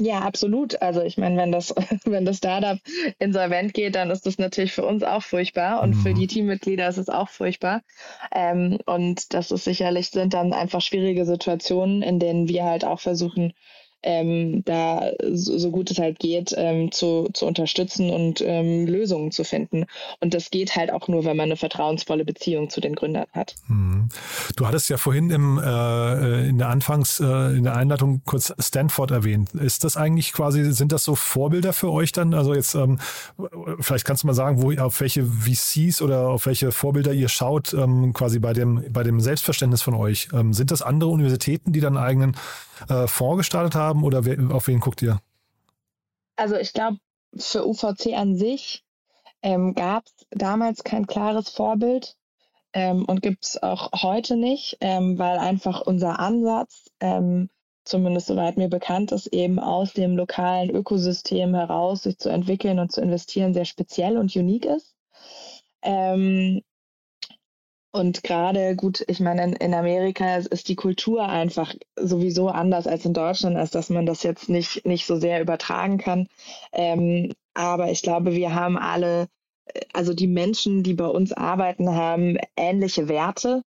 Ja, 0.00 0.20
absolut. 0.20 0.80
Also 0.82 1.02
ich 1.02 1.18
meine, 1.18 1.36
wenn 1.36 1.52
das, 1.52 1.72
wenn 2.04 2.24
das 2.24 2.38
Startup 2.38 2.78
insolvent 3.18 3.74
geht, 3.74 3.94
dann 3.94 4.10
ist 4.10 4.26
das 4.26 4.38
natürlich 4.38 4.72
für 4.72 4.84
uns 4.84 5.02
auch 5.02 5.22
furchtbar 5.22 5.82
und 5.82 5.90
mhm. 5.90 6.00
für 6.00 6.14
die 6.14 6.26
Teammitglieder 6.26 6.88
ist 6.88 6.96
es 6.96 7.08
auch 7.08 7.28
furchtbar. 7.28 7.82
Ähm, 8.34 8.78
und 8.86 9.32
das 9.34 9.50
ist 9.50 9.64
sicherlich 9.64 10.10
sind 10.10 10.34
dann 10.34 10.52
einfach 10.52 10.80
schwierige 10.80 11.24
Situationen, 11.24 12.02
in 12.02 12.18
denen 12.18 12.48
wir 12.48 12.64
halt 12.64 12.84
auch 12.84 13.00
versuchen, 13.00 13.52
ähm, 14.02 14.64
da 14.64 15.10
so, 15.32 15.58
so, 15.58 15.70
gut 15.70 15.90
es 15.90 15.98
halt 15.98 16.18
geht, 16.18 16.54
ähm, 16.56 16.90
zu, 16.92 17.28
zu 17.32 17.46
unterstützen 17.46 18.10
und 18.10 18.40
ähm, 18.40 18.86
Lösungen 18.86 19.30
zu 19.32 19.44
finden. 19.44 19.86
Und 20.20 20.34
das 20.34 20.50
geht 20.50 20.76
halt 20.76 20.92
auch 20.92 21.08
nur, 21.08 21.24
wenn 21.24 21.36
man 21.36 21.44
eine 21.44 21.56
vertrauensvolle 21.56 22.24
Beziehung 22.24 22.70
zu 22.70 22.80
den 22.80 22.94
Gründern 22.94 23.26
hat. 23.32 23.54
Mhm. 23.68 24.08
Du 24.56 24.66
hattest 24.66 24.90
ja 24.90 24.96
vorhin 24.96 25.30
im, 25.30 25.58
äh, 25.58 26.48
in 26.48 26.58
der 26.58 26.68
Anfangs, 26.68 27.20
äh, 27.20 27.56
in 27.56 27.64
der 27.64 27.76
Einleitung 27.76 28.22
kurz 28.24 28.52
Stanford 28.58 29.10
erwähnt. 29.10 29.54
Ist 29.54 29.84
das 29.84 29.96
eigentlich 29.96 30.32
quasi, 30.32 30.72
sind 30.72 30.92
das 30.92 31.04
so 31.04 31.14
Vorbilder 31.14 31.72
für 31.72 31.90
euch 31.90 32.12
dann? 32.12 32.34
Also 32.34 32.54
jetzt, 32.54 32.74
ähm, 32.74 32.98
vielleicht 33.80 34.04
kannst 34.04 34.22
du 34.22 34.26
mal 34.26 34.34
sagen, 34.34 34.62
wo, 34.62 34.72
auf 34.80 35.00
welche 35.00 35.24
VCs 35.24 36.02
oder 36.02 36.28
auf 36.28 36.46
welche 36.46 36.72
Vorbilder 36.72 37.12
ihr 37.12 37.28
schaut, 37.28 37.72
ähm, 37.74 38.12
quasi 38.12 38.38
bei 38.38 38.52
dem, 38.52 38.84
bei 38.90 39.02
dem 39.02 39.20
Selbstverständnis 39.20 39.82
von 39.82 39.94
euch. 39.94 40.28
Ähm, 40.32 40.52
sind 40.52 40.70
das 40.70 40.82
andere 40.82 41.10
Universitäten, 41.10 41.72
die 41.72 41.80
dann 41.80 41.96
eigenen 41.96 42.36
äh, 42.88 43.06
Fonds 43.06 43.38
gestartet 43.38 43.74
haben 43.74 44.04
oder 44.04 44.24
wer, 44.24 44.38
auf 44.54 44.66
wen 44.66 44.80
guckt 44.80 45.02
ihr? 45.02 45.20
Also 46.36 46.56
ich 46.56 46.72
glaube, 46.72 46.98
für 47.36 47.66
UVC 47.66 48.14
an 48.14 48.36
sich 48.36 48.84
ähm, 49.42 49.74
gab 49.74 50.04
es 50.06 50.26
damals 50.30 50.84
kein 50.84 51.06
klares 51.06 51.48
Vorbild 51.48 52.16
ähm, 52.72 53.04
und 53.04 53.22
gibt 53.22 53.44
es 53.44 53.62
auch 53.62 53.90
heute 54.02 54.36
nicht, 54.36 54.78
ähm, 54.80 55.18
weil 55.18 55.38
einfach 55.38 55.82
unser 55.82 56.18
Ansatz, 56.18 56.90
ähm, 57.00 57.50
zumindest 57.84 58.28
soweit 58.28 58.56
mir 58.56 58.68
bekannt 58.68 59.12
ist, 59.12 59.26
eben 59.28 59.58
aus 59.58 59.92
dem 59.92 60.16
lokalen 60.16 60.70
Ökosystem 60.70 61.54
heraus 61.54 62.04
sich 62.04 62.18
zu 62.18 62.28
entwickeln 62.28 62.78
und 62.78 62.92
zu 62.92 63.00
investieren, 63.00 63.54
sehr 63.54 63.64
speziell 63.64 64.16
und 64.16 64.34
unique 64.36 64.66
ist. 64.66 64.94
Ähm, 65.82 66.62
und 67.92 68.22
gerade 68.22 68.74
gut, 68.74 69.04
ich 69.06 69.20
meine, 69.20 69.44
in, 69.44 69.52
in, 69.52 69.74
Amerika 69.74 70.36
ist 70.36 70.68
die 70.68 70.76
Kultur 70.76 71.28
einfach 71.28 71.74
sowieso 71.96 72.48
anders 72.48 72.86
als 72.86 73.04
in 73.04 73.12
Deutschland, 73.12 73.56
als 73.56 73.70
dass 73.70 73.90
man 73.90 74.06
das 74.06 74.22
jetzt 74.22 74.48
nicht, 74.48 74.86
nicht 74.86 75.06
so 75.06 75.16
sehr 75.16 75.42
übertragen 75.42 75.98
kann. 75.98 76.26
Ähm, 76.72 77.32
aber 77.54 77.90
ich 77.90 78.02
glaube, 78.02 78.32
wir 78.32 78.54
haben 78.54 78.78
alle, 78.78 79.28
äh, 79.66 79.80
also 79.92 80.14
die 80.14 80.26
Menschen, 80.26 80.82
die 80.82 80.94
bei 80.94 81.06
uns 81.06 81.32
arbeiten, 81.32 81.94
haben 81.94 82.38
ähnliche 82.56 83.08
Werte. 83.08 83.62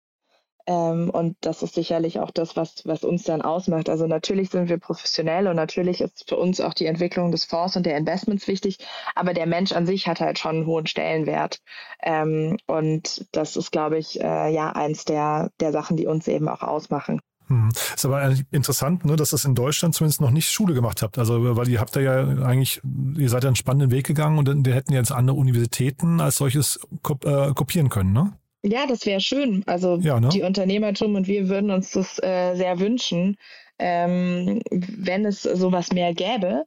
Ähm, 0.65 1.09
und 1.09 1.35
das 1.41 1.61
ist 1.61 1.75
sicherlich 1.75 2.19
auch 2.19 2.31
das, 2.31 2.55
was, 2.55 2.85
was 2.85 3.03
uns 3.03 3.23
dann 3.23 3.41
ausmacht. 3.41 3.89
Also 3.89 4.07
natürlich 4.07 4.49
sind 4.49 4.69
wir 4.69 4.77
professionell 4.77 5.47
und 5.47 5.57
natürlich 5.57 5.99
ist 5.99 6.29
für 6.29 6.37
uns 6.37 6.61
auch 6.61 6.73
die 6.73 6.85
Entwicklung 6.85 7.31
des 7.31 7.45
Fonds 7.45 7.75
und 7.75 7.85
der 7.85 7.97
Investments 7.97 8.47
wichtig, 8.47 8.77
aber 9.15 9.33
der 9.33 9.45
Mensch 9.45 9.73
an 9.73 9.85
sich 9.85 10.07
hat 10.07 10.21
halt 10.21 10.39
schon 10.39 10.55
einen 10.57 10.65
hohen 10.65 10.87
Stellenwert. 10.87 11.59
Ähm, 12.01 12.57
und 12.65 13.27
das 13.33 13.57
ist, 13.57 13.71
glaube 13.71 13.97
ich, 13.97 14.21
äh, 14.21 14.53
ja 14.53 14.71
eins 14.71 15.05
der, 15.05 15.51
der 15.59 15.71
Sachen, 15.71 15.97
die 15.97 16.07
uns 16.07 16.27
eben 16.27 16.47
auch 16.47 16.61
ausmachen. 16.61 17.19
Hm. 17.47 17.69
Ist 17.95 18.05
aber 18.05 18.33
interessant, 18.51 19.03
ne, 19.03 19.17
dass 19.17 19.31
das 19.31 19.43
in 19.43 19.55
Deutschland 19.55 19.93
zumindest 19.95 20.21
noch 20.21 20.31
nicht 20.31 20.49
Schule 20.49 20.73
gemacht 20.73 21.01
habt. 21.01 21.17
Also, 21.17 21.57
weil 21.57 21.67
ihr 21.67 21.81
habt 21.81 21.95
da 21.95 21.99
ja 21.99 22.25
eigentlich, 22.43 22.81
ihr 23.17 23.29
seid 23.29 23.43
ja 23.43 23.49
einen 23.49 23.57
spannenden 23.57 23.91
Weg 23.91 24.07
gegangen 24.07 24.37
und 24.37 24.65
wir 24.65 24.73
hätten 24.73 24.93
jetzt 24.93 25.11
andere 25.11 25.35
Universitäten 25.35 26.21
als 26.21 26.37
solches 26.37 26.79
äh, 27.25 27.53
kopieren 27.53 27.89
können, 27.89 28.13
ne? 28.13 28.33
Ja, 28.63 28.85
das 28.87 29.05
wäre 29.05 29.19
schön. 29.19 29.63
Also 29.65 29.97
ja, 29.97 30.19
ne? 30.19 30.29
die 30.29 30.41
Unternehmertum 30.41 31.15
und 31.15 31.27
wir 31.27 31.49
würden 31.49 31.69
uns 31.69 31.91
das 31.91 32.17
äh, 32.23 32.55
sehr 32.55 32.79
wünschen, 32.79 33.37
ähm, 33.77 34.61
wenn 34.71 35.25
es 35.25 35.43
sowas 35.43 35.91
mehr 35.91 36.13
gäbe. 36.13 36.65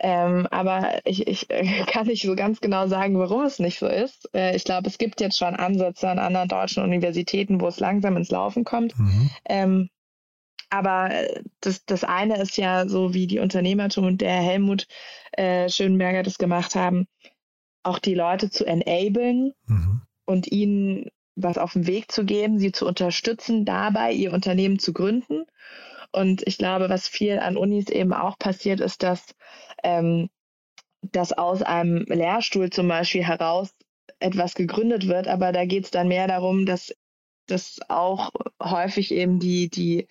Ähm, 0.00 0.46
aber 0.50 1.00
ich, 1.04 1.26
ich 1.26 1.50
äh, 1.50 1.64
kann 1.86 2.06
nicht 2.06 2.22
so 2.22 2.34
ganz 2.34 2.60
genau 2.60 2.86
sagen, 2.86 3.18
warum 3.18 3.44
es 3.44 3.58
nicht 3.58 3.78
so 3.78 3.86
ist. 3.86 4.28
Äh, 4.34 4.56
ich 4.56 4.64
glaube, 4.64 4.88
es 4.88 4.98
gibt 4.98 5.20
jetzt 5.20 5.38
schon 5.38 5.54
Ansätze 5.54 6.08
an 6.08 6.18
anderen 6.18 6.48
deutschen 6.48 6.82
Universitäten, 6.82 7.60
wo 7.60 7.68
es 7.68 7.80
langsam 7.80 8.16
ins 8.16 8.30
Laufen 8.30 8.64
kommt. 8.64 8.98
Mhm. 8.98 9.30
Ähm, 9.48 9.88
aber 10.70 11.10
das, 11.60 11.84
das 11.84 12.02
eine 12.02 12.40
ist 12.40 12.56
ja 12.56 12.88
so, 12.88 13.14
wie 13.14 13.26
die 13.26 13.38
Unternehmertum 13.38 14.06
und 14.06 14.20
der 14.20 14.34
Helmut 14.34 14.86
äh, 15.32 15.68
Schönberger 15.68 16.22
das 16.22 16.38
gemacht 16.38 16.74
haben, 16.74 17.06
auch 17.84 17.98
die 17.98 18.14
Leute 18.14 18.50
zu 18.50 18.64
enablen 18.64 19.52
mhm. 19.66 20.02
und 20.24 20.50
ihnen 20.50 21.10
was 21.36 21.58
auf 21.58 21.72
den 21.72 21.86
Weg 21.86 22.12
zu 22.12 22.24
geben, 22.24 22.58
sie 22.58 22.72
zu 22.72 22.86
unterstützen, 22.86 23.64
dabei 23.64 24.12
ihr 24.12 24.32
Unternehmen 24.32 24.78
zu 24.78 24.92
gründen. 24.92 25.44
Und 26.12 26.46
ich 26.46 26.58
glaube, 26.58 26.88
was 26.88 27.08
viel 27.08 27.38
an 27.38 27.56
Unis 27.56 27.88
eben 27.88 28.12
auch 28.12 28.38
passiert, 28.38 28.80
ist, 28.80 29.02
dass, 29.02 29.34
ähm, 29.82 30.30
dass 31.02 31.32
aus 31.32 31.62
einem 31.62 32.04
Lehrstuhl 32.06 32.70
zum 32.70 32.88
Beispiel 32.88 33.24
heraus 33.24 33.70
etwas 34.20 34.54
gegründet 34.54 35.08
wird, 35.08 35.26
aber 35.26 35.52
da 35.52 35.64
geht 35.64 35.84
es 35.84 35.90
dann 35.90 36.08
mehr 36.08 36.28
darum, 36.28 36.66
dass 36.66 36.94
dass 37.46 37.78
auch 37.88 38.30
häufig 38.62 39.12
eben 39.12 39.38
die, 39.38 39.68
die 39.68 40.08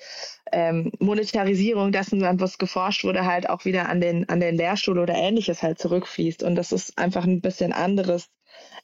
ähm, 0.52 0.92
Monetarisierung 1.00 1.92
dessen, 1.92 2.22
was 2.40 2.58
geforscht 2.58 3.04
wurde, 3.04 3.26
halt 3.26 3.50
auch 3.50 3.66
wieder 3.66 3.90
an 3.90 4.02
den, 4.02 4.30
an 4.30 4.40
den 4.40 4.56
Lehrstuhl 4.56 5.00
oder 5.00 5.16
ähnliches 5.16 5.64
halt 5.64 5.80
zurückfließt. 5.80 6.44
Und 6.44 6.56
das 6.56 6.72
ist 6.72 6.98
einfach 6.98 7.24
ein 7.24 7.42
bisschen 7.42 7.74
anderes 7.74 8.30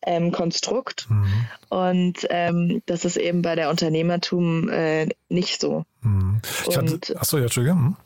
ähm, 0.01 0.31
Konstrukt. 0.31 1.07
Mhm. 1.09 1.45
Und 1.69 2.27
ähm, 2.29 2.81
das 2.85 3.05
ist 3.05 3.17
eben 3.17 3.41
bei 3.41 3.55
der 3.55 3.69
Unternehmertum 3.69 4.69
äh, 4.69 5.07
nicht 5.29 5.61
so. 5.61 5.83
Mhm. 6.01 6.41
Ich 6.67 6.77
hatte, 6.77 6.99
achso, 7.17 7.37
ja, 7.37 7.43
Entschuldigung. 7.43 7.97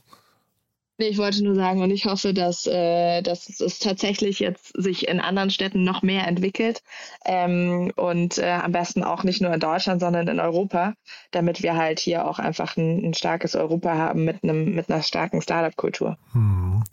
Nee, 0.99 1.07
ich 1.07 1.17
wollte 1.17 1.43
nur 1.43 1.55
sagen, 1.55 1.81
und 1.81 1.89
ich 1.89 2.05
hoffe, 2.05 2.35
dass, 2.35 2.67
äh, 2.67 3.23
dass 3.23 3.59
es 3.59 3.79
tatsächlich 3.79 4.39
jetzt 4.39 4.73
sich 4.79 5.07
in 5.07 5.19
anderen 5.19 5.49
Städten 5.49 5.83
noch 5.83 6.03
mehr 6.03 6.27
entwickelt 6.27 6.83
ähm, 7.25 7.91
und 7.95 8.37
äh, 8.37 8.51
am 8.51 8.71
besten 8.71 9.03
auch 9.03 9.23
nicht 9.23 9.41
nur 9.41 9.51
in 9.51 9.59
Deutschland, 9.59 10.01
sondern 10.01 10.27
in 10.27 10.39
Europa, 10.39 10.93
damit 11.31 11.63
wir 11.63 11.75
halt 11.75 11.99
hier 11.99 12.27
auch 12.27 12.37
einfach 12.37 12.77
ein, 12.77 13.03
ein 13.03 13.13
starkes 13.15 13.55
Europa 13.55 13.95
haben 13.95 14.23
mit, 14.23 14.43
einem, 14.43 14.75
mit 14.75 14.91
einer 14.91 15.01
starken 15.01 15.41
Startup-Kultur. 15.41 16.17
Hm. 16.33 16.83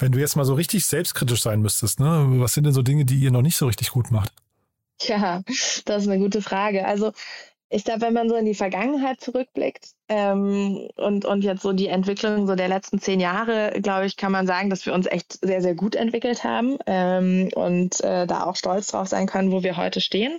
Wenn 0.00 0.10
du 0.10 0.18
jetzt 0.18 0.34
mal 0.34 0.44
so 0.44 0.54
richtig 0.54 0.84
selbstkritisch 0.84 1.42
sein 1.42 1.62
müsstest, 1.62 2.00
ne? 2.00 2.26
was 2.40 2.52
sind 2.52 2.64
denn 2.64 2.72
so 2.72 2.82
Dinge, 2.82 3.04
die 3.04 3.18
ihr 3.18 3.30
noch 3.30 3.42
nicht 3.42 3.56
so 3.56 3.66
richtig 3.66 3.90
gut 3.90 4.10
macht? 4.10 4.32
Ja, 5.02 5.42
das 5.84 6.02
ist 6.02 6.08
eine 6.08 6.18
gute 6.18 6.42
Frage. 6.42 6.84
Also 6.84 7.12
ich 7.68 7.84
glaube, 7.84 8.02
wenn 8.02 8.14
man 8.14 8.28
so 8.28 8.36
in 8.36 8.44
die 8.44 8.54
Vergangenheit 8.54 9.20
zurückblickt 9.20 9.88
ähm, 10.08 10.88
und, 10.96 11.24
und 11.24 11.42
jetzt 11.42 11.62
so 11.62 11.72
die 11.72 11.88
Entwicklung 11.88 12.46
so 12.46 12.54
der 12.54 12.68
letzten 12.68 13.00
zehn 13.00 13.18
Jahre, 13.18 13.72
glaube 13.82 14.06
ich, 14.06 14.16
kann 14.16 14.30
man 14.30 14.46
sagen, 14.46 14.70
dass 14.70 14.86
wir 14.86 14.94
uns 14.94 15.06
echt 15.06 15.44
sehr, 15.44 15.60
sehr 15.60 15.74
gut 15.74 15.96
entwickelt 15.96 16.44
haben 16.44 16.78
ähm, 16.86 17.48
und 17.56 18.00
äh, 18.02 18.26
da 18.26 18.44
auch 18.44 18.54
stolz 18.54 18.88
drauf 18.88 19.08
sein 19.08 19.26
können, 19.26 19.50
wo 19.50 19.64
wir 19.64 19.76
heute 19.76 20.00
stehen. 20.00 20.38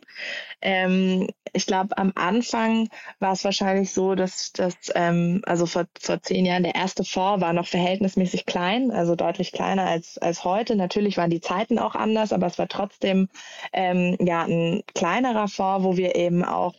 Ähm, 0.62 1.28
ich 1.52 1.66
glaube, 1.66 1.98
am 1.98 2.14
Anfang 2.16 2.88
war 3.20 3.34
es 3.34 3.44
wahrscheinlich 3.44 3.92
so, 3.92 4.16
dass, 4.16 4.54
dass 4.54 4.76
ähm, 4.96 5.42
also 5.46 5.66
vor, 5.66 5.86
vor 6.00 6.22
zehn 6.22 6.46
Jahren 6.46 6.64
der 6.64 6.76
erste 6.76 7.04
Fonds 7.04 7.42
war 7.42 7.52
noch 7.52 7.68
verhältnismäßig 7.68 8.46
klein, 8.46 8.92
also 8.92 9.16
deutlich 9.16 9.52
kleiner 9.52 9.86
als, 9.86 10.18
als 10.18 10.46
heute. 10.46 10.78
Natürlich 10.78 11.18
waren 11.18 11.30
die 11.30 11.42
Zeiten 11.42 11.78
auch 11.78 11.96
anders, 11.96 12.32
aber 12.32 12.48
es 12.48 12.58
war 12.58 12.70
trotzdem 12.70 13.28
ähm, 13.74 14.16
ja 14.22 14.46
ein 14.46 14.84
kleinerer 14.94 15.50
Fonds, 15.50 15.84
wo 15.84 15.98
wir 15.98 16.16
eben 16.16 16.46
auch 16.46 16.74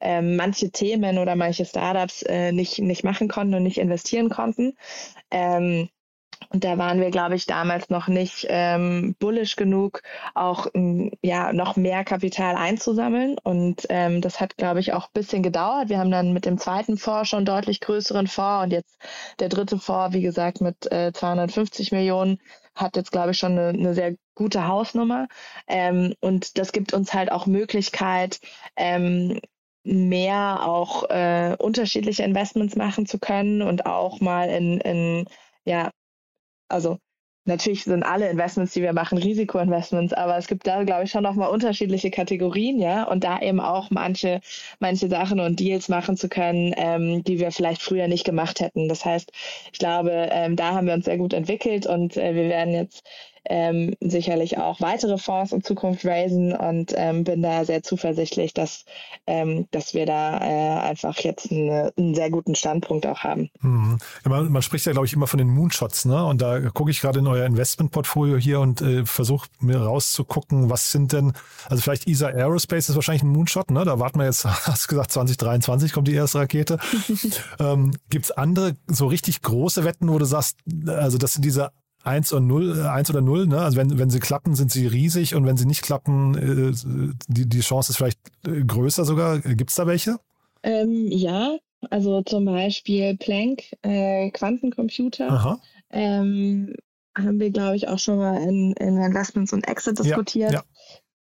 ähm, 0.00 0.36
manche 0.36 0.70
Themen 0.70 1.18
oder 1.18 1.36
manche 1.36 1.64
Startups 1.64 2.22
äh, 2.22 2.52
nicht, 2.52 2.78
nicht 2.78 3.04
machen 3.04 3.28
konnten 3.28 3.54
und 3.54 3.62
nicht 3.62 3.78
investieren 3.78 4.30
konnten. 4.30 4.74
Ähm, 5.30 5.88
und 6.50 6.64
da 6.64 6.78
waren 6.78 7.00
wir, 7.00 7.10
glaube 7.10 7.34
ich, 7.34 7.46
damals 7.46 7.88
noch 7.88 8.08
nicht 8.08 8.46
ähm, 8.48 9.14
bullish 9.18 9.56
genug, 9.56 10.02
auch 10.34 10.66
ähm, 10.74 11.12
ja 11.22 11.52
noch 11.52 11.76
mehr 11.76 12.04
Kapital 12.04 12.56
einzusammeln. 12.56 13.36
Und 13.42 13.86
ähm, 13.88 14.20
das 14.20 14.40
hat, 14.40 14.56
glaube 14.56 14.80
ich, 14.80 14.92
auch 14.92 15.06
ein 15.06 15.12
bisschen 15.14 15.42
gedauert. 15.42 15.88
Wir 15.88 15.98
haben 15.98 16.10
dann 16.10 16.32
mit 16.32 16.44
dem 16.44 16.58
zweiten 16.58 16.98
Fonds 16.98 17.28
schon 17.28 17.44
deutlich 17.44 17.80
größeren 17.80 18.26
Fonds 18.26 18.64
und 18.64 18.70
jetzt 18.72 18.98
der 19.38 19.48
dritte 19.48 19.78
Fonds, 19.78 20.14
wie 20.14 20.22
gesagt, 20.22 20.60
mit 20.60 20.90
äh, 20.90 21.12
250 21.12 21.92
Millionen 21.92 22.38
hat 22.74 22.96
jetzt, 22.96 23.12
glaube 23.12 23.32
ich, 23.32 23.38
schon 23.38 23.52
eine, 23.52 23.68
eine 23.68 23.94
sehr 23.94 24.14
gute 24.34 24.66
Hausnummer. 24.66 25.28
Ähm, 25.66 26.14
und 26.20 26.58
das 26.58 26.72
gibt 26.72 26.92
uns 26.92 27.12
halt 27.14 27.30
auch 27.30 27.46
Möglichkeit, 27.46 28.40
ähm, 28.76 29.40
mehr 29.84 30.66
auch 30.66 31.08
äh, 31.10 31.56
unterschiedliche 31.58 32.22
Investments 32.22 32.76
machen 32.76 33.06
zu 33.06 33.18
können 33.18 33.62
und 33.62 33.86
auch 33.86 34.20
mal 34.20 34.48
in, 34.48 34.80
in 34.80 35.26
ja, 35.64 35.90
also 36.68 36.98
natürlich 37.44 37.84
sind 37.84 38.04
alle 38.04 38.28
Investments, 38.30 38.72
die 38.72 38.82
wir 38.82 38.92
machen, 38.92 39.18
Risikoinvestments, 39.18 40.12
aber 40.12 40.36
es 40.36 40.46
gibt 40.46 40.66
da, 40.66 40.84
glaube 40.84 41.04
ich, 41.04 41.10
schon 41.10 41.24
nochmal 41.24 41.50
unterschiedliche 41.50 42.10
Kategorien, 42.10 42.78
ja, 42.78 43.04
und 43.04 43.24
da 43.24 43.40
eben 43.40 43.60
auch 43.60 43.90
manche, 43.90 44.40
manche 44.78 45.08
Sachen 45.08 45.40
und 45.40 45.58
Deals 45.58 45.88
machen 45.88 46.16
zu 46.16 46.28
können, 46.28 46.72
ähm, 46.76 47.24
die 47.24 47.40
wir 47.40 47.50
vielleicht 47.50 47.82
früher 47.82 48.08
nicht 48.08 48.24
gemacht 48.24 48.60
hätten. 48.60 48.88
Das 48.88 49.04
heißt, 49.04 49.32
ich 49.72 49.78
glaube, 49.78 50.28
ähm, 50.30 50.56
da 50.56 50.72
haben 50.74 50.86
wir 50.86 50.94
uns 50.94 51.06
sehr 51.06 51.18
gut 51.18 51.32
entwickelt 51.32 51.86
und 51.86 52.16
äh, 52.16 52.34
wir 52.34 52.48
werden 52.48 52.74
jetzt 52.74 53.04
ähm, 53.44 53.94
sicherlich 54.00 54.58
auch 54.58 54.80
weitere 54.80 55.18
Fonds 55.18 55.52
in 55.52 55.62
Zukunft 55.62 56.04
raisen 56.04 56.52
und 56.52 56.92
ähm, 56.96 57.24
bin 57.24 57.42
da 57.42 57.64
sehr 57.64 57.82
zuversichtlich, 57.82 58.54
dass, 58.54 58.84
ähm, 59.26 59.66
dass 59.70 59.94
wir 59.94 60.06
da 60.06 60.38
äh, 60.38 60.80
einfach 60.88 61.18
jetzt 61.18 61.50
eine, 61.50 61.92
einen 61.96 62.14
sehr 62.14 62.30
guten 62.30 62.54
Standpunkt 62.54 63.06
auch 63.06 63.20
haben. 63.20 63.50
Mhm. 63.60 63.98
Ja, 64.24 64.30
man, 64.30 64.52
man, 64.52 64.62
spricht 64.62 64.86
ja, 64.86 64.92
glaube 64.92 65.06
ich, 65.06 65.12
immer 65.12 65.26
von 65.26 65.38
den 65.38 65.48
Moonshots, 65.48 66.04
ne? 66.04 66.24
Und 66.24 66.40
da 66.40 66.60
gucke 66.70 66.90
ich 66.90 67.00
gerade 67.00 67.18
in 67.18 67.26
euer 67.26 67.46
Investmentportfolio 67.46 68.36
hier 68.36 68.60
und 68.60 68.80
äh, 68.80 69.04
versuche 69.04 69.48
mir 69.60 69.78
rauszugucken, 69.78 70.70
was 70.70 70.92
sind 70.92 71.12
denn, 71.12 71.32
also 71.68 71.82
vielleicht 71.82 72.06
ESA 72.06 72.28
Aerospace 72.28 72.90
ist 72.90 72.94
wahrscheinlich 72.94 73.22
ein 73.22 73.30
Moonshot, 73.30 73.70
ne? 73.70 73.84
Da 73.84 73.98
warten 73.98 74.18
wir 74.18 74.26
jetzt, 74.26 74.44
hast 74.66 74.84
du 74.84 74.88
gesagt, 74.88 75.12
2023 75.12 75.92
kommt 75.92 76.08
die 76.08 76.14
erste 76.14 76.38
Rakete. 76.38 76.78
ähm, 77.58 77.92
Gibt 78.08 78.26
es 78.26 78.30
andere 78.30 78.76
so 78.86 79.06
richtig 79.08 79.42
große 79.42 79.84
Wetten, 79.84 80.08
wo 80.08 80.18
du 80.18 80.24
sagst, 80.24 80.58
also 80.86 81.18
das 81.18 81.32
sind 81.32 81.44
diese 81.44 81.72
1 82.04 82.32
und 82.32 82.46
0, 82.46 82.82
1 82.86 83.10
oder 83.10 83.20
0, 83.20 83.46
ne? 83.46 83.60
Also 83.60 83.76
wenn, 83.76 83.98
wenn 83.98 84.10
sie 84.10 84.20
klappen, 84.20 84.54
sind 84.54 84.70
sie 84.70 84.86
riesig 84.86 85.34
und 85.34 85.46
wenn 85.46 85.56
sie 85.56 85.66
nicht 85.66 85.82
klappen, 85.82 86.36
äh, 86.36 86.72
die, 87.28 87.48
die 87.48 87.60
Chance 87.60 87.92
ist 87.92 87.96
vielleicht 87.96 88.20
äh, 88.46 88.64
größer 88.64 89.04
sogar. 89.04 89.38
Gibt 89.40 89.70
es 89.70 89.76
da 89.76 89.86
welche? 89.86 90.18
Ähm, 90.62 91.06
ja, 91.10 91.56
also 91.90 92.22
zum 92.22 92.44
Beispiel 92.44 93.16
Planck, 93.16 93.62
äh, 93.82 94.30
Quantencomputer. 94.30 95.60
Ähm, 95.90 96.74
haben 97.16 97.40
wir, 97.40 97.50
glaube 97.50 97.76
ich, 97.76 97.88
auch 97.88 97.98
schon 97.98 98.16
mal 98.16 98.42
in, 98.42 98.72
in 98.74 98.96
Investments 98.96 99.52
und 99.52 99.68
Exit 99.68 99.98
diskutiert. 99.98 100.52
Ja, 100.52 100.58
ja. 100.58 100.64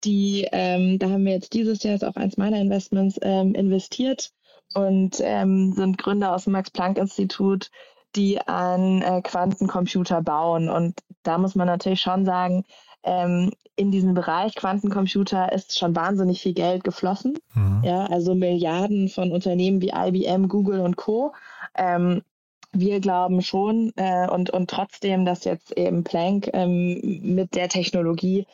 Die, 0.04 0.48
ähm, 0.52 1.00
da 1.00 1.10
haben 1.10 1.26
wir 1.26 1.34
jetzt 1.34 1.54
dieses 1.54 1.84
Jahr 1.84 1.96
ist 1.96 2.04
auch 2.04 2.16
eins 2.16 2.38
meiner 2.38 2.60
Investments 2.60 3.18
ähm, 3.22 3.56
investiert 3.56 4.32
und 4.74 5.18
ähm, 5.22 5.74
sind 5.74 5.98
Gründer 5.98 6.34
aus 6.34 6.44
dem 6.44 6.54
Max-Planck-Institut, 6.54 7.72
die 8.16 8.40
einen 8.40 9.02
äh, 9.02 9.22
Quantencomputer 9.22 10.22
bauen. 10.22 10.70
Und 10.70 11.00
da 11.24 11.38
muss 11.38 11.56
man 11.56 11.68
natürlich 11.68 12.02
schon 12.02 12.26
sagen, 12.26 12.66
ähm, 13.04 13.52
in 13.76 13.92
diesem 13.92 14.14
Bereich 14.14 14.56
Quantencomputer 14.56 15.52
ist 15.52 15.78
schon 15.78 15.96
wahnsinnig 15.96 16.42
viel 16.42 16.54
Geld 16.54 16.84
geflossen. 16.84 17.38
Mhm. 17.54 17.82
Ja, 17.84 18.06
also 18.06 18.34
Milliarden 18.34 19.10
von 19.10 19.32
Unternehmen 19.32 19.82
wie 19.82 19.92
IBM, 19.94 20.48
Google 20.48 20.80
und 20.80 20.96
Co. 20.96 21.34
Ähm, 21.76 22.24
wir 22.72 23.00
glauben 23.00 23.42
schon 23.42 23.94
äh, 23.96 24.28
und, 24.30 24.50
und 24.50 24.70
trotzdem, 24.70 25.26
dass 25.26 25.46
jetzt 25.46 25.72
eben 25.78 26.04
Planck 26.04 26.50
ähm, 26.54 27.00
mit 27.22 27.56
der 27.56 27.70
Technologie 27.70 28.46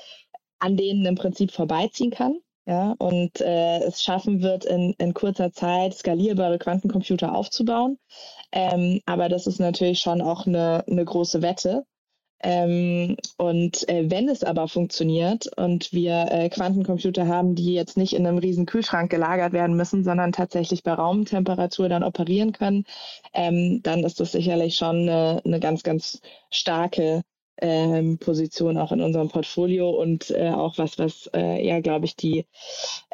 an 0.60 0.78
denen 0.78 1.06
im 1.06 1.16
Prinzip 1.16 1.52
vorbeiziehen 1.52 2.12
kann 2.12 2.36
ja, 2.72 2.96
und 3.00 3.42
äh, 3.42 3.80
es 3.80 4.02
schaffen 4.02 4.42
wird, 4.42 4.64
in, 4.64 4.94
in 4.98 5.14
kurzer 5.14 5.52
Zeit 5.52 5.94
skalierbare 5.94 6.58
Quantencomputer 6.58 7.36
aufzubauen. 7.36 7.98
Ähm, 8.54 9.02
aber 9.06 9.28
das 9.28 9.46
ist 9.46 9.60
natürlich 9.60 10.00
schon 10.00 10.22
auch 10.22 10.48
eine, 10.48 10.86
eine 10.88 11.04
große 11.04 11.42
Wette. 11.42 11.86
Ähm, 12.42 13.18
und 13.38 13.90
äh, 13.90 14.10
wenn 14.10 14.30
es 14.30 14.46
aber 14.46 14.70
funktioniert 14.70 15.48
und 15.58 15.92
wir 15.92 16.28
äh, 16.32 16.50
Quantencomputer 16.50 17.28
haben, 17.28 17.56
die 17.56 17.74
jetzt 17.74 17.98
nicht 17.98 18.14
in 18.14 18.26
einem 18.26 18.38
riesen 18.38 18.66
Kühlschrank 18.66 19.12
gelagert 19.12 19.52
werden 19.52 19.76
müssen, 19.76 20.06
sondern 20.06 20.32
tatsächlich 20.32 20.82
bei 20.82 20.94
Raumtemperatur 20.94 21.90
dann 21.90 22.04
operieren 22.04 22.54
können, 22.54 22.86
ähm, 23.34 23.82
dann 23.84 24.06
ist 24.06 24.22
das 24.22 24.32
sicherlich 24.32 24.78
schon 24.78 25.10
eine, 25.10 25.42
eine 25.44 25.60
ganz, 25.60 25.84
ganz 25.84 26.22
starke 26.50 27.24
ähm, 27.62 28.18
Position 28.18 28.78
auch 28.78 28.92
in 28.92 29.02
unserem 29.02 29.30
Portfolio 29.30 29.90
und 29.90 30.32
äh, 30.32 30.50
auch 30.50 30.78
was, 30.78 30.98
was 31.00 31.30
äh, 31.34 31.66
ja, 31.66 31.80
glaube 31.80 32.06
ich, 32.06 32.16
die, 32.16 32.46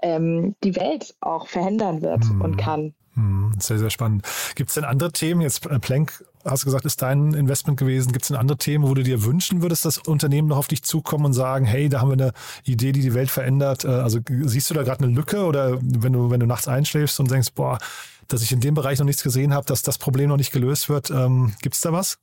ähm, 0.01 0.55
die 0.63 0.75
Welt 0.75 1.15
auch 1.21 1.47
verändern 1.47 2.01
wird 2.01 2.23
hm. 2.23 2.41
und 2.41 2.57
kann. 2.57 2.93
Hm, 3.17 3.53
sehr, 3.59 3.79
sehr 3.79 3.89
spannend. 3.89 4.25
Gibt 4.55 4.69
es 4.69 4.75
denn 4.75 4.83
andere 4.83 5.11
Themen? 5.11 5.41
Jetzt 5.41 5.65
äh, 5.65 5.79
Plank, 5.79 6.23
hast 6.45 6.63
du 6.63 6.65
gesagt, 6.65 6.85
ist 6.85 7.01
dein 7.01 7.33
Investment 7.33 7.79
gewesen. 7.79 8.11
Gibt 8.11 8.23
es 8.23 8.27
denn 8.27 8.37
andere 8.37 8.59
Themen, 8.59 8.87
wo 8.87 8.93
du 8.93 9.01
dir 9.01 9.23
wünschen 9.23 9.63
würdest, 9.63 9.85
dass 9.85 9.97
Unternehmen 9.97 10.49
noch 10.49 10.57
auf 10.57 10.67
dich 10.67 10.83
zukommen 10.83 11.25
und 11.25 11.33
sagen, 11.33 11.65
hey, 11.65 11.89
da 11.89 12.01
haben 12.01 12.09
wir 12.09 12.25
eine 12.25 12.33
Idee, 12.63 12.91
die 12.91 13.01
die 13.01 13.15
Welt 13.15 13.31
verändert? 13.31 13.85
Äh, 13.85 13.87
also 13.87 14.19
siehst 14.27 14.69
du 14.69 14.75
da 14.75 14.83
gerade 14.83 15.03
eine 15.03 15.13
Lücke 15.13 15.45
oder 15.45 15.79
wenn 15.81 16.13
du, 16.13 16.29
wenn 16.29 16.39
du 16.39 16.45
nachts 16.45 16.67
einschläfst 16.67 17.19
und 17.19 17.31
denkst, 17.31 17.53
boah, 17.55 17.79
dass 18.27 18.43
ich 18.43 18.51
in 18.51 18.59
dem 18.59 18.75
Bereich 18.75 18.99
noch 18.99 19.05
nichts 19.05 19.23
gesehen 19.23 19.51
habe, 19.51 19.65
dass 19.65 19.81
das 19.81 19.97
Problem 19.97 20.29
noch 20.29 20.37
nicht 20.37 20.51
gelöst 20.51 20.87
wird, 20.87 21.09
ähm, 21.09 21.53
gibt 21.61 21.73
es 21.73 21.81
da 21.81 21.91
was? 21.91 22.19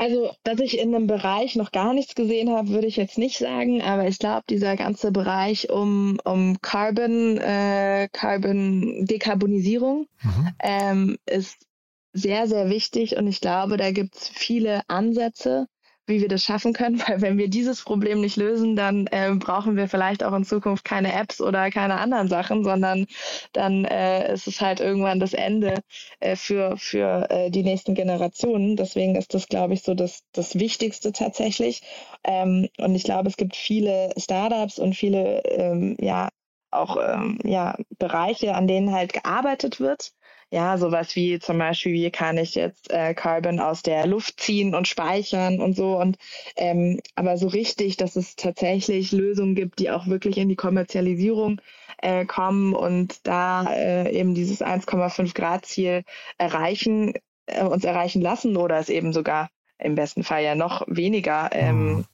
Also, 0.00 0.32
dass 0.44 0.60
ich 0.60 0.78
in 0.78 0.94
einem 0.94 1.06
Bereich 1.06 1.56
noch 1.56 1.72
gar 1.72 1.92
nichts 1.92 2.14
gesehen 2.14 2.48
habe, 2.48 2.70
würde 2.70 2.86
ich 2.86 2.96
jetzt 2.96 3.18
nicht 3.18 3.36
sagen, 3.36 3.82
aber 3.82 4.08
ich 4.08 4.18
glaube, 4.18 4.44
dieser 4.48 4.74
ganze 4.74 5.12
Bereich 5.12 5.68
um, 5.68 6.18
um 6.24 6.58
Carbon, 6.62 7.36
äh, 7.36 8.08
Carbon 8.10 9.04
Dekarbonisierung 9.04 10.06
mhm. 10.22 10.48
ähm, 10.60 11.18
ist 11.26 11.66
sehr, 12.14 12.48
sehr 12.48 12.70
wichtig 12.70 13.18
und 13.18 13.26
ich 13.26 13.42
glaube, 13.42 13.76
da 13.76 13.90
gibt 13.90 14.16
es 14.16 14.28
viele 14.30 14.80
Ansätze, 14.88 15.66
wie 16.10 16.20
wir 16.20 16.28
das 16.28 16.44
schaffen 16.44 16.74
können, 16.74 17.00
weil 17.08 17.22
wenn 17.22 17.38
wir 17.38 17.48
dieses 17.48 17.82
Problem 17.82 18.20
nicht 18.20 18.36
lösen, 18.36 18.76
dann 18.76 19.06
äh, 19.06 19.32
brauchen 19.34 19.76
wir 19.76 19.88
vielleicht 19.88 20.22
auch 20.22 20.34
in 20.34 20.44
Zukunft 20.44 20.84
keine 20.84 21.12
Apps 21.14 21.40
oder 21.40 21.70
keine 21.70 21.98
anderen 21.98 22.28
Sachen, 22.28 22.64
sondern 22.64 23.06
dann 23.54 23.86
äh, 23.86 24.32
ist 24.32 24.46
es 24.46 24.60
halt 24.60 24.80
irgendwann 24.80 25.20
das 25.20 25.32
Ende 25.32 25.82
äh, 26.20 26.36
für, 26.36 26.76
für 26.76 27.30
äh, 27.30 27.50
die 27.50 27.62
nächsten 27.62 27.94
Generationen. 27.94 28.76
Deswegen 28.76 29.16
ist 29.16 29.32
das, 29.32 29.48
glaube 29.48 29.72
ich, 29.72 29.82
so 29.82 29.94
das, 29.94 30.24
das 30.32 30.58
Wichtigste 30.58 31.12
tatsächlich. 31.12 31.82
Ähm, 32.24 32.68
und 32.78 32.94
ich 32.94 33.04
glaube, 33.04 33.28
es 33.28 33.38
gibt 33.38 33.56
viele 33.56 34.12
Startups 34.18 34.78
und 34.78 34.94
viele, 34.94 35.42
ähm, 35.44 35.96
ja, 35.98 36.28
auch 36.72 36.96
ähm, 36.96 37.38
ja, 37.44 37.76
Bereiche, 37.98 38.54
an 38.54 38.68
denen 38.68 38.92
halt 38.92 39.12
gearbeitet 39.12 39.80
wird 39.80 40.12
ja, 40.50 40.78
sowas 40.78 41.14
wie 41.14 41.38
zum 41.38 41.58
Beispiel, 41.58 41.92
wie 41.92 42.10
kann 42.10 42.36
ich 42.36 42.56
jetzt 42.56 42.90
äh, 42.90 43.14
Carbon 43.14 43.60
aus 43.60 43.82
der 43.82 44.06
Luft 44.06 44.40
ziehen 44.40 44.74
und 44.74 44.88
speichern 44.88 45.60
und 45.60 45.76
so. 45.76 45.96
Und 45.96 46.18
ähm, 46.56 47.00
aber 47.14 47.36
so 47.36 47.46
richtig, 47.46 47.96
dass 47.96 48.16
es 48.16 48.34
tatsächlich 48.34 49.12
Lösungen 49.12 49.54
gibt, 49.54 49.78
die 49.78 49.90
auch 49.90 50.08
wirklich 50.08 50.38
in 50.38 50.48
die 50.48 50.56
Kommerzialisierung 50.56 51.60
äh, 51.98 52.24
kommen 52.24 52.74
und 52.74 53.26
da 53.26 53.72
äh, 53.72 54.12
eben 54.12 54.34
dieses 54.34 54.60
1,5 54.60 55.34
Grad 55.34 55.66
Ziel 55.66 56.02
erreichen, 56.36 57.14
äh, 57.46 57.62
uns 57.62 57.84
erreichen 57.84 58.20
lassen 58.20 58.56
oder 58.56 58.78
es 58.78 58.88
eben 58.88 59.12
sogar 59.12 59.50
im 59.78 59.94
besten 59.94 60.24
Fall 60.24 60.42
ja 60.42 60.56
noch 60.56 60.82
weniger 60.88 61.50
ähm, 61.52 61.94
mhm. 61.94 62.04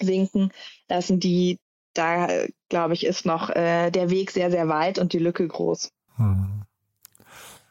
sinken 0.00 0.52
lassen, 0.88 1.18
die 1.18 1.58
da, 1.94 2.28
glaube 2.68 2.92
ich, 2.92 3.06
ist 3.06 3.24
noch 3.24 3.48
äh, 3.48 3.90
der 3.90 4.10
Weg 4.10 4.30
sehr, 4.30 4.50
sehr 4.50 4.68
weit 4.68 4.98
und 4.98 5.14
die 5.14 5.18
Lücke 5.18 5.48
groß. 5.48 5.92
Hm. 6.16 6.65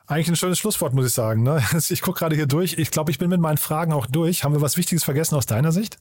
Eigentlich 0.07 0.29
ein 0.29 0.35
schönes 0.35 0.59
Schlusswort, 0.59 0.93
muss 0.93 1.07
ich 1.07 1.13
sagen. 1.13 1.43
Ne? 1.43 1.61
Ich 1.89 2.01
gucke 2.01 2.19
gerade 2.19 2.35
hier 2.35 2.45
durch. 2.45 2.77
Ich 2.77 2.91
glaube, 2.91 3.11
ich 3.11 3.17
bin 3.17 3.29
mit 3.29 3.39
meinen 3.39 3.57
Fragen 3.57 3.93
auch 3.93 4.05
durch. 4.05 4.43
Haben 4.43 4.53
wir 4.53 4.61
was 4.61 4.77
Wichtiges 4.77 5.03
vergessen 5.03 5.35
aus 5.35 5.45
deiner 5.45 5.71
Sicht? 5.71 5.97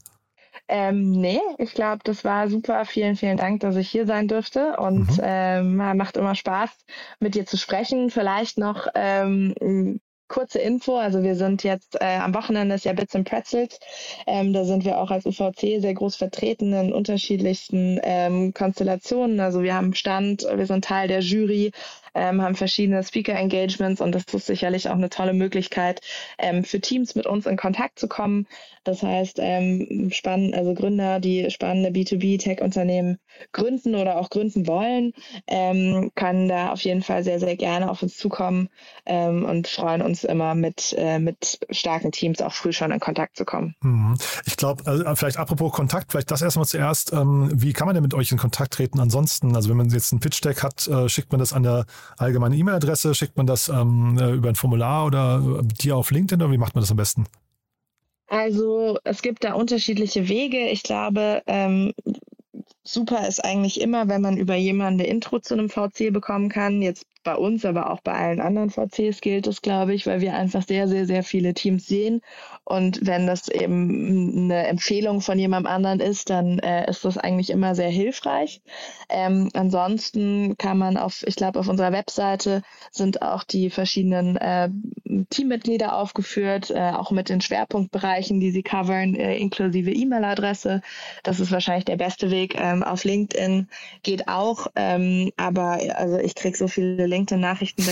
Ähm, 0.68 1.11
nee, 1.11 1.40
ich 1.59 1.74
glaube, 1.74 2.00
das 2.05 2.24
war 2.24 2.48
super. 2.48 2.84
Vielen, 2.84 3.16
vielen 3.16 3.36
Dank, 3.36 3.61
dass 3.61 3.76
ich 3.76 3.88
hier 3.88 4.07
sein 4.07 4.28
durfte. 4.28 4.76
Und 4.78 5.18
mhm. 5.18 5.22
ähm, 5.22 5.76
macht 5.76 6.16
immer 6.16 6.34
Spaß, 6.34 6.70
mit 7.20 7.34
dir 7.34 7.46
zu 7.46 7.57
sprechen. 7.57 8.11
Vielleicht 8.11 8.59
noch 8.59 8.86
ähm, 8.94 10.00
kurze 10.28 10.59
Info, 10.59 10.96
also 10.96 11.22
wir 11.22 11.36
sind 11.36 11.62
jetzt 11.62 12.00
äh, 12.00 12.16
am 12.16 12.34
Wochenende 12.34 12.74
ist 12.74 12.84
ja 12.84 12.92
Bits 12.92 13.14
and 13.14 13.28
Pretzels. 13.28 13.78
Ähm, 14.26 14.52
da 14.52 14.64
sind 14.64 14.84
wir 14.84 14.98
auch 14.98 15.11
als 15.11 15.26
UVC 15.26 15.80
sehr 15.80 15.94
groß 15.94 16.16
vertreten 16.16 16.72
in 16.72 16.92
unterschiedlichsten 16.92 18.00
ähm, 18.02 18.55
Konstellationen. 18.55 19.38
Also 19.40 19.62
wir 19.62 19.74
haben 19.74 19.94
Stand, 19.94 20.42
wir 20.42 20.66
sind 20.66 20.84
Teil 20.84 21.09
der 21.09 21.20
Jury, 21.20 21.72
ähm, 22.14 22.42
haben 22.42 22.54
verschiedene 22.54 23.02
Speaker-Engagements 23.02 24.00
und 24.00 24.12
das 24.12 24.24
ist 24.32 24.46
sicherlich 24.46 24.88
auch 24.88 24.94
eine 24.94 25.10
tolle 25.10 25.34
Möglichkeit 25.34 26.00
ähm, 26.38 26.64
für 26.64 26.80
Teams 26.80 27.14
mit 27.14 27.26
uns 27.26 27.46
in 27.46 27.56
Kontakt 27.56 27.98
zu 27.98 28.08
kommen. 28.08 28.46
Das 28.84 29.02
heißt, 29.02 29.38
ähm, 29.40 30.10
spannend, 30.12 30.54
also 30.54 30.74
Gründer, 30.74 31.18
die 31.18 31.50
spannende 31.50 31.90
B2B-Tech-Unternehmen 31.90 33.18
gründen 33.52 33.94
oder 33.94 34.16
auch 34.16 34.30
gründen 34.30 34.66
wollen, 34.66 35.12
ähm, 35.46 36.10
können 36.14 36.48
da 36.48 36.70
auf 36.70 36.82
jeden 36.82 37.02
Fall 37.02 37.24
sehr, 37.24 37.40
sehr 37.40 37.56
gerne 37.56 37.90
auf 37.90 38.02
uns 38.02 38.16
zukommen 38.16 38.68
ähm, 39.06 39.44
und 39.44 39.68
freuen 39.68 40.02
uns 40.02 40.24
immer 40.24 40.54
mit, 40.54 40.94
äh, 40.98 41.18
mit 41.18 41.58
starken 41.70 42.12
Teams 42.12 42.40
auch 42.42 42.52
früh 42.52 42.72
schon 42.72 42.92
in 42.92 43.00
Kontakt 43.00 43.36
zu 43.36 43.44
kommen. 43.44 43.74
Mhm. 43.80 44.16
Ich 44.44 44.56
glaube, 44.56 44.86
also 44.86 45.04
vielleicht 45.14 45.38
apropos 45.38 45.72
Kontakt, 45.72 46.12
vielleicht 46.12 46.30
das 46.30 46.42
erstmal 46.42 46.66
zuerst. 46.66 47.12
Ähm, 47.12 47.50
wie 47.54 47.72
kann 47.72 47.86
man 47.86 47.94
denn 47.94 48.02
mit 48.02 48.14
euch 48.14 48.30
in 48.32 48.38
Kontakt 48.38 48.74
treten 48.74 49.00
ansonsten? 49.00 49.56
Also 49.56 49.70
wenn 49.70 49.78
man 49.78 49.88
jetzt 49.88 50.12
ein 50.12 50.20
Pitch-Deck 50.20 50.62
hat, 50.62 50.86
äh, 50.86 51.08
schickt 51.08 51.32
man 51.32 51.38
das 51.38 51.52
an 51.52 51.62
der 51.62 51.86
allgemeine 52.16 52.57
E-Mail-Adresse? 52.57 53.14
Schickt 53.14 53.36
man 53.36 53.46
das 53.46 53.68
ähm, 53.68 54.18
äh, 54.18 54.32
über 54.32 54.48
ein 54.48 54.55
Formular 54.55 55.07
oder 55.07 55.61
äh, 55.61 55.62
dir 55.62 55.96
auf 55.96 56.11
LinkedIn 56.11 56.42
oder 56.42 56.52
wie 56.52 56.59
macht 56.59 56.74
man 56.74 56.82
das 56.82 56.90
am 56.90 56.96
besten? 56.96 57.26
Also 58.28 58.98
es 59.05 59.22
gibt 59.22 59.44
da 59.44 59.55
unterschiedliche 59.55 60.28
Wege. 60.28 60.68
Ich 60.70 60.82
glaube, 60.82 61.42
ähm, 61.46 61.92
super 62.82 63.26
ist 63.26 63.44
eigentlich 63.44 63.80
immer, 63.80 64.09
wenn 64.09 64.22
man 64.22 64.36
über 64.36 64.55
jemanden 64.55 65.00
eine 65.00 65.09
Intro 65.09 65.38
zu 65.40 65.55
einem 65.55 65.68
VC 65.68 66.12
bekommen 66.12 66.48
kann. 66.48 66.82
Jetzt 66.82 67.07
bei 67.24 67.34
uns, 67.34 67.64
aber 67.64 67.90
auch 67.90 68.00
bei 68.00 68.12
allen 68.12 68.40
anderen 68.40 68.70
VCs 68.70 69.20
gilt 69.20 69.46
es, 69.46 69.62
glaube 69.62 69.94
ich, 69.94 70.07
weil 70.07 70.20
wir 70.20 70.34
einfach 70.34 70.62
sehr, 70.66 70.86
sehr, 70.88 71.07
sehr 71.07 71.22
viele 71.22 71.55
Teams 71.55 71.86
sehen. 71.86 72.20
Und 72.64 73.06
wenn 73.06 73.26
das 73.26 73.48
eben 73.48 74.44
eine 74.44 74.66
Empfehlung 74.66 75.20
von 75.20 75.38
jemandem 75.38 75.70
anderen 75.70 76.00
ist, 76.00 76.30
dann 76.30 76.58
äh, 76.60 76.88
ist 76.88 77.04
das 77.04 77.18
eigentlich 77.18 77.50
immer 77.50 77.74
sehr 77.74 77.90
hilfreich. 77.90 78.62
Ähm, 79.10 79.50
ansonsten 79.52 80.56
kann 80.56 80.78
man 80.78 80.96
auf, 80.96 81.24
ich 81.26 81.36
glaube, 81.36 81.60
auf 81.60 81.68
unserer 81.68 81.92
Webseite 81.92 82.62
sind 82.90 83.20
auch 83.20 83.44
die 83.44 83.68
verschiedenen 83.68 84.36
äh, 84.36 84.70
Teammitglieder 85.28 85.94
aufgeführt, 85.96 86.70
äh, 86.70 86.92
auch 86.92 87.10
mit 87.10 87.28
den 87.28 87.42
Schwerpunktbereichen, 87.42 88.40
die 88.40 88.50
sie 88.50 88.62
covern, 88.62 89.14
äh, 89.14 89.36
inklusive 89.36 89.92
E-Mail-Adresse. 89.92 90.80
Das 91.22 91.40
ist 91.40 91.52
wahrscheinlich 91.52 91.84
der 91.84 91.96
beste 91.96 92.30
Weg. 92.30 92.54
Ähm, 92.58 92.82
auf 92.82 93.04
LinkedIn 93.04 93.68
geht 94.02 94.26
auch, 94.28 94.68
ähm, 94.74 95.30
aber 95.36 95.78
also 95.96 96.18
ich 96.18 96.34
kriege 96.34 96.56
so 96.56 96.66
viele 96.66 97.06
LinkedIn-Nachrichten, 97.06 97.84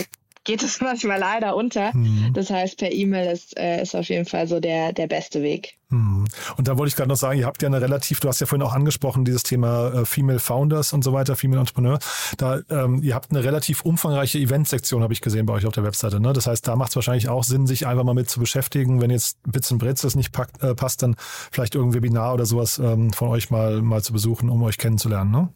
geht 0.45 0.63
es 0.63 0.81
manchmal 0.83 1.19
leider 1.19 1.57
unter. 1.57 1.95
Mhm. 1.95 2.33
Das 2.35 2.51
heißt, 2.51 2.79
per 2.79 2.93
E-Mail 2.93 3.33
ist, 3.33 3.57
äh, 3.59 3.83
ist 3.83 3.95
auf 3.95 4.09
jeden 4.09 4.27
Fall 4.27 4.47
so 4.47 4.61
der, 4.61 4.93
der 4.93 5.07
beste 5.07 5.43
Weg. 5.43 5.79
Mhm. 5.91 6.27
Und 6.57 6.69
da 6.69 6.79
wollte 6.79 6.89
ich 6.89 6.97
gerade 6.97 7.09
noch 7.09 7.17
sagen, 7.17 7.39
ihr 7.39 7.47
habt 7.47 7.63
ja 7.63 7.69
eine 7.69 7.81
relativ, 7.81 8.21
du 8.21 8.29
hast 8.29 8.41
ja 8.41 8.47
vorhin 8.47 8.67
auch 8.67 8.73
angesprochen, 8.73 9.25
dieses 9.25 9.43
Thema 9.43 9.93
äh, 9.93 10.05
Female 10.05 10.39
Founders 10.39 10.93
und 10.93 11.05
so 11.05 11.13
weiter, 11.13 11.37
Female 11.37 11.61
Entrepreneur. 11.61 11.99
Da, 12.39 12.61
ähm, 12.71 13.03
ihr 13.03 13.15
habt 13.15 13.31
eine 13.31 13.45
relativ 13.45 13.83
umfangreiche 13.83 14.39
Event-Sektion, 14.39 15.03
habe 15.03 15.13
ich 15.13 15.21
gesehen 15.21 15.47
bei 15.47 15.55
euch 15.55 15.67
auf 15.67 15.75
der 15.75 15.85
Webseite. 15.85 16.21
Ne? 16.21 16.33
Das 16.33 16.47
heißt, 16.47 16.67
da 16.67 16.77
macht 16.77 16.91
es 16.91 16.97
wahrscheinlich 16.97 17.29
auch 17.29 17.45
Sinn, 17.45 17.67
sich 17.67 17.87
einfach 17.87 18.05
mal 18.05 18.15
mit 18.15 18.31
zu 18.31 18.41
beschäftigen. 18.41 19.01
Wenn 19.01 19.11
jetzt 19.11 19.39
Bits 19.45 19.71
und 19.71 19.79
Bretzels 19.79 20.15
nicht 20.17 20.33
packt, 20.33 20.63
äh, 20.63 20.75
passt, 20.75 21.03
dann 21.03 21.17
vielleicht 21.51 21.75
irgendein 21.75 22.03
Webinar 22.03 22.35
oder 22.35 22.47
sowas 22.47 22.79
ähm, 22.79 23.13
von 23.13 23.29
euch 23.29 23.51
mal, 23.51 23.83
mal 23.83 24.03
zu 24.03 24.13
besuchen, 24.13 24.49
um 24.49 24.63
euch 24.63 24.79
kennenzulernen. 24.79 25.31
Ne? 25.31 25.49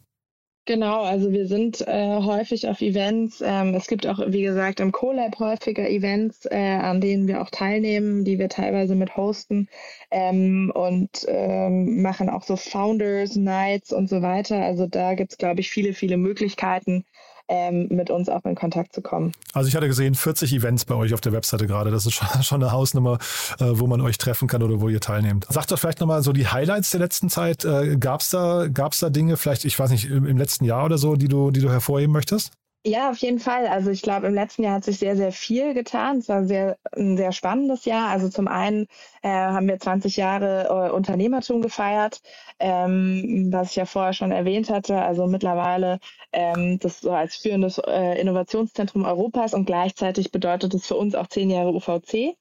Genau, 0.67 1.01
also 1.03 1.31
wir 1.31 1.47
sind 1.47 1.79
äh, 1.87 2.17
häufig 2.17 2.67
auf 2.67 2.81
Events. 2.81 3.41
Ähm, 3.41 3.73
es 3.73 3.87
gibt 3.87 4.05
auch, 4.05 4.19
wie 4.27 4.41
gesagt, 4.41 4.81
im 4.81 4.91
CoLab 4.91 5.39
häufiger 5.39 5.89
Events, 5.89 6.45
äh, 6.45 6.57
an 6.57 6.99
denen 6.99 7.25
wir 7.29 7.41
auch 7.41 7.49
teilnehmen, 7.49 8.25
die 8.25 8.37
wir 8.37 8.49
teilweise 8.49 8.93
mit 8.95 9.15
hosten 9.15 9.69
ähm, 10.11 10.69
und 10.75 11.25
ähm, 11.29 12.01
machen 12.01 12.29
auch 12.29 12.43
so 12.43 12.57
Founders 12.57 13.37
Nights 13.37 13.93
und 13.93 14.09
so 14.09 14.21
weiter. 14.21 14.57
Also 14.61 14.87
da 14.87 15.13
gibt 15.15 15.31
es, 15.31 15.37
glaube 15.37 15.61
ich, 15.61 15.69
viele, 15.69 15.93
viele 15.93 16.17
Möglichkeiten, 16.17 17.05
ähm, 17.47 17.87
mit 17.89 18.09
uns 18.09 18.29
auch 18.29 18.43
in 18.45 18.55
Kontakt 18.55 18.93
zu 18.93 19.01
kommen. 19.01 19.33
Also 19.53 19.69
ich 19.69 19.75
hatte 19.75 19.87
gesehen, 19.87 20.15
40 20.15 20.53
Events 20.53 20.85
bei 20.85 20.95
euch 20.95 21.13
auf 21.13 21.21
der 21.21 21.31
Webseite 21.31 21.67
gerade. 21.67 21.91
Das 21.91 22.05
ist 22.05 22.13
schon, 22.43 22.61
eine 22.61 22.71
Hausnummer, 22.71 23.19
äh, 23.59 23.65
wo 23.71 23.87
man 23.87 24.01
euch 24.01 24.17
treffen 24.17 24.47
kann 24.47 24.63
oder 24.63 24.81
wo 24.81 24.89
ihr 24.89 24.99
teilnehmt. 24.99 25.45
Sagt 25.49 25.71
doch 25.71 25.79
vielleicht 25.79 25.99
nochmal 25.99 26.23
so 26.23 26.33
die 26.33 26.47
Highlights 26.47 26.91
der 26.91 26.99
letzten 26.99 27.29
Zeit. 27.29 27.65
Äh, 27.65 27.97
Gab 27.97 28.21
es 28.21 28.29
da, 28.29 28.67
gab's 28.67 28.99
da 28.99 29.09
Dinge, 29.09 29.37
vielleicht, 29.37 29.65
ich 29.65 29.77
weiß 29.77 29.91
nicht, 29.91 30.09
im, 30.09 30.25
im 30.25 30.37
letzten 30.37 30.65
Jahr 30.65 30.85
oder 30.85 30.97
so, 30.97 31.15
die 31.15 31.27
du, 31.27 31.51
die 31.51 31.61
du 31.61 31.69
hervorheben 31.69 32.13
möchtest? 32.13 32.51
Ja, 32.87 33.09
auf 33.09 33.17
jeden 33.17 33.39
Fall. 33.39 33.67
Also 33.67 33.91
ich 33.91 34.01
glaube, 34.01 34.27
im 34.27 34.33
letzten 34.33 34.63
Jahr 34.63 34.75
hat 34.75 34.85
sich 34.85 34.97
sehr, 34.99 35.17
sehr 35.17 35.33
viel 35.33 35.73
getan. 35.73 36.19
Es 36.19 36.29
war 36.29 36.45
sehr, 36.45 36.77
ein 36.95 37.17
sehr 37.17 37.33
spannendes 37.33 37.83
Jahr. 37.83 38.07
Also 38.07 38.29
zum 38.29 38.47
einen 38.47 38.87
äh, 39.23 39.27
haben 39.27 39.67
wir 39.67 39.77
20 39.77 40.15
Jahre 40.15 40.87
äh, 40.87 40.91
Unternehmertum 40.93 41.61
gefeiert, 41.61 42.21
ähm, 42.59 43.49
was 43.51 43.71
ich 43.71 43.75
ja 43.75 43.85
vorher 43.85 44.13
schon 44.13 44.31
erwähnt 44.31 44.69
hatte. 44.69 45.01
Also 45.01 45.27
mittlerweile 45.27 45.99
ähm, 46.31 46.79
das 46.79 47.01
so 47.01 47.11
als 47.11 47.35
führendes 47.35 47.77
äh, 47.77 48.21
Innovationszentrum 48.21 49.03
Europas 49.03 49.53
und 49.53 49.65
gleichzeitig 49.65 50.31
bedeutet 50.31 50.73
es 50.73 50.87
für 50.87 50.95
uns 50.95 51.13
auch 51.13 51.27
zehn 51.27 51.49
Jahre 51.49 51.73
UVC. 51.73 52.37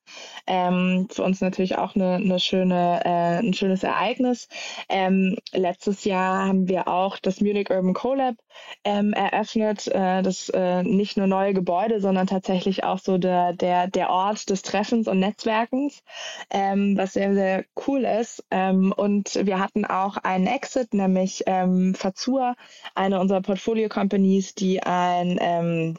Ähm, 0.47 1.09
für 1.11 1.25
uns 1.25 1.41
natürlich 1.41 1.77
auch 1.77 1.97
eine, 1.97 2.15
eine 2.17 2.39
schöne, 2.39 3.01
äh, 3.05 3.39
ein 3.45 3.53
schönes 3.53 3.83
Ereignis. 3.83 4.47
Ähm, 4.89 5.37
letztes 5.53 6.05
Jahr 6.05 6.47
haben 6.47 6.69
wir 6.69 6.87
auch 6.87 7.19
das 7.19 7.41
Munich 7.41 7.69
Urban 7.71 7.95
CoLab 7.95 8.37
ähm, 8.85 9.13
eröffnet. 9.13 9.87
Äh, 9.89 10.23
das 10.37 10.49
äh, 10.51 10.83
nicht 10.83 11.17
nur 11.17 11.27
neue 11.27 11.55
Gebäude, 11.55 12.01
sondern 12.01 12.27
tatsächlich 12.27 12.85
auch 12.85 12.99
so 12.99 13.19
der, 13.19 13.53
der, 13.53 13.87
der 13.89 14.11
Ort 14.11 14.51
des 14.51 14.63
Treffens 14.63 15.09
und 15.09 15.21
Netzwerkens, 15.21 16.03
ähm, 16.51 16.97
was 16.97 17.15
sehr, 17.15 17.35
sehr 17.35 17.65
cool 17.87 18.05
ist. 18.05 18.45
Ähm, 18.51 18.93
und 18.97 19.35
wir 19.47 19.59
hatten 19.59 19.85
auch 19.85 20.17
einen 20.19 20.47
Exit, 20.47 20.95
nämlich 20.95 21.45
ähm, 21.47 21.95
Fazur, 21.95 22.55
eine 22.95 23.21
unserer 23.21 23.41
Portfolio-Companies, 23.41 24.55
die 24.55 24.83
ein, 24.83 25.39
ähm, 25.41 25.99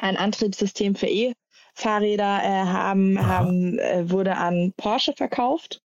ein 0.00 0.16
Antriebssystem 0.16 0.94
für 0.94 1.08
E-Fahrräder 1.08 2.40
äh, 2.42 2.66
haben, 2.66 3.26
haben 3.26 3.78
äh, 3.78 4.10
wurde 4.10 4.36
an 4.36 4.72
Porsche 4.76 5.12
verkauft. 5.16 5.82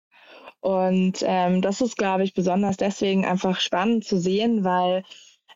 Und 0.60 1.22
ähm, 1.22 1.62
das 1.62 1.80
ist, 1.80 1.96
glaube 1.96 2.24
ich, 2.24 2.34
besonders 2.34 2.76
deswegen 2.76 3.24
einfach 3.24 3.60
spannend 3.60 4.04
zu 4.04 4.18
sehen, 4.18 4.64
weil 4.64 5.04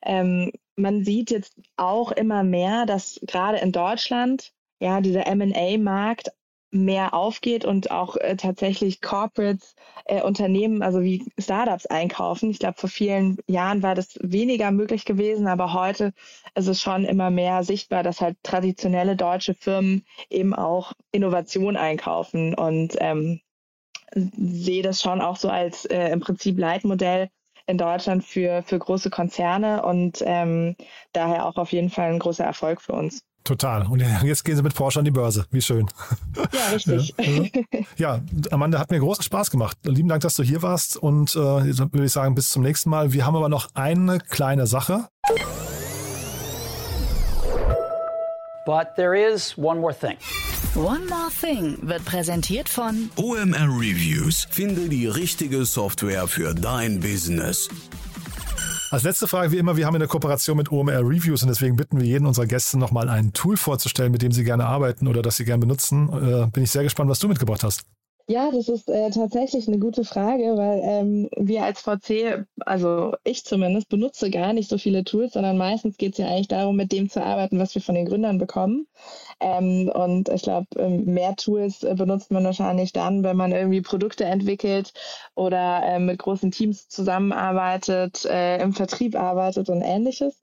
ähm, 0.02 0.52
man 0.80 1.04
sieht 1.04 1.30
jetzt 1.30 1.54
auch 1.76 2.12
immer 2.12 2.42
mehr, 2.42 2.86
dass 2.86 3.20
gerade 3.26 3.58
in 3.58 3.72
Deutschland 3.72 4.52
ja 4.80 5.00
dieser 5.00 5.26
M&A-Markt 5.26 6.30
mehr 6.72 7.14
aufgeht 7.14 7.64
und 7.64 7.90
auch 7.90 8.16
äh, 8.16 8.36
tatsächlich 8.36 9.00
Corporates, 9.00 9.74
äh, 10.04 10.22
Unternehmen, 10.22 10.82
also 10.82 11.02
wie 11.02 11.24
Startups 11.38 11.86
einkaufen. 11.86 12.50
Ich 12.50 12.60
glaube, 12.60 12.78
vor 12.78 12.88
vielen 12.88 13.38
Jahren 13.48 13.82
war 13.82 13.94
das 13.94 14.18
weniger 14.22 14.70
möglich 14.70 15.04
gewesen, 15.04 15.48
aber 15.48 15.72
heute 15.72 16.12
ist 16.54 16.68
es 16.68 16.80
schon 16.80 17.04
immer 17.04 17.30
mehr 17.30 17.64
sichtbar, 17.64 18.02
dass 18.02 18.20
halt 18.20 18.36
traditionelle 18.42 19.16
deutsche 19.16 19.54
Firmen 19.54 20.04
eben 20.28 20.54
auch 20.54 20.92
Innovation 21.10 21.76
einkaufen 21.76 22.54
und 22.54 22.96
ähm, 23.00 23.40
sehe 24.14 24.82
das 24.82 25.02
schon 25.02 25.20
auch 25.20 25.36
so 25.36 25.48
als 25.48 25.84
äh, 25.86 26.10
im 26.10 26.20
Prinzip 26.20 26.58
Leitmodell 26.58 27.30
in 27.70 27.78
Deutschland 27.78 28.24
für, 28.24 28.62
für 28.64 28.78
große 28.78 29.10
Konzerne 29.10 29.82
und 29.82 30.22
ähm, 30.26 30.76
daher 31.12 31.46
auch 31.46 31.56
auf 31.56 31.72
jeden 31.72 31.90
Fall 31.90 32.12
ein 32.12 32.18
großer 32.18 32.44
Erfolg 32.44 32.82
für 32.82 32.92
uns. 32.92 33.22
Total. 33.44 33.86
Und 33.86 34.00
jetzt 34.22 34.44
gehen 34.44 34.56
Sie 34.56 34.62
mit 34.62 34.74
Porsche 34.74 34.98
an 34.98 35.04
die 35.04 35.10
Börse. 35.10 35.46
Wie 35.50 35.62
schön. 35.62 35.88
Ja, 36.36 36.74
richtig. 36.74 37.14
Ja, 37.96 38.16
ja 38.16 38.20
Amanda, 38.50 38.78
hat 38.78 38.90
mir 38.90 38.98
großen 38.98 39.24
Spaß 39.24 39.50
gemacht. 39.50 39.78
Lieben 39.84 40.08
Dank, 40.08 40.22
dass 40.22 40.36
du 40.36 40.42
hier 40.42 40.62
warst. 40.62 40.96
Und 40.96 41.34
äh, 41.36 41.60
jetzt 41.60 41.78
würde 41.78 42.04
ich 42.04 42.12
sagen, 42.12 42.34
bis 42.34 42.50
zum 42.50 42.62
nächsten 42.62 42.90
Mal. 42.90 43.12
Wir 43.12 43.24
haben 43.24 43.36
aber 43.36 43.48
noch 43.48 43.68
eine 43.74 44.18
kleine 44.18 44.66
Sache. 44.66 45.08
But 48.66 48.94
there 48.96 49.14
is 49.14 49.56
one 49.56 49.80
more 49.80 49.94
thing. 49.94 50.16
One 50.74 51.04
More 51.06 51.30
Thing 51.30 51.78
wird 51.82 52.04
präsentiert 52.04 52.68
von 52.68 53.10
OMR 53.16 53.68
Reviews. 53.68 54.46
Finde 54.50 54.88
die 54.88 55.06
richtige 55.06 55.64
Software 55.64 56.28
für 56.28 56.54
dein 56.54 57.00
Business. 57.00 57.68
Als 58.90 59.02
letzte 59.02 59.26
Frage 59.26 59.50
wie 59.50 59.58
immer, 59.58 59.76
wir 59.76 59.86
haben 59.86 59.94
in 59.94 60.00
der 60.00 60.08
Kooperation 60.08 60.56
mit 60.56 60.70
OMR 60.70 61.00
Reviews 61.00 61.42
und 61.42 61.48
deswegen 61.48 61.76
bitten 61.76 61.98
wir 62.00 62.06
jeden 62.06 62.26
unserer 62.26 62.46
Gäste 62.46 62.78
nochmal 62.78 63.08
ein 63.08 63.32
Tool 63.32 63.56
vorzustellen, 63.56 64.12
mit 64.12 64.22
dem 64.22 64.32
sie 64.32 64.44
gerne 64.44 64.66
arbeiten 64.66 65.08
oder 65.08 65.22
das 65.22 65.36
sie 65.36 65.44
gerne 65.44 65.60
benutzen. 65.60 66.08
Äh, 66.08 66.46
bin 66.48 66.62
ich 66.62 66.70
sehr 66.70 66.82
gespannt, 66.82 67.10
was 67.10 67.18
du 67.18 67.28
mitgebracht 67.28 67.64
hast. 67.64 67.84
Ja, 68.30 68.52
das 68.52 68.68
ist 68.68 68.88
äh, 68.88 69.10
tatsächlich 69.10 69.66
eine 69.66 69.80
gute 69.80 70.04
Frage, 70.04 70.56
weil 70.56 70.80
ähm, 70.84 71.28
wir 71.36 71.64
als 71.64 71.80
VC, 71.80 72.46
also 72.64 73.12
ich 73.24 73.44
zumindest, 73.44 73.88
benutze 73.88 74.30
gar 74.30 74.52
nicht 74.52 74.70
so 74.70 74.78
viele 74.78 75.02
Tools, 75.02 75.32
sondern 75.32 75.58
meistens 75.58 75.96
geht 75.96 76.12
es 76.12 76.18
ja 76.18 76.28
eigentlich 76.28 76.46
darum, 76.46 76.76
mit 76.76 76.92
dem 76.92 77.10
zu 77.10 77.20
arbeiten, 77.24 77.58
was 77.58 77.74
wir 77.74 77.82
von 77.82 77.96
den 77.96 78.06
Gründern 78.06 78.38
bekommen. 78.38 78.86
Ähm, 79.40 79.90
und 79.92 80.28
ich 80.28 80.42
glaube, 80.42 80.68
ähm, 80.76 81.06
mehr 81.06 81.34
Tools 81.34 81.82
äh, 81.82 81.96
benutzt 81.96 82.30
man 82.30 82.44
wahrscheinlich 82.44 82.92
dann, 82.92 83.24
wenn 83.24 83.36
man 83.36 83.50
irgendwie 83.50 83.80
Produkte 83.80 84.26
entwickelt 84.26 84.92
oder 85.34 85.82
äh, 85.82 85.98
mit 85.98 86.20
großen 86.20 86.52
Teams 86.52 86.88
zusammenarbeitet, 86.88 88.26
äh, 88.26 88.62
im 88.62 88.74
Vertrieb 88.74 89.16
arbeitet 89.16 89.68
und 89.70 89.82
ähnliches. 89.82 90.40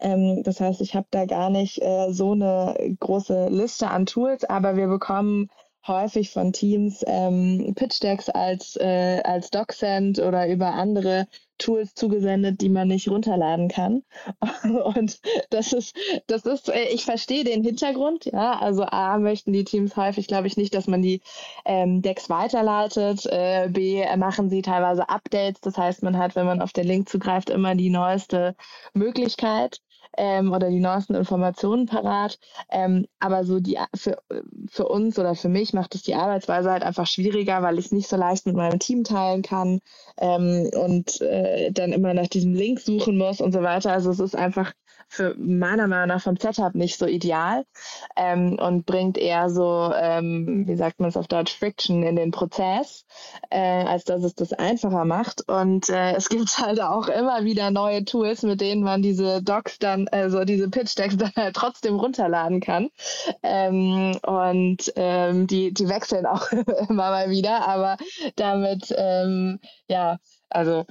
Ähm, 0.00 0.42
das 0.42 0.60
heißt, 0.60 0.80
ich 0.80 0.96
habe 0.96 1.06
da 1.12 1.24
gar 1.24 1.50
nicht 1.50 1.80
äh, 1.82 2.12
so 2.12 2.32
eine 2.32 2.96
große 2.98 3.46
Liste 3.48 3.90
an 3.90 4.06
Tools, 4.06 4.42
aber 4.42 4.76
wir 4.76 4.88
bekommen 4.88 5.50
häufig 5.86 6.30
von 6.30 6.52
Teams 6.52 7.04
ähm, 7.06 7.72
Pitch 7.74 8.02
Decks 8.02 8.28
als, 8.28 8.76
äh, 8.76 9.20
als 9.24 9.50
DocSend 9.50 10.18
oder 10.18 10.48
über 10.48 10.74
andere 10.74 11.26
Tools 11.58 11.94
zugesendet, 11.94 12.60
die 12.60 12.68
man 12.68 12.88
nicht 12.88 13.08
runterladen 13.08 13.68
kann. 13.68 14.02
Und 14.94 15.20
das 15.50 15.72
ist, 15.72 15.96
das 16.26 16.44
ist, 16.44 16.68
äh, 16.68 16.88
ich 16.92 17.04
verstehe 17.04 17.44
den 17.44 17.64
Hintergrund, 17.64 18.26
ja. 18.26 18.58
Also 18.58 18.84
A 18.84 19.18
möchten 19.18 19.52
die 19.52 19.64
Teams 19.64 19.96
häufig, 19.96 20.28
glaube 20.28 20.46
ich, 20.46 20.56
nicht, 20.56 20.74
dass 20.74 20.86
man 20.86 21.02
die 21.02 21.20
ähm, 21.64 22.02
Decks 22.02 22.30
weiterleitet. 22.30 23.26
Äh, 23.26 23.68
B 23.70 24.04
machen 24.16 24.50
sie 24.50 24.62
teilweise 24.62 25.08
Updates. 25.08 25.60
Das 25.60 25.76
heißt, 25.76 26.02
man 26.02 26.16
hat, 26.16 26.36
wenn 26.36 26.46
man 26.46 26.62
auf 26.62 26.72
den 26.72 26.86
Link 26.86 27.08
zugreift, 27.08 27.50
immer 27.50 27.74
die 27.74 27.90
neueste 27.90 28.54
Möglichkeit 28.94 29.80
ähm, 30.16 30.52
oder 30.52 30.70
die 30.70 30.80
neuesten 30.80 31.14
Informationen 31.14 31.86
parat. 31.86 32.38
Ähm, 32.70 33.06
aber 33.20 33.44
so 33.44 33.60
die 33.60 33.78
für, 33.94 34.18
für 34.68 34.88
uns 34.88 35.18
oder 35.18 35.34
für 35.34 35.48
mich 35.48 35.72
macht 35.72 35.94
es 35.94 36.02
die 36.02 36.14
Arbeitsweise 36.14 36.70
halt 36.70 36.82
einfach 36.82 37.06
schwieriger, 37.06 37.62
weil 37.62 37.78
ich 37.78 37.86
es 37.86 37.92
nicht 37.92 38.08
so 38.08 38.16
leicht 38.16 38.46
mit 38.46 38.56
meinem 38.56 38.78
Team 38.78 39.04
teilen 39.04 39.42
kann 39.42 39.80
ähm, 40.18 40.70
und 40.74 41.20
äh, 41.20 41.70
dann 41.72 41.92
immer 41.92 42.14
nach 42.14 42.28
diesem 42.28 42.54
Link 42.54 42.80
suchen 42.80 43.18
muss 43.18 43.40
und 43.40 43.52
so 43.52 43.62
weiter. 43.62 43.92
Also 43.92 44.10
es 44.10 44.20
ist 44.20 44.36
einfach 44.36 44.72
für 45.08 45.34
meiner 45.38 45.86
Meinung 45.86 46.08
nach 46.08 46.22
vom 46.22 46.36
Setup 46.36 46.74
nicht 46.74 46.98
so 46.98 47.06
ideal 47.06 47.64
ähm, 48.16 48.58
und 48.60 48.86
bringt 48.86 49.16
eher 49.18 49.50
so, 49.50 49.92
ähm, 49.94 50.64
wie 50.66 50.76
sagt 50.76 51.00
man 51.00 51.08
es 51.08 51.16
auf 51.16 51.28
Deutsch, 51.28 51.56
Friction 51.56 52.02
in 52.02 52.16
den 52.16 52.30
Prozess, 52.30 53.06
äh, 53.50 53.58
als 53.58 54.04
dass 54.04 54.22
es 54.22 54.34
das 54.34 54.52
einfacher 54.52 55.04
macht. 55.04 55.48
Und 55.48 55.88
äh, 55.88 56.12
es 56.14 56.28
gibt 56.28 56.58
halt 56.58 56.80
auch 56.80 57.08
immer 57.08 57.44
wieder 57.44 57.70
neue 57.70 58.04
Tools, 58.04 58.42
mit 58.42 58.60
denen 58.60 58.82
man 58.82 59.02
diese 59.02 59.42
Docs 59.42 59.78
dann, 59.78 60.08
also 60.08 60.44
diese 60.44 60.68
Pitch-Decks 60.68 61.16
dann 61.18 61.32
halt 61.36 61.56
trotzdem 61.56 61.96
runterladen 61.96 62.60
kann. 62.60 62.90
Ähm, 63.42 64.18
und 64.26 64.92
ähm, 64.96 65.46
die, 65.46 65.72
die 65.72 65.88
wechseln 65.88 66.26
auch 66.26 66.50
immer 66.88 67.10
mal 67.10 67.30
wieder, 67.30 67.66
aber 67.66 67.96
damit, 68.36 68.94
ähm, 68.96 69.60
ja, 69.88 70.18
also 70.50 70.84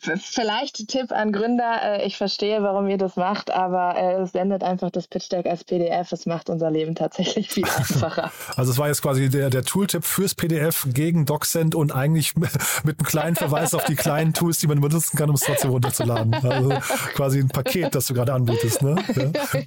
Vielleicht 0.00 0.88
Tipp 0.88 1.12
an 1.12 1.32
Gründer, 1.32 1.80
äh, 1.82 2.06
ich 2.06 2.16
verstehe, 2.16 2.62
warum 2.62 2.88
ihr 2.88 2.98
das 2.98 3.16
macht, 3.16 3.50
aber 3.50 3.96
äh, 3.96 4.22
es 4.22 4.32
sendet 4.32 4.64
einfach 4.64 4.90
das 4.90 5.06
Pitch 5.06 5.30
Deck 5.30 5.46
als 5.46 5.64
PDF. 5.64 6.10
Es 6.12 6.26
macht 6.26 6.50
unser 6.50 6.70
Leben 6.70 6.94
tatsächlich 6.94 7.48
viel 7.48 7.64
einfacher. 7.76 8.30
Also 8.56 8.72
es 8.72 8.78
war 8.78 8.88
jetzt 8.88 9.02
quasi 9.02 9.30
der, 9.30 9.50
der 9.50 9.62
Tooltip 9.62 10.04
fürs 10.04 10.34
PDF 10.34 10.86
gegen 10.92 11.26
DocSend 11.26 11.74
und 11.74 11.94
eigentlich 11.94 12.34
mit 12.36 12.50
einem 12.98 13.06
kleinen 13.06 13.36
Verweis 13.36 13.72
auf 13.72 13.84
die 13.84 13.94
kleinen 13.94 14.34
Tools, 14.34 14.58
die 14.58 14.66
man 14.66 14.80
benutzen 14.80 15.16
kann, 15.16 15.28
um 15.28 15.36
es 15.36 15.42
trotzdem 15.42 15.70
runterzuladen. 15.70 16.34
Also 16.34 16.70
quasi 17.14 17.38
ein 17.38 17.48
Paket, 17.48 17.94
das 17.94 18.06
du 18.06 18.14
gerade 18.14 18.32
anbietest. 18.32 18.82
Ne? 18.82 18.96
Ja. 19.14 19.58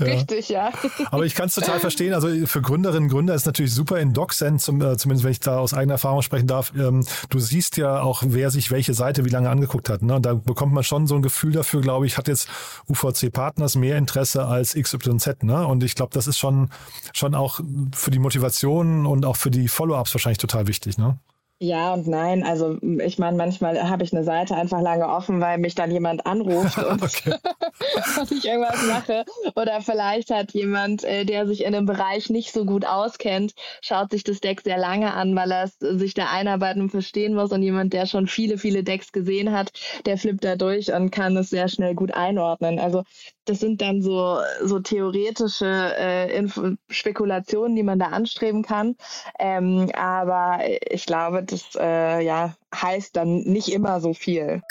Richtig, 0.04 0.48
ja. 0.48 0.70
Aber 1.10 1.26
ich 1.26 1.34
kann 1.34 1.48
es 1.48 1.54
total 1.54 1.80
verstehen. 1.80 2.14
Also 2.14 2.28
für 2.46 2.62
Gründerinnen 2.62 3.04
und 3.04 3.10
Gründer 3.10 3.34
ist 3.34 3.42
es 3.42 3.46
natürlich 3.46 3.74
super 3.74 3.98
in 3.98 4.12
DocSend, 4.12 4.60
zum, 4.60 4.80
äh, 4.80 4.96
zumindest 4.96 5.24
wenn 5.24 5.32
ich 5.32 5.40
da 5.40 5.58
aus 5.58 5.74
eigener 5.74 5.94
Erfahrung 5.94 6.22
sprechen 6.22 6.46
darf. 6.46 6.72
Ähm, 6.76 7.04
du 7.28 7.38
siehst 7.38 7.76
ja 7.76 8.00
auch, 8.00 8.22
wer 8.24 8.50
sich 8.50 8.70
welche 8.70 8.94
Seite 8.94 9.24
wie 9.24 9.30
lange 9.30 9.39
angeguckt 9.46 9.88
hat. 9.88 10.02
Ne? 10.02 10.20
Da 10.20 10.34
bekommt 10.34 10.72
man 10.72 10.84
schon 10.84 11.06
so 11.06 11.14
ein 11.14 11.22
Gefühl 11.22 11.52
dafür, 11.52 11.80
glaube 11.80 12.06
ich, 12.06 12.18
hat 12.18 12.28
jetzt 12.28 12.48
UVC 12.88 13.32
Partners 13.32 13.76
mehr 13.76 13.96
Interesse 13.96 14.44
als 14.44 14.74
XYZ. 14.74 15.42
Ne? 15.42 15.66
Und 15.66 15.82
ich 15.82 15.94
glaube, 15.94 16.12
das 16.12 16.26
ist 16.26 16.38
schon, 16.38 16.70
schon 17.12 17.34
auch 17.34 17.60
für 17.94 18.10
die 18.10 18.18
Motivation 18.18 19.06
und 19.06 19.24
auch 19.24 19.36
für 19.36 19.50
die 19.50 19.68
Follow-ups 19.68 20.14
wahrscheinlich 20.14 20.38
total 20.38 20.66
wichtig. 20.66 20.98
Ne? 20.98 21.18
Ja 21.62 21.92
und 21.92 22.06
nein. 22.06 22.42
Also 22.42 22.78
ich 22.80 23.18
meine, 23.18 23.36
manchmal 23.36 23.90
habe 23.90 24.02
ich 24.02 24.14
eine 24.14 24.24
Seite 24.24 24.54
einfach 24.54 24.80
lange 24.80 25.06
offen, 25.06 25.42
weil 25.42 25.58
mich 25.58 25.74
dann 25.74 25.90
jemand 25.90 26.24
anruft 26.24 26.78
und, 26.84 27.02
und 27.02 28.32
ich 28.32 28.46
irgendwas 28.46 28.82
mache. 28.86 29.26
Oder 29.54 29.82
vielleicht 29.82 30.30
hat 30.30 30.52
jemand, 30.52 31.04
äh, 31.04 31.26
der 31.26 31.46
sich 31.46 31.60
in 31.64 31.74
einem 31.74 31.84
Bereich 31.84 32.30
nicht 32.30 32.52
so 32.52 32.64
gut 32.64 32.86
auskennt, 32.86 33.52
schaut 33.82 34.10
sich 34.10 34.24
das 34.24 34.40
Deck 34.40 34.62
sehr 34.62 34.78
lange 34.78 35.12
an, 35.12 35.36
weil 35.36 35.52
er 35.52 35.68
sich 35.68 36.14
da 36.14 36.30
einarbeiten 36.30 36.80
und 36.80 36.90
verstehen 36.90 37.34
muss. 37.34 37.52
Und 37.52 37.62
jemand, 37.62 37.92
der 37.92 38.06
schon 38.06 38.26
viele, 38.26 38.56
viele 38.56 38.82
Decks 38.82 39.12
gesehen 39.12 39.52
hat, 39.52 39.70
der 40.06 40.16
flippt 40.16 40.44
da 40.44 40.56
durch 40.56 40.90
und 40.90 41.10
kann 41.10 41.36
es 41.36 41.50
sehr 41.50 41.68
schnell 41.68 41.94
gut 41.94 42.14
einordnen. 42.14 42.78
Also 42.78 43.02
das 43.44 43.60
sind 43.60 43.80
dann 43.80 44.02
so, 44.02 44.38
so 44.62 44.80
theoretische 44.80 45.66
äh, 45.66 46.46
Spekulationen, 46.88 47.76
die 47.76 47.82
man 47.82 47.98
da 47.98 48.06
anstreben 48.06 48.62
kann. 48.62 48.96
Ähm, 49.38 49.90
aber 49.94 50.60
ich 50.90 51.06
glaube, 51.06 51.42
das 51.42 51.74
äh, 51.76 52.24
ja, 52.24 52.54
heißt 52.74 53.16
dann 53.16 53.42
nicht 53.42 53.72
immer 53.72 54.00
so 54.00 54.14
viel. 54.14 54.62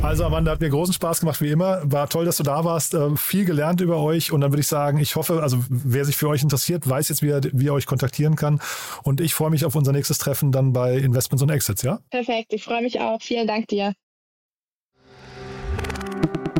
Also 0.00 0.24
Amanda, 0.24 0.52
hat 0.52 0.60
mir 0.60 0.70
großen 0.70 0.94
Spaß 0.94 1.18
gemacht, 1.18 1.40
wie 1.40 1.50
immer. 1.50 1.80
War 1.90 2.08
toll, 2.08 2.24
dass 2.24 2.36
du 2.36 2.44
da 2.44 2.64
warst. 2.64 2.94
Äh, 2.94 3.16
viel 3.16 3.44
gelernt 3.44 3.80
über 3.80 3.98
euch. 3.98 4.30
Und 4.30 4.42
dann 4.42 4.52
würde 4.52 4.60
ich 4.60 4.68
sagen, 4.68 4.98
ich 4.98 5.16
hoffe, 5.16 5.42
also 5.42 5.58
wer 5.68 6.04
sich 6.04 6.16
für 6.16 6.28
euch 6.28 6.44
interessiert, 6.44 6.88
weiß 6.88 7.08
jetzt, 7.08 7.22
wie 7.22 7.30
er, 7.30 7.40
wie 7.52 7.66
er 7.66 7.72
euch 7.72 7.86
kontaktieren 7.86 8.36
kann. 8.36 8.60
Und 9.02 9.20
ich 9.20 9.34
freue 9.34 9.50
mich 9.50 9.64
auf 9.64 9.74
unser 9.74 9.90
nächstes 9.90 10.18
Treffen 10.18 10.52
dann 10.52 10.72
bei 10.72 10.98
Investments 10.98 11.42
und 11.42 11.50
Exits, 11.50 11.82
ja? 11.82 11.98
Perfekt, 12.10 12.52
ich 12.52 12.62
freue 12.62 12.82
mich 12.82 13.00
auch. 13.00 13.20
Vielen 13.20 13.48
Dank 13.48 13.66
dir. 13.66 13.94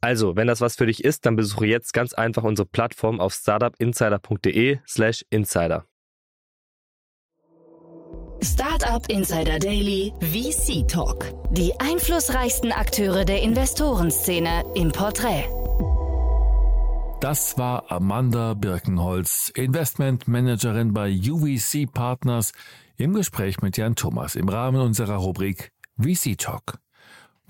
Also, 0.00 0.34
wenn 0.34 0.46
das 0.46 0.60
was 0.60 0.76
für 0.76 0.86
dich 0.86 1.04
ist, 1.04 1.26
dann 1.26 1.36
besuche 1.36 1.66
jetzt 1.66 1.92
ganz 1.92 2.14
einfach 2.14 2.42
unsere 2.42 2.66
Plattform 2.66 3.20
auf 3.20 3.34
startupinsider.de/slash 3.34 5.24
insider. 5.30 5.84
Startup 8.42 9.06
Insider 9.10 9.58
Daily 9.58 10.14
VC 10.20 10.88
Talk. 10.88 11.26
Die 11.50 11.78
einflussreichsten 11.78 12.72
Akteure 12.72 13.26
der 13.26 13.42
Investorenszene 13.42 14.64
im 14.74 14.90
Porträt. 14.92 15.44
Das 17.20 17.58
war 17.58 17.92
Amanda 17.92 18.54
Birkenholz, 18.54 19.52
Investmentmanagerin 19.54 20.94
bei 20.94 21.10
UVC 21.10 21.92
Partners, 21.92 22.52
im 22.96 23.12
Gespräch 23.12 23.60
mit 23.60 23.76
Jan 23.76 23.94
Thomas 23.94 24.36
im 24.36 24.48
Rahmen 24.48 24.80
unserer 24.80 25.16
Rubrik 25.16 25.70
VC 25.98 26.38
Talk. 26.38 26.78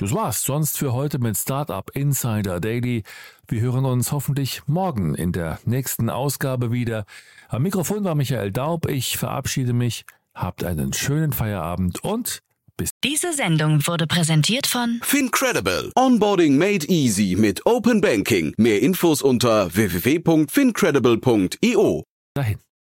Das 0.00 0.12
war's 0.14 0.42
sonst 0.42 0.78
für 0.78 0.94
heute 0.94 1.18
mit 1.18 1.36
Startup 1.36 1.90
Insider 1.94 2.58
Daily. 2.58 3.02
Wir 3.46 3.60
hören 3.60 3.84
uns 3.84 4.12
hoffentlich 4.12 4.62
morgen 4.66 5.14
in 5.14 5.32
der 5.32 5.58
nächsten 5.66 6.08
Ausgabe 6.08 6.72
wieder. 6.72 7.04
Am 7.50 7.64
Mikrofon 7.64 8.02
war 8.02 8.14
Michael 8.14 8.50
Daub. 8.50 8.88
Ich 8.88 9.18
verabschiede 9.18 9.74
mich. 9.74 10.06
Habt 10.34 10.64
einen 10.64 10.94
schönen 10.94 11.34
Feierabend 11.34 12.02
und 12.02 12.40
bis. 12.78 12.92
Diese 13.04 13.34
Sendung 13.34 13.86
wurde 13.86 14.06
präsentiert 14.06 14.66
von 14.66 15.00
Fincredible. 15.02 15.92
Onboarding 15.94 16.56
made 16.56 16.86
easy 16.86 17.36
mit 17.38 17.66
Open 17.66 18.00
Banking. 18.00 18.54
Mehr 18.56 18.80
Infos 18.80 19.20
unter 19.20 19.74
www.fincredible.io. 19.74 22.04
dahin. 22.32 22.58